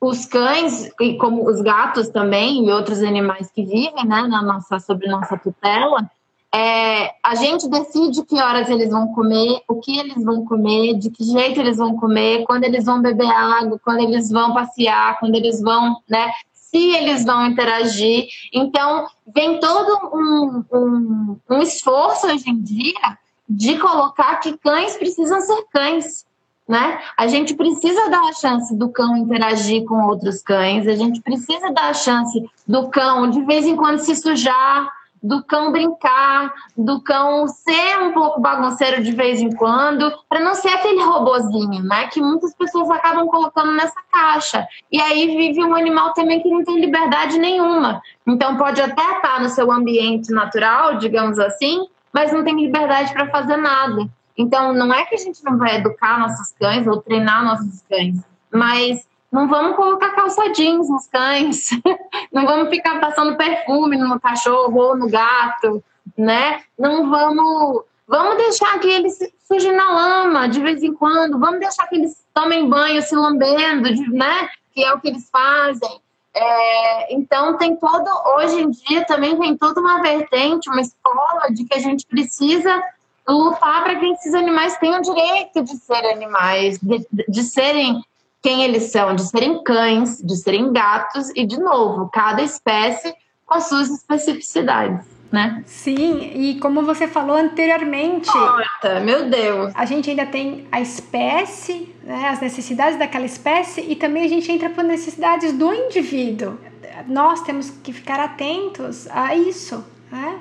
os 0.01 0.25
cães 0.25 0.91
e 0.99 1.15
como 1.17 1.47
os 1.47 1.61
gatos 1.61 2.09
também 2.09 2.65
e 2.65 2.71
outros 2.71 3.03
animais 3.03 3.51
que 3.51 3.63
vivem, 3.63 4.03
né, 4.03 4.23
na 4.23 4.41
nossa 4.41 4.79
sob 4.79 5.07
nossa 5.07 5.37
tutela, 5.37 6.09
é, 6.55 7.15
a 7.23 7.33
gente 7.33 7.67
decide 7.67 8.23
que 8.23 8.39
horas 8.39 8.69
eles 8.69 8.91
vão 8.91 9.07
comer, 9.07 9.61
o 9.67 9.79
que 9.79 9.97
eles 9.97 10.23
vão 10.23 10.45
comer, 10.45 10.93
de 10.93 11.09
que 11.09 11.23
jeito 11.23 11.59
eles 11.59 11.77
vão 11.77 11.95
comer, 11.97 12.43
quando 12.45 12.63
eles 12.63 12.85
vão 12.85 13.01
beber 13.01 13.25
água, 13.25 13.79
quando 13.83 14.01
eles 14.01 14.29
vão 14.29 14.53
passear, 14.53 15.19
quando 15.19 15.33
eles 15.33 15.59
vão, 15.59 15.97
né, 16.07 16.31
se 16.53 16.77
eles 16.77 17.25
vão 17.25 17.47
interagir. 17.47 18.27
Então, 18.53 19.07
vem 19.33 19.59
todo 19.59 20.11
um, 20.13 20.63
um, 20.71 21.37
um 21.49 21.61
esforço 21.61 22.27
hoje 22.27 22.47
em 22.47 22.61
dia 22.61 23.17
de 23.49 23.79
colocar 23.79 24.35
que 24.35 24.55
cães 24.57 24.95
precisam 24.95 25.41
ser 25.41 25.65
cães. 25.71 26.23
Né? 26.67 27.01
A 27.17 27.27
gente 27.27 27.55
precisa 27.55 28.09
dar 28.09 28.29
a 28.29 28.33
chance 28.33 28.75
do 28.75 28.89
cão 28.89 29.17
interagir 29.17 29.85
com 29.85 30.05
outros 30.05 30.41
cães, 30.43 30.87
a 30.87 30.95
gente 30.95 31.19
precisa 31.19 31.71
dar 31.71 31.89
a 31.89 31.93
chance 31.93 32.45
do 32.67 32.89
cão 32.89 33.29
de 33.29 33.43
vez 33.43 33.65
em 33.65 33.75
quando 33.75 33.99
se 33.99 34.15
sujar, 34.15 34.87
do 35.23 35.41
cão 35.41 35.71
brincar, 35.71 36.53
do 36.77 37.01
cão 37.01 37.47
ser 37.47 37.97
um 38.01 38.11
pouco 38.11 38.41
bagunceiro 38.41 39.01
de 39.01 39.13
vez 39.13 39.41
em 39.41 39.55
quando, 39.55 40.11
para 40.27 40.41
não 40.41 40.53
ser 40.53 40.67
aquele 40.67 41.01
robozinho, 41.01 41.81
né? 41.81 42.07
Que 42.07 42.21
muitas 42.21 42.53
pessoas 42.53 42.89
acabam 42.89 43.25
colocando 43.27 43.71
nessa 43.71 43.99
caixa. 44.11 44.67
E 44.91 44.99
aí 44.99 45.27
vive 45.37 45.63
um 45.63 45.73
animal 45.73 46.13
também 46.13 46.41
que 46.41 46.49
não 46.49 46.63
tem 46.65 46.79
liberdade 46.81 47.39
nenhuma. 47.39 48.01
Então 48.27 48.57
pode 48.57 48.81
até 48.81 49.15
estar 49.15 49.41
no 49.41 49.47
seu 49.47 49.71
ambiente 49.71 50.29
natural, 50.31 50.97
digamos 50.97 51.39
assim, 51.39 51.87
mas 52.11 52.33
não 52.33 52.43
tem 52.43 52.59
liberdade 52.59 53.13
para 53.13 53.29
fazer 53.29 53.55
nada. 53.55 54.09
Então 54.37 54.73
não 54.73 54.93
é 54.93 55.05
que 55.05 55.15
a 55.15 55.19
gente 55.19 55.41
não 55.43 55.57
vai 55.57 55.77
educar 55.77 56.19
nossos 56.19 56.51
cães 56.59 56.85
ou 56.85 57.01
treinar 57.01 57.45
nossos 57.45 57.81
cães, 57.89 58.19
mas 58.51 59.07
não 59.33 59.47
vamos 59.47 59.75
colocar 59.75 60.11
calça 60.11 60.47
jeans 60.51 60.87
nos 60.87 61.07
cães, 61.07 61.69
não 62.31 62.45
vamos 62.45 62.69
ficar 62.69 62.99
passando 62.99 63.35
perfume 63.35 63.97
no 63.97 64.19
cachorro 64.19 64.77
ou 64.79 64.95
no 64.95 65.09
gato, 65.09 65.83
né? 66.15 66.61
Não 66.77 67.09
vamos, 67.09 67.83
vamos 68.07 68.37
deixar 68.37 68.77
que 68.77 68.87
eles 68.87 69.17
sujem 69.47 69.71
na 69.71 69.91
lama 69.91 70.47
de 70.47 70.61
vez 70.61 70.83
em 70.83 70.93
quando, 70.93 71.39
vamos 71.39 71.59
deixar 71.59 71.87
que 71.87 71.95
eles 71.95 72.23
tomem 72.31 72.69
banho 72.69 73.01
se 73.01 73.15
lambendo, 73.15 73.89
né? 74.13 74.47
Que 74.71 74.83
é 74.83 74.93
o 74.93 74.99
que 74.99 75.07
eles 75.07 75.27
fazem. 75.31 75.99
É, 76.35 77.15
então 77.15 77.57
tem 77.57 77.75
todo, 77.75 78.07
hoje 78.37 78.61
em 78.61 78.69
dia 78.69 79.03
também 79.05 79.35
tem 79.39 79.57
toda 79.57 79.81
uma 79.81 79.99
vertente, 79.99 80.69
uma 80.69 80.81
escola 80.81 81.47
de 81.49 81.65
que 81.65 81.73
a 81.73 81.79
gente 81.79 82.05
precisa 82.05 82.83
lutar 83.27 83.83
para 83.83 83.95
que 83.95 84.05
esses 84.11 84.35
animais 84.35 84.77
tenham 84.77 85.01
direito 85.01 85.63
de 85.63 85.75
ser 85.77 86.05
animais, 86.05 86.77
de, 86.79 87.07
de 87.27 87.43
serem 87.43 88.03
quem 88.43 88.63
eles 88.63 88.91
são, 88.91 89.15
de 89.15 89.23
serem 89.23 89.63
cães, 89.63 90.21
de 90.21 90.35
serem 90.35 90.73
gatos 90.73 91.29
e, 91.33 91.45
de 91.45 91.57
novo, 91.57 92.09
cada 92.11 92.43
espécie 92.43 93.15
com 93.45 93.55
as 93.55 93.69
suas 93.69 93.89
especificidades. 93.89 95.07
Né? 95.31 95.63
Sim, 95.65 96.31
e 96.35 96.59
como 96.59 96.83
você 96.83 97.07
falou 97.07 97.35
anteriormente, 97.35 98.27
Nossa, 98.27 98.99
meu 98.99 99.27
Deus, 99.27 99.71
a 99.73 99.83
gente 99.83 100.07
ainda 100.07 100.27
tem 100.27 100.67
a 100.71 100.79
espécie, 100.79 101.91
né, 102.03 102.29
as 102.29 102.39
necessidades 102.39 102.99
daquela 102.99 103.25
espécie 103.25 103.81
e 103.81 103.95
também 103.95 104.25
a 104.25 104.27
gente 104.27 104.51
entra 104.51 104.69
por 104.69 104.83
necessidades 104.83 105.51
do 105.53 105.73
indivíduo. 105.73 106.59
Nós 107.07 107.41
temos 107.41 107.71
que 107.71 107.91
ficar 107.91 108.19
atentos 108.19 109.07
a 109.09 109.35
isso, 109.35 109.83
né? 110.11 110.39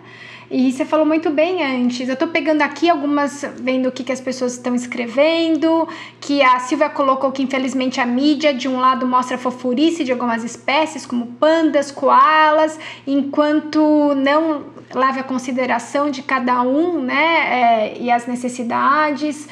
E 0.54 0.70
você 0.70 0.84
falou 0.84 1.06
muito 1.06 1.30
bem 1.30 1.64
antes. 1.64 2.06
Eu 2.10 2.14
tô 2.14 2.26
pegando 2.26 2.60
aqui 2.60 2.90
algumas, 2.90 3.42
vendo 3.58 3.88
o 3.88 3.92
que, 3.92 4.04
que 4.04 4.12
as 4.12 4.20
pessoas 4.20 4.52
estão 4.52 4.74
escrevendo, 4.74 5.88
que 6.20 6.42
a 6.42 6.58
Silvia 6.58 6.90
colocou 6.90 7.32
que 7.32 7.42
infelizmente 7.42 7.98
a 7.98 8.04
mídia 8.04 8.52
de 8.52 8.68
um 8.68 8.78
lado 8.78 9.06
mostra 9.06 9.36
a 9.36 9.38
fofurice 9.38 10.04
de 10.04 10.12
algumas 10.12 10.44
espécies, 10.44 11.06
como 11.06 11.24
pandas, 11.40 11.90
koalas, 11.90 12.78
enquanto 13.06 14.14
não 14.14 14.64
leva 14.94 15.20
a 15.20 15.22
consideração 15.22 16.10
de 16.10 16.20
cada 16.22 16.60
um, 16.60 17.00
né, 17.00 17.94
é, 17.94 17.98
e 17.98 18.10
as 18.10 18.26
necessidades. 18.26 19.48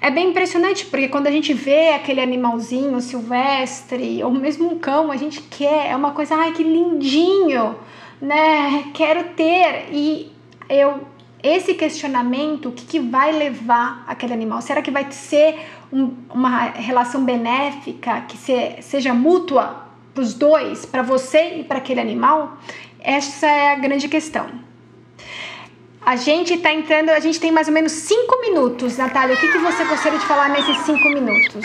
É 0.00 0.10
bem 0.10 0.30
impressionante, 0.30 0.84
porque 0.86 1.06
quando 1.06 1.28
a 1.28 1.30
gente 1.30 1.54
vê 1.54 1.90
aquele 1.90 2.20
animalzinho 2.20 3.00
silvestre, 3.00 4.20
ou 4.24 4.32
mesmo 4.32 4.72
um 4.72 4.78
cão, 4.80 5.12
a 5.12 5.16
gente 5.16 5.42
quer, 5.42 5.92
é 5.92 5.94
uma 5.94 6.10
coisa, 6.10 6.34
ai 6.34 6.50
que 6.50 6.64
lindinho, 6.64 7.76
né? 8.20 8.90
Quero 8.94 9.30
ter. 9.34 9.90
E 9.92 10.39
eu 10.70 11.06
esse 11.42 11.74
questionamento, 11.74 12.68
o 12.68 12.72
que, 12.72 12.84
que 12.84 13.00
vai 13.00 13.32
levar 13.32 14.04
aquele 14.06 14.32
animal? 14.32 14.60
Será 14.60 14.82
que 14.82 14.90
vai 14.90 15.10
ser 15.10 15.58
um, 15.92 16.14
uma 16.32 16.64
relação 16.70 17.24
benéfica, 17.24 18.20
que 18.22 18.36
se, 18.36 18.76
seja 18.82 19.14
mútua 19.14 19.86
para 20.14 20.22
os 20.22 20.34
dois, 20.34 20.84
para 20.84 21.02
você 21.02 21.60
e 21.60 21.64
para 21.64 21.78
aquele 21.78 22.00
animal? 22.00 22.58
Essa 23.00 23.46
é 23.46 23.72
a 23.72 23.76
grande 23.76 24.06
questão. 24.08 24.46
A 26.04 26.16
gente 26.16 26.54
está 26.54 26.72
entrando, 26.72 27.10
a 27.10 27.20
gente 27.20 27.38
tem 27.38 27.50
mais 27.50 27.68
ou 27.68 27.74
menos 27.74 27.92
cinco 27.92 28.40
minutos, 28.40 28.96
Natália. 28.96 29.34
O 29.34 29.38
que, 29.38 29.52
que 29.52 29.58
você 29.58 29.84
gostaria 29.84 30.18
de 30.18 30.24
falar 30.26 30.48
nesses 30.48 30.76
cinco 30.78 31.08
minutos? 31.10 31.64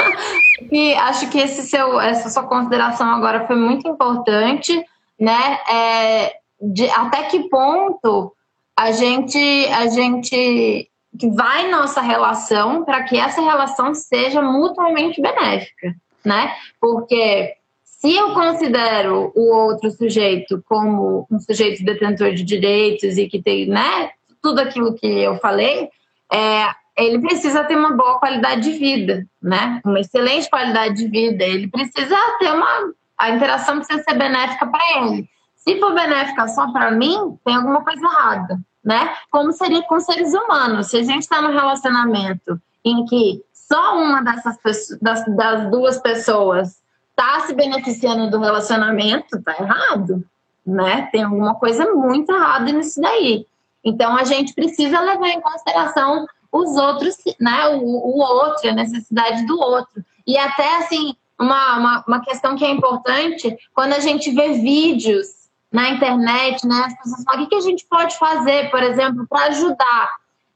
e 0.70 0.94
acho 0.94 1.28
que 1.28 1.38
esse 1.38 1.66
seu, 1.68 1.98
essa 2.00 2.28
sua 2.28 2.44
consideração 2.44 3.10
agora 3.10 3.46
foi 3.46 3.56
muito 3.56 3.88
importante, 3.88 4.84
né? 5.18 5.58
É, 5.70 6.36
de 6.60 6.88
até 6.90 7.24
que 7.24 7.48
ponto 7.48 8.32
a 8.76 8.92
gente 8.92 9.38
a 9.72 9.86
gente 9.88 10.90
vai 11.34 11.70
nossa 11.70 12.00
relação 12.00 12.84
para 12.84 13.04
que 13.04 13.16
essa 13.16 13.40
relação 13.40 13.94
seja 13.94 14.42
mutuamente 14.42 15.20
benéfica, 15.20 15.94
né? 16.24 16.54
Porque 16.80 17.54
se 17.82 18.14
eu 18.14 18.34
considero 18.34 19.32
o 19.34 19.54
outro 19.54 19.90
sujeito 19.90 20.62
como 20.68 21.26
um 21.30 21.40
sujeito 21.40 21.82
detentor 21.82 22.32
de 22.32 22.42
direitos 22.42 23.16
e 23.16 23.26
que 23.26 23.40
tem, 23.40 23.66
né, 23.66 24.10
tudo 24.42 24.60
aquilo 24.60 24.94
que 24.94 25.06
eu 25.06 25.38
falei, 25.38 25.88
é, 26.30 26.66
ele 26.96 27.18
precisa 27.18 27.64
ter 27.64 27.76
uma 27.76 27.92
boa 27.92 28.18
qualidade 28.18 28.70
de 28.70 28.78
vida, 28.78 29.26
né? 29.42 29.80
Uma 29.84 30.00
excelente 30.00 30.48
qualidade 30.50 30.96
de 30.96 31.08
vida. 31.08 31.44
Ele 31.44 31.68
precisa 31.68 32.16
ter 32.38 32.52
uma 32.52 32.92
a 33.18 33.30
interação 33.30 33.78
precisa 33.78 34.02
ser 34.02 34.14
benéfica 34.14 34.66
para 34.66 34.80
ele. 34.98 35.28
Se 35.66 35.80
for 35.80 35.92
benéfica 35.94 36.46
só 36.48 36.70
para 36.70 36.92
mim, 36.92 37.36
tem 37.44 37.56
alguma 37.56 37.82
coisa 37.82 38.00
errada, 38.00 38.60
né? 38.84 39.14
Como 39.30 39.52
seria 39.52 39.82
com 39.82 39.98
seres 39.98 40.32
humanos? 40.32 40.86
Se 40.86 40.98
a 40.98 41.02
gente 41.02 41.22
está 41.22 41.42
num 41.42 41.52
relacionamento 41.52 42.60
em 42.84 43.04
que 43.04 43.42
só 43.52 43.98
uma 43.98 44.22
dessas 44.22 44.56
das, 45.02 45.24
das 45.26 45.70
duas 45.70 45.98
pessoas 45.98 46.80
está 47.10 47.40
se 47.40 47.52
beneficiando 47.52 48.30
do 48.30 48.38
relacionamento, 48.38 49.42
tá 49.42 49.56
errado, 49.58 50.24
né? 50.64 51.08
Tem 51.10 51.24
alguma 51.24 51.56
coisa 51.56 51.92
muito 51.92 52.30
errada 52.30 52.70
nisso 52.70 53.00
daí. 53.00 53.44
Então 53.82 54.16
a 54.16 54.22
gente 54.22 54.54
precisa 54.54 55.00
levar 55.00 55.28
em 55.28 55.40
consideração 55.40 56.26
os 56.52 56.76
outros, 56.76 57.16
né? 57.40 57.68
O, 57.70 57.82
o 57.82 58.18
outro, 58.20 58.70
a 58.70 58.72
necessidade 58.72 59.44
do 59.46 59.58
outro. 59.58 60.04
E 60.24 60.38
até 60.38 60.76
assim, 60.76 61.16
uma, 61.36 61.76
uma, 61.76 62.04
uma 62.06 62.20
questão 62.20 62.54
que 62.54 62.64
é 62.64 62.70
importante, 62.70 63.56
quando 63.74 63.94
a 63.94 64.00
gente 64.00 64.30
vê 64.30 64.52
vídeos 64.52 65.35
na 65.76 65.90
internet, 65.90 66.66
né? 66.66 66.84
As 66.86 66.96
pessoas 66.96 67.22
falam, 67.24 67.44
o 67.44 67.48
que 67.48 67.54
a 67.54 67.60
gente 67.60 67.84
pode 67.84 68.16
fazer, 68.18 68.70
por 68.70 68.82
exemplo, 68.82 69.26
para 69.28 69.48
ajudar? 69.48 70.08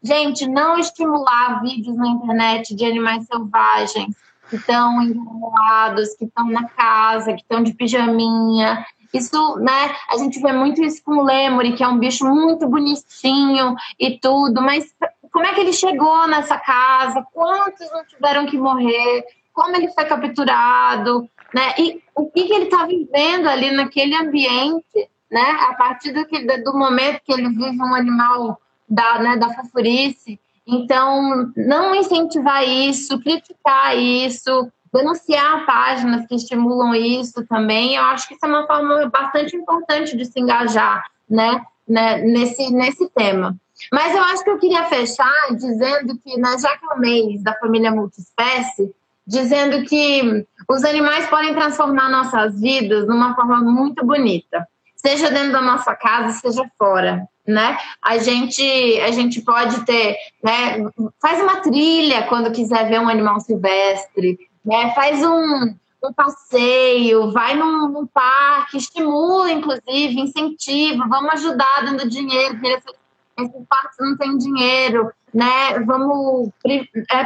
Gente, 0.02 0.48
não 0.48 0.78
estimular 0.78 1.60
vídeos 1.60 1.94
na 1.94 2.08
internet 2.08 2.74
de 2.74 2.86
animais 2.86 3.26
selvagens 3.26 4.16
que 4.48 4.56
estão 4.56 5.02
enrolados, 5.02 6.14
que 6.14 6.24
estão 6.24 6.46
na 6.46 6.66
casa, 6.70 7.34
que 7.34 7.42
estão 7.42 7.62
de 7.62 7.74
pijaminha. 7.74 8.82
Isso, 9.12 9.56
né? 9.56 9.94
A 10.08 10.16
gente 10.16 10.40
vê 10.40 10.54
muito 10.54 10.82
isso 10.82 11.02
com 11.04 11.18
o 11.18 11.22
lemuri, 11.22 11.74
que 11.74 11.84
é 11.84 11.88
um 11.88 11.98
bicho 11.98 12.24
muito 12.24 12.66
bonitinho 12.66 13.74
e 13.98 14.18
tudo, 14.18 14.62
mas 14.62 14.86
como 15.30 15.44
é 15.44 15.52
que 15.52 15.60
ele 15.60 15.74
chegou 15.74 16.26
nessa 16.28 16.56
casa? 16.56 17.22
Quantos 17.34 17.90
não 17.92 18.06
tiveram 18.06 18.46
que 18.46 18.56
morrer? 18.56 19.22
Como 19.52 19.76
ele 19.76 19.88
foi 19.88 20.06
capturado? 20.06 21.28
Né? 21.54 21.74
E 21.78 22.02
o 22.14 22.26
que, 22.30 22.44
que 22.44 22.52
ele 22.52 22.64
está 22.64 22.86
vivendo 22.86 23.48
ali 23.48 23.70
naquele 23.72 24.14
ambiente, 24.14 25.08
né? 25.30 25.56
A 25.68 25.74
partir 25.74 26.12
do, 26.12 26.24
que, 26.26 26.40
do 26.58 26.74
momento 26.74 27.20
que 27.24 27.32
ele 27.32 27.48
vive 27.48 27.80
um 27.80 27.94
animal 27.94 28.60
da, 28.88 29.18
né, 29.20 29.36
da 29.36 29.48
fofurice. 29.50 30.38
Então, 30.66 31.52
não 31.56 31.94
incentivar 31.94 32.66
isso, 32.66 33.20
criticar 33.20 33.96
isso, 33.96 34.70
denunciar 34.92 35.64
páginas 35.64 36.26
que 36.26 36.34
estimulam 36.34 36.94
isso 36.94 37.44
também, 37.46 37.94
eu 37.94 38.02
acho 38.04 38.26
que 38.26 38.34
isso 38.34 38.44
é 38.44 38.48
uma 38.48 38.66
forma 38.66 39.08
bastante 39.08 39.56
importante 39.56 40.16
de 40.16 40.24
se 40.24 40.40
engajar, 40.40 41.04
né, 41.28 41.64
né 41.88 42.18
nesse, 42.18 42.70
nesse 42.72 43.08
tema. 43.10 43.56
Mas 43.92 44.14
eu 44.14 44.22
acho 44.22 44.44
que 44.44 44.50
eu 44.50 44.58
queria 44.58 44.84
fechar 44.84 45.48
dizendo 45.52 46.18
que, 46.18 46.36
né, 46.38 46.58
já 46.58 46.76
que 46.76 46.84
é 46.84 46.94
o 46.94 46.98
mês 46.98 47.42
da 47.42 47.54
família 47.54 47.90
multiespécie, 47.90 48.92
dizendo 49.26 49.84
que 49.84 50.46
os 50.68 50.84
animais 50.84 51.28
podem 51.28 51.54
transformar 51.54 52.08
nossas 52.08 52.60
vidas 52.60 53.06
numa 53.06 53.34
forma 53.34 53.60
muito 53.60 54.04
bonita, 54.04 54.66
seja 54.96 55.30
dentro 55.30 55.52
da 55.52 55.60
nossa 55.60 55.94
casa, 55.94 56.38
seja 56.38 56.68
fora, 56.78 57.26
né? 57.46 57.78
A 58.02 58.18
gente, 58.18 58.62
a 59.00 59.10
gente 59.10 59.40
pode 59.42 59.84
ter, 59.84 60.16
né? 60.42 60.78
Faz 61.20 61.40
uma 61.42 61.60
trilha 61.60 62.22
quando 62.22 62.52
quiser 62.52 62.88
ver 62.88 63.00
um 63.00 63.08
animal 63.08 63.40
silvestre, 63.40 64.38
né? 64.64 64.92
Faz 64.94 65.24
um, 65.24 65.74
um 66.04 66.12
passeio, 66.14 67.32
vai 67.32 67.54
num, 67.54 67.88
num, 67.88 68.06
parque, 68.06 68.78
estimula, 68.78 69.50
inclusive, 69.50 70.20
incentiva, 70.20 71.06
vamos 71.08 71.32
ajudar 71.34 71.84
dando 71.84 72.08
dinheiro, 72.08 72.58
esses 72.64 73.66
parques 73.68 73.96
não 73.98 74.16
tem 74.16 74.36
dinheiro, 74.36 75.10
né? 75.32 75.78
Vamos, 75.80 76.50
é, 76.66 77.22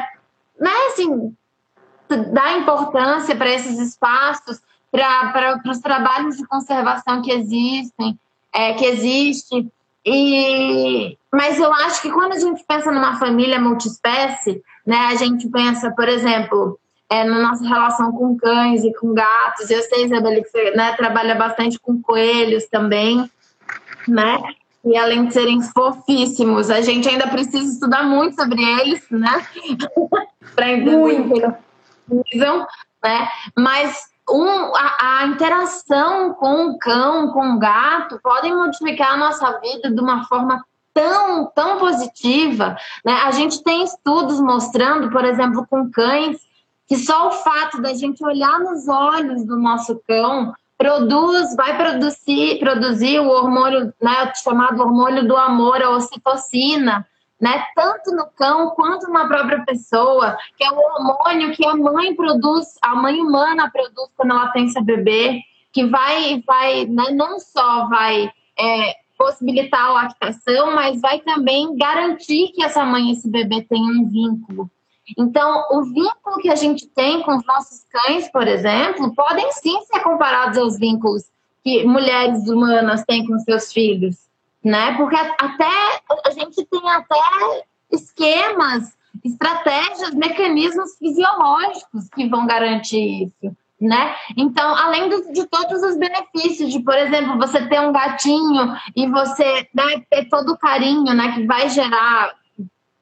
né, 0.60 0.70
assim, 0.88 1.34
dar 2.16 2.58
importância 2.58 3.34
para 3.34 3.50
esses 3.50 3.78
espaços, 3.78 4.60
para 4.90 5.60
os 5.66 5.78
trabalhos 5.78 6.36
de 6.36 6.46
conservação 6.46 7.22
que 7.22 7.32
existem, 7.32 8.18
é, 8.52 8.74
que 8.74 8.84
existe. 8.84 9.66
E, 10.06 11.16
mas 11.32 11.58
eu 11.58 11.72
acho 11.72 12.02
que 12.02 12.10
quando 12.10 12.32
a 12.32 12.38
gente 12.38 12.62
pensa 12.66 12.92
numa 12.92 13.18
família 13.18 13.60
multiespécie, 13.60 14.62
né, 14.86 15.08
a 15.10 15.14
gente 15.14 15.48
pensa, 15.48 15.90
por 15.90 16.08
exemplo, 16.08 16.78
é, 17.10 17.24
na 17.24 17.38
nossa 17.38 17.66
relação 17.66 18.12
com 18.12 18.36
cães 18.36 18.84
e 18.84 18.92
com 18.94 19.14
gatos. 19.14 19.70
Eu 19.70 19.82
sei, 19.82 20.04
Isabela, 20.04 20.40
que 20.42 20.48
você 20.48 20.70
né, 20.72 20.92
trabalha 20.96 21.34
bastante 21.34 21.78
com 21.78 22.00
coelhos 22.00 22.66
também, 22.66 23.28
né? 24.06 24.38
E 24.84 24.96
além 24.96 25.26
de 25.26 25.32
serem 25.32 25.62
fofíssimos, 25.62 26.70
a 26.70 26.82
gente 26.82 27.08
ainda 27.08 27.26
precisa 27.26 27.72
estudar 27.72 28.02
muito 28.02 28.36
sobre 28.36 28.62
eles, 28.62 29.02
né? 29.10 29.46
para 30.54 30.72
entender 30.72 30.96
muito. 30.96 31.54
Né? 33.02 33.28
Mas 33.56 34.08
um, 34.28 34.74
a, 34.74 34.96
a, 35.00 35.26
interação 35.26 36.34
com 36.34 36.68
o 36.68 36.78
cão, 36.78 37.32
com 37.32 37.54
o 37.54 37.58
gato, 37.58 38.18
podem 38.22 38.54
modificar 38.54 39.12
a 39.12 39.16
nossa 39.16 39.60
vida 39.60 39.90
de 39.90 40.00
uma 40.00 40.24
forma 40.24 40.64
tão, 40.92 41.46
tão 41.54 41.78
positiva. 41.78 42.76
Né? 43.04 43.12
A 43.12 43.30
gente 43.32 43.62
tem 43.62 43.84
estudos 43.84 44.40
mostrando, 44.40 45.10
por 45.10 45.24
exemplo, 45.24 45.66
com 45.68 45.90
cães, 45.90 46.38
que 46.86 46.96
só 46.96 47.28
o 47.28 47.32
fato 47.32 47.82
da 47.82 47.94
gente 47.94 48.24
olhar 48.24 48.60
nos 48.60 48.88
olhos 48.88 49.44
do 49.44 49.58
nosso 49.58 50.00
cão 50.06 50.54
produz, 50.76 51.54
vai 51.56 51.76
produzir, 51.76 52.58
produzir 52.58 53.20
o 53.20 53.28
hormônio, 53.28 53.92
né, 54.02 54.32
chamado 54.42 54.82
hormônio 54.82 55.26
do 55.26 55.36
amor, 55.36 55.80
a 55.82 55.90
ocitocina, 55.90 57.06
né, 57.44 57.62
tanto 57.76 58.10
no 58.16 58.24
cão 58.30 58.70
quanto 58.70 59.06
na 59.10 59.28
própria 59.28 59.62
pessoa, 59.66 60.34
que 60.56 60.64
é 60.64 60.70
o 60.70 60.78
hormônio 60.78 61.52
que 61.52 61.66
a 61.66 61.76
mãe 61.76 62.14
produz, 62.14 62.78
a 62.80 62.94
mãe 62.94 63.20
humana 63.20 63.70
produz 63.70 64.08
quando 64.16 64.30
ela 64.30 64.48
tem 64.48 64.66
seu 64.70 64.82
bebê, 64.82 65.42
que 65.70 65.84
vai, 65.84 66.42
vai 66.46 66.86
né, 66.86 67.10
não 67.10 67.38
só 67.38 67.86
vai 67.86 68.32
é, 68.58 68.94
possibilitar 69.18 69.78
a 69.78 69.92
lactação, 69.92 70.74
mas 70.74 71.02
vai 71.02 71.20
também 71.20 71.76
garantir 71.76 72.50
que 72.54 72.64
essa 72.64 72.82
mãe 72.82 73.10
e 73.10 73.12
esse 73.12 73.28
bebê 73.28 73.60
tenham 73.68 73.90
um 73.90 74.08
vínculo. 74.08 74.70
Então, 75.18 75.66
o 75.70 75.82
vínculo 75.82 76.38
que 76.40 76.48
a 76.48 76.56
gente 76.56 76.88
tem 76.88 77.20
com 77.20 77.36
os 77.36 77.44
nossos 77.44 77.84
cães, 77.90 78.26
por 78.32 78.48
exemplo, 78.48 79.14
podem 79.14 79.52
sim 79.52 79.82
ser 79.82 80.00
comparados 80.00 80.56
aos 80.56 80.78
vínculos 80.78 81.24
que 81.62 81.84
mulheres 81.84 82.48
humanas 82.48 83.04
têm 83.04 83.26
com 83.26 83.38
seus 83.38 83.70
filhos, 83.70 84.23
né? 84.64 84.96
Porque 84.96 85.16
até 85.16 86.00
a 86.24 86.30
gente 86.30 86.64
tem 86.64 86.90
até 86.90 87.64
esquemas, 87.92 88.96
estratégias, 89.22 90.14
mecanismos 90.14 90.96
fisiológicos 90.98 92.08
que 92.14 92.28
vão 92.28 92.46
garantir 92.46 93.24
isso. 93.26 93.56
Né? 93.80 94.14
Então, 94.36 94.74
além 94.74 95.10
de, 95.10 95.32
de 95.32 95.46
todos 95.46 95.82
os 95.82 95.98
benefícios 95.98 96.72
de, 96.72 96.80
por 96.80 96.94
exemplo, 96.94 97.36
você 97.36 97.66
ter 97.68 97.80
um 97.80 97.92
gatinho 97.92 98.74
e 98.96 99.06
você 99.06 99.68
né, 99.74 100.02
ter 100.08 100.24
todo 100.30 100.52
o 100.52 100.58
carinho, 100.58 101.12
né, 101.12 101.32
que 101.32 101.44
vai 101.44 101.68
gerar 101.68 102.34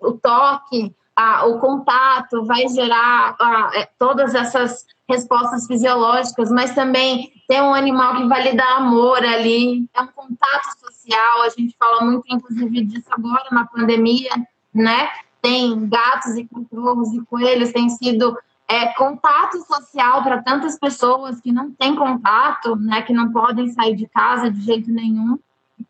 o 0.01 0.13
toque, 0.13 0.93
a, 1.17 1.47
o 1.47 1.59
contato, 1.59 2.45
vai 2.45 2.67
gerar 2.69 3.37
a, 3.39 3.71
é, 3.75 3.89
todas 3.99 4.35
essas 4.35 4.87
respostas 5.09 5.67
fisiológicas, 5.67 6.51
mas 6.51 6.75
também 6.75 7.33
tem 7.47 7.61
um 7.61 7.75
animal 7.75 8.17
que 8.17 8.29
vai 8.29 8.43
lhe 8.43 8.57
dar 8.57 8.77
amor 8.77 9.19
ali, 9.19 9.89
é 9.95 10.01
um 10.01 10.07
contato 10.07 10.65
social, 10.79 11.43
a 11.43 11.49
gente 11.51 11.77
fala 11.79 12.05
muito, 12.05 12.25
inclusive, 12.29 12.85
disso 12.85 13.09
agora 13.11 13.47
na 13.51 13.67
pandemia, 13.67 14.31
né? 14.73 15.11
Tem 15.43 15.89
gatos 15.89 16.37
e 16.37 16.47
cachorros 16.47 17.13
e 17.13 17.21
coelhos, 17.27 17.73
tem 17.73 17.89
sido 17.91 18.39
é, 18.69 18.87
contato 18.95 19.59
social 19.67 20.23
para 20.23 20.43
tantas 20.43 20.79
pessoas 20.79 21.41
que 21.41 21.53
não 21.53 21.73
têm 21.73 21.95
contato, 21.95 22.77
né? 22.77 23.03
Que 23.03 23.13
não 23.13 23.31
podem 23.33 23.69
sair 23.73 23.95
de 23.95 24.07
casa 24.07 24.51
de 24.51 24.63
jeito 24.63 24.91
nenhum. 24.91 25.39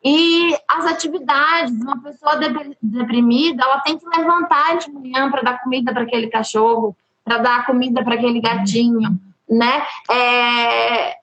E 0.05 0.57
as 0.68 0.84
atividades, 0.86 1.72
uma 1.80 2.00
pessoa 2.03 2.36
deprimida, 2.82 3.62
ela 3.62 3.80
tem 3.80 3.96
que 3.96 4.05
levantar 4.09 4.78
de 4.78 4.90
manhã 4.90 5.30
para 5.30 5.42
dar 5.42 5.62
comida 5.62 5.92
para 5.92 6.03
aquele 6.03 6.26
cachorro, 6.26 6.96
para 7.24 7.38
dar 7.38 7.66
comida 7.66 8.03
para 8.03 8.14
aquele 8.14 8.40
gatinho, 8.40 9.20
né? 9.48 9.86
É... 10.11 11.16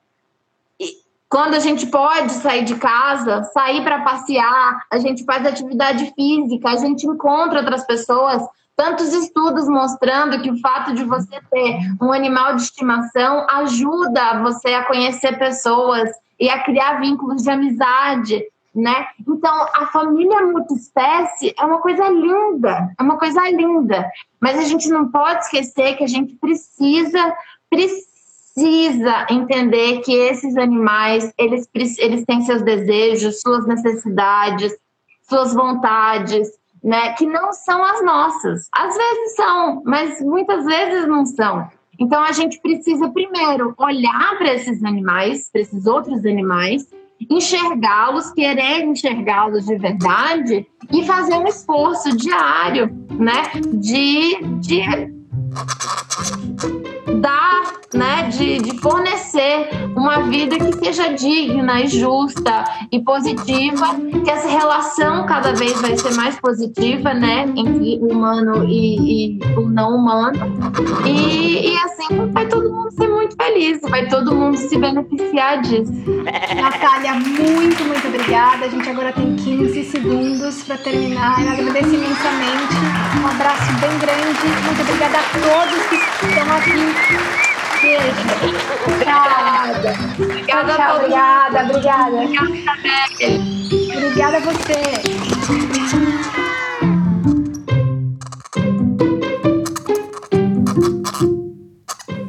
Quando 1.28 1.54
a 1.54 1.60
gente 1.60 1.86
pode 1.86 2.32
sair 2.32 2.64
de 2.64 2.74
casa, 2.76 3.44
sair 3.52 3.84
para 3.84 4.00
passear, 4.00 4.84
a 4.90 4.98
gente 4.98 5.24
faz 5.24 5.46
atividade 5.46 6.12
física, 6.14 6.70
a 6.70 6.76
gente 6.76 7.06
encontra 7.06 7.60
outras 7.60 7.86
pessoas. 7.86 8.42
Tantos 8.74 9.12
estudos 9.12 9.68
mostrando 9.68 10.40
que 10.40 10.50
o 10.50 10.58
fato 10.58 10.94
de 10.94 11.04
você 11.04 11.38
ter 11.52 11.78
um 12.00 12.12
animal 12.12 12.56
de 12.56 12.62
estimação 12.62 13.46
ajuda 13.48 14.42
você 14.42 14.74
a 14.74 14.84
conhecer 14.86 15.38
pessoas 15.38 16.08
e 16.38 16.48
a 16.48 16.64
criar 16.64 16.98
vínculos 16.98 17.42
de 17.42 17.50
amizade, 17.50 18.42
né? 18.74 19.06
Então, 19.26 19.66
a 19.74 19.86
família 19.86 20.46
multiespécie 20.46 21.54
é 21.58 21.64
uma 21.64 21.80
coisa 21.80 22.08
linda, 22.08 22.92
é 22.98 23.02
uma 23.02 23.18
coisa 23.18 23.48
linda. 23.50 24.08
Mas 24.40 24.58
a 24.58 24.64
gente 24.64 24.88
não 24.88 25.10
pode 25.10 25.40
esquecer 25.40 25.96
que 25.96 26.04
a 26.04 26.08
gente 26.08 26.34
precisa, 26.36 27.36
precisa 27.68 29.26
entender 29.28 30.00
que 30.00 30.12
esses 30.12 30.56
animais, 30.56 31.32
eles, 31.36 31.68
eles 31.74 32.24
têm 32.24 32.42
seus 32.42 32.62
desejos, 32.62 33.40
suas 33.40 33.66
necessidades, 33.66 34.72
suas 35.28 35.52
vontades, 35.52 36.48
né? 36.82 37.12
Que 37.14 37.26
não 37.26 37.52
são 37.52 37.84
as 37.84 38.04
nossas. 38.04 38.68
Às 38.72 38.96
vezes 38.96 39.36
são, 39.36 39.82
mas 39.84 40.20
muitas 40.20 40.64
vezes 40.64 41.08
não 41.08 41.26
são. 41.26 41.68
Então, 41.98 42.22
a 42.22 42.32
gente 42.32 42.58
precisa, 42.60 43.10
primeiro, 43.10 43.74
olhar 43.76 44.38
para 44.38 44.54
esses 44.54 44.82
animais, 44.82 45.50
para 45.50 45.60
esses 45.60 45.86
outros 45.86 46.24
animais, 46.24 46.88
enxergá-los, 47.28 48.30
querer 48.32 48.84
enxergá-los 48.84 49.66
de 49.66 49.76
verdade 49.76 50.66
e 50.92 51.04
fazer 51.04 51.34
um 51.34 51.46
esforço 51.46 52.16
diário, 52.16 52.90
né, 53.10 53.42
de, 53.74 54.36
de 54.60 54.80
dar, 57.20 57.74
né, 57.94 58.28
de, 58.28 58.58
de 58.58 58.78
fornecer 58.78 59.68
uma 59.96 60.22
vida 60.22 60.58
que 60.58 60.72
seja 60.84 61.12
digna 61.12 61.80
e 61.80 61.88
justa 61.88 62.64
e 62.90 63.00
positiva, 63.00 63.94
que 64.24 64.30
essa 64.30 64.48
relação 64.48 65.26
cada 65.26 65.52
vez 65.52 65.80
vai 65.80 65.96
ser 65.96 66.14
mais 66.14 66.38
positiva, 66.40 67.12
né, 67.14 67.44
entre 67.56 67.98
o 68.00 68.12
humano 68.12 68.64
e, 68.64 69.36
e 69.36 69.40
o 69.56 69.68
não 69.68 69.96
humano, 69.96 70.38
E, 71.06 71.72
e 71.72 71.76
assim 71.78 72.30
vai 72.32 72.46
todo 72.46 72.70
mundo 72.70 72.90
ser 72.92 73.08
muito 73.08 73.36
feliz, 73.36 73.80
vai 73.82 74.06
todo 74.08 74.34
mundo 74.34 74.56
se 74.56 74.76
beneficiar 74.78 75.60
disso. 75.62 75.92
Natália, 76.54 77.14
muito, 77.14 77.84
muito 77.84 78.06
obrigada. 78.08 78.66
A 78.66 78.68
gente 78.68 78.88
agora 78.88 79.12
tem 79.12 79.36
15 79.36 79.84
segundos 79.84 80.62
para 80.62 80.76
terminar. 80.78 81.42
Eu 81.42 81.50
agradeço 81.50 81.94
imensamente. 81.94 82.74
Um 83.20 83.26
abraço 83.26 83.72
bem 83.80 83.98
grande. 83.98 84.46
Muito 84.64 84.80
obrigada 84.82 85.18
a 85.18 85.22
todos 85.40 85.86
que 85.88 85.96
estão 86.26 86.56
aqui. 86.56 87.09
Obrigada. 88.86 89.94
Obrigada, 90.18 90.74
tchau, 90.74 90.96
obrigada, 90.96 91.62
obrigada. 91.64 92.16
Obrigada 93.96 94.36
a 94.36 94.40
você. 94.40 94.82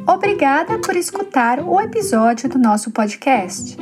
Obrigada 0.06 0.78
por 0.78 0.96
escutar 0.96 1.60
o 1.60 1.80
episódio 1.80 2.48
do 2.48 2.58
nosso 2.58 2.90
podcast. 2.90 3.76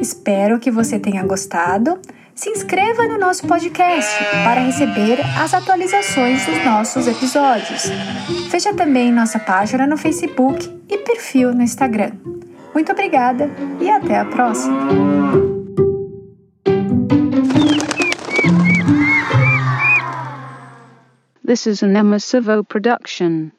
Espero 0.00 0.58
que 0.58 0.70
você 0.70 0.98
tenha 0.98 1.24
gostado. 1.24 2.00
Se 2.40 2.48
inscreva 2.48 3.06
no 3.06 3.18
nosso 3.18 3.46
podcast 3.46 4.18
para 4.44 4.62
receber 4.62 5.20
as 5.38 5.52
atualizações 5.52 6.46
dos 6.46 6.64
nossos 6.64 7.06
episódios. 7.06 7.82
Veja 8.50 8.72
também 8.72 9.12
nossa 9.12 9.38
página 9.38 9.86
no 9.86 9.98
Facebook 9.98 10.66
e 10.88 10.96
perfil 10.96 11.52
no 11.52 11.60
Instagram. 11.60 12.12
Muito 12.72 12.92
obrigada 12.92 13.50
e 13.78 13.90
até 13.90 14.20
a 14.20 14.24
próxima! 14.24 14.74
This 21.46 21.66
is 21.66 21.82
an 21.82 21.94
Emma 21.94 22.18
Savo 22.18 22.64
production. 22.64 23.50